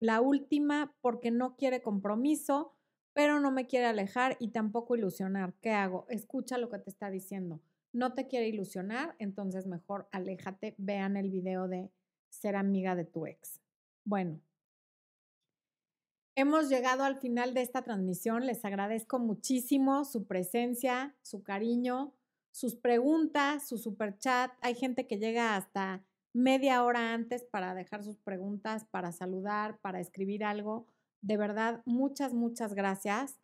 La 0.00 0.22
última 0.22 0.96
porque 1.02 1.30
no 1.30 1.54
quiere 1.56 1.82
compromiso, 1.82 2.74
pero 3.12 3.40
no 3.40 3.50
me 3.50 3.66
quiere 3.66 3.84
alejar 3.84 4.38
y 4.40 4.52
tampoco 4.52 4.96
ilusionar. 4.96 5.52
¿Qué 5.60 5.72
hago? 5.72 6.06
Escucha 6.08 6.56
lo 6.56 6.70
que 6.70 6.78
te 6.78 6.88
está 6.88 7.10
diciendo. 7.10 7.60
No 7.92 8.14
te 8.14 8.26
quiere 8.26 8.48
ilusionar, 8.48 9.16
entonces 9.18 9.66
mejor 9.66 10.08
aléjate. 10.10 10.74
Vean 10.78 11.18
el 11.18 11.28
video 11.28 11.68
de 11.68 11.92
ser 12.30 12.56
amiga 12.56 12.94
de 12.94 13.04
tu 13.04 13.26
ex. 13.26 13.60
Bueno, 14.06 14.40
hemos 16.36 16.70
llegado 16.70 17.04
al 17.04 17.16
final 17.16 17.52
de 17.52 17.60
esta 17.60 17.82
transmisión. 17.82 18.46
Les 18.46 18.64
agradezco 18.64 19.18
muchísimo 19.18 20.06
su 20.06 20.26
presencia, 20.26 21.14
su 21.20 21.42
cariño 21.42 22.14
sus 22.50 22.76
preguntas, 22.76 23.68
su 23.68 23.78
super 23.78 24.18
chat. 24.18 24.52
Hay 24.60 24.74
gente 24.74 25.06
que 25.06 25.18
llega 25.18 25.56
hasta 25.56 26.04
media 26.32 26.84
hora 26.84 27.12
antes 27.12 27.42
para 27.44 27.74
dejar 27.74 28.04
sus 28.04 28.18
preguntas, 28.18 28.84
para 28.90 29.12
saludar, 29.12 29.78
para 29.78 30.00
escribir 30.00 30.44
algo. 30.44 30.86
De 31.22 31.36
verdad, 31.36 31.82
muchas, 31.84 32.32
muchas 32.32 32.74
gracias. 32.74 33.40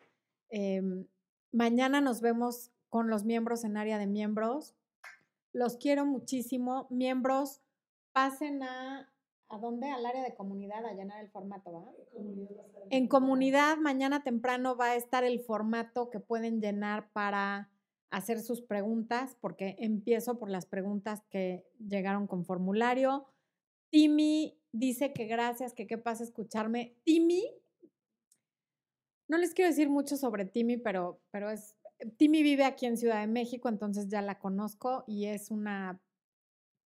Em, 0.48 1.06
mañana 1.52 2.00
nos 2.00 2.20
vemos 2.20 2.70
con 2.88 3.08
los 3.08 3.24
miembros 3.24 3.64
en 3.64 3.76
área 3.76 3.98
de 3.98 4.06
miembros. 4.06 4.74
Los 5.52 5.76
quiero 5.76 6.06
muchísimo. 6.06 6.86
Miembros, 6.90 7.60
pasen 8.12 8.62
a, 8.62 9.12
¿a 9.48 9.58
dónde? 9.58 9.90
Al 9.90 10.06
área 10.06 10.22
de 10.22 10.34
comunidad 10.34 10.84
a 10.84 10.92
llenar 10.92 11.20
el 11.20 11.28
formato, 11.30 11.72
¿va? 11.72 11.84
En 12.90 13.08
comunidad, 13.08 13.76
mañana 13.78 14.22
temprano 14.22 14.76
va 14.76 14.86
a 14.86 14.96
estar 14.96 15.24
el 15.24 15.40
formato 15.40 16.08
que 16.10 16.20
pueden 16.20 16.60
llenar 16.60 17.10
para 17.12 17.70
hacer 18.10 18.40
sus 18.40 18.62
preguntas, 18.62 19.36
porque 19.40 19.76
empiezo 19.78 20.38
por 20.38 20.50
las 20.50 20.66
preguntas 20.66 21.22
que 21.30 21.66
llegaron 21.78 22.26
con 22.26 22.44
formulario. 22.44 23.26
Timmy 23.90 24.58
dice 24.72 25.12
que 25.12 25.26
gracias, 25.26 25.74
que 25.74 25.86
qué 25.86 25.98
pasa 25.98 26.24
escucharme. 26.24 26.96
Timmy, 27.04 27.44
no 29.28 29.38
les 29.38 29.54
quiero 29.54 29.70
decir 29.70 29.88
mucho 29.88 30.16
sobre 30.16 30.44
Timmy, 30.44 30.76
pero, 30.76 31.20
pero 31.30 31.50
es, 31.50 31.76
Timmy 32.16 32.42
vive 32.42 32.64
aquí 32.64 32.86
en 32.86 32.96
Ciudad 32.96 33.20
de 33.20 33.26
México, 33.26 33.68
entonces 33.68 34.08
ya 34.08 34.22
la 34.22 34.38
conozco 34.38 35.04
y 35.06 35.26
es 35.26 35.50
una 35.50 36.00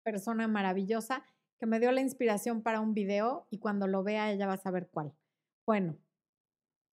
persona 0.03 0.47
maravillosa 0.47 1.23
que 1.59 1.65
me 1.65 1.79
dio 1.79 1.91
la 1.91 2.01
inspiración 2.01 2.61
para 2.61 2.79
un 2.79 2.93
video 2.93 3.45
y 3.49 3.59
cuando 3.59 3.87
lo 3.87 4.03
vea 4.03 4.31
ella 4.31 4.47
va 4.47 4.53
a 4.53 4.57
saber 4.57 4.89
cuál. 4.89 5.13
Bueno, 5.65 5.97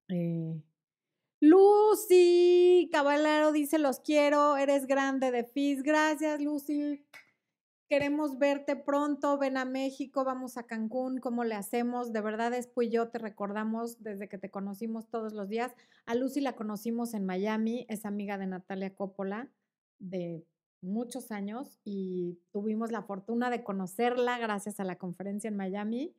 eh, 0.08 0.60
Lucy 1.40 2.88
Caballero 2.90 3.52
dice, 3.52 3.78
los 3.78 4.00
quiero, 4.00 4.56
eres 4.56 4.86
grande 4.86 5.30
de 5.30 5.44
FIS. 5.44 5.82
Gracias, 5.82 6.40
Lucy. 6.40 7.04
Queremos 7.88 8.38
verte 8.38 8.74
pronto, 8.74 9.38
ven 9.38 9.56
a 9.56 9.64
México, 9.64 10.24
vamos 10.24 10.56
a 10.56 10.64
Cancún, 10.64 11.20
¿cómo 11.20 11.44
le 11.44 11.54
hacemos? 11.54 12.12
De 12.12 12.20
verdad, 12.20 12.50
después 12.50 12.90
yo 12.90 13.10
te 13.10 13.18
recordamos 13.18 14.02
desde 14.02 14.28
que 14.28 14.38
te 14.38 14.50
conocimos 14.50 15.08
todos 15.08 15.34
los 15.34 15.48
días. 15.48 15.72
A 16.04 16.16
Lucy 16.16 16.40
la 16.40 16.56
conocimos 16.56 17.14
en 17.14 17.24
Miami, 17.24 17.86
es 17.88 18.04
amiga 18.04 18.38
de 18.38 18.46
Natalia 18.48 18.92
Coppola 18.92 19.48
de 20.00 20.44
muchos 20.80 21.30
años 21.30 21.78
y 21.84 22.40
tuvimos 22.50 22.90
la 22.90 23.02
fortuna 23.02 23.50
de 23.50 23.62
conocerla 23.62 24.38
gracias 24.38 24.80
a 24.80 24.84
la 24.84 24.96
conferencia 24.96 25.46
en 25.46 25.56
Miami. 25.56 26.12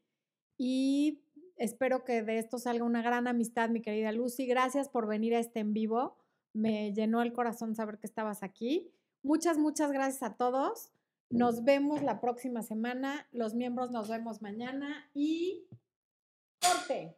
Y 0.57 1.19
Espero 1.57 2.03
que 2.03 2.21
de 2.21 2.37
esto 2.37 2.59
salga 2.59 2.85
una 2.85 3.01
gran 3.01 3.27
amistad, 3.27 3.69
mi 3.69 3.81
querida 3.81 4.11
Lucy. 4.11 4.45
Gracias 4.45 4.89
por 4.89 5.07
venir 5.07 5.35
a 5.35 5.39
este 5.39 5.59
en 5.59 5.73
vivo. 5.73 6.15
Me 6.53 6.93
llenó 6.93 7.21
el 7.21 7.33
corazón 7.33 7.75
saber 7.75 7.97
que 7.97 8.07
estabas 8.07 8.43
aquí. 8.43 8.91
Muchas, 9.23 9.57
muchas 9.57 9.91
gracias 9.91 10.23
a 10.23 10.35
todos. 10.35 10.91
Nos 11.29 11.63
vemos 11.63 12.03
la 12.03 12.21
próxima 12.21 12.61
semana. 12.61 13.27
Los 13.31 13.53
miembros 13.55 13.91
nos 13.91 14.07
vemos 14.07 14.41
mañana 14.41 15.09
y 15.13 15.67
corte. 16.61 17.17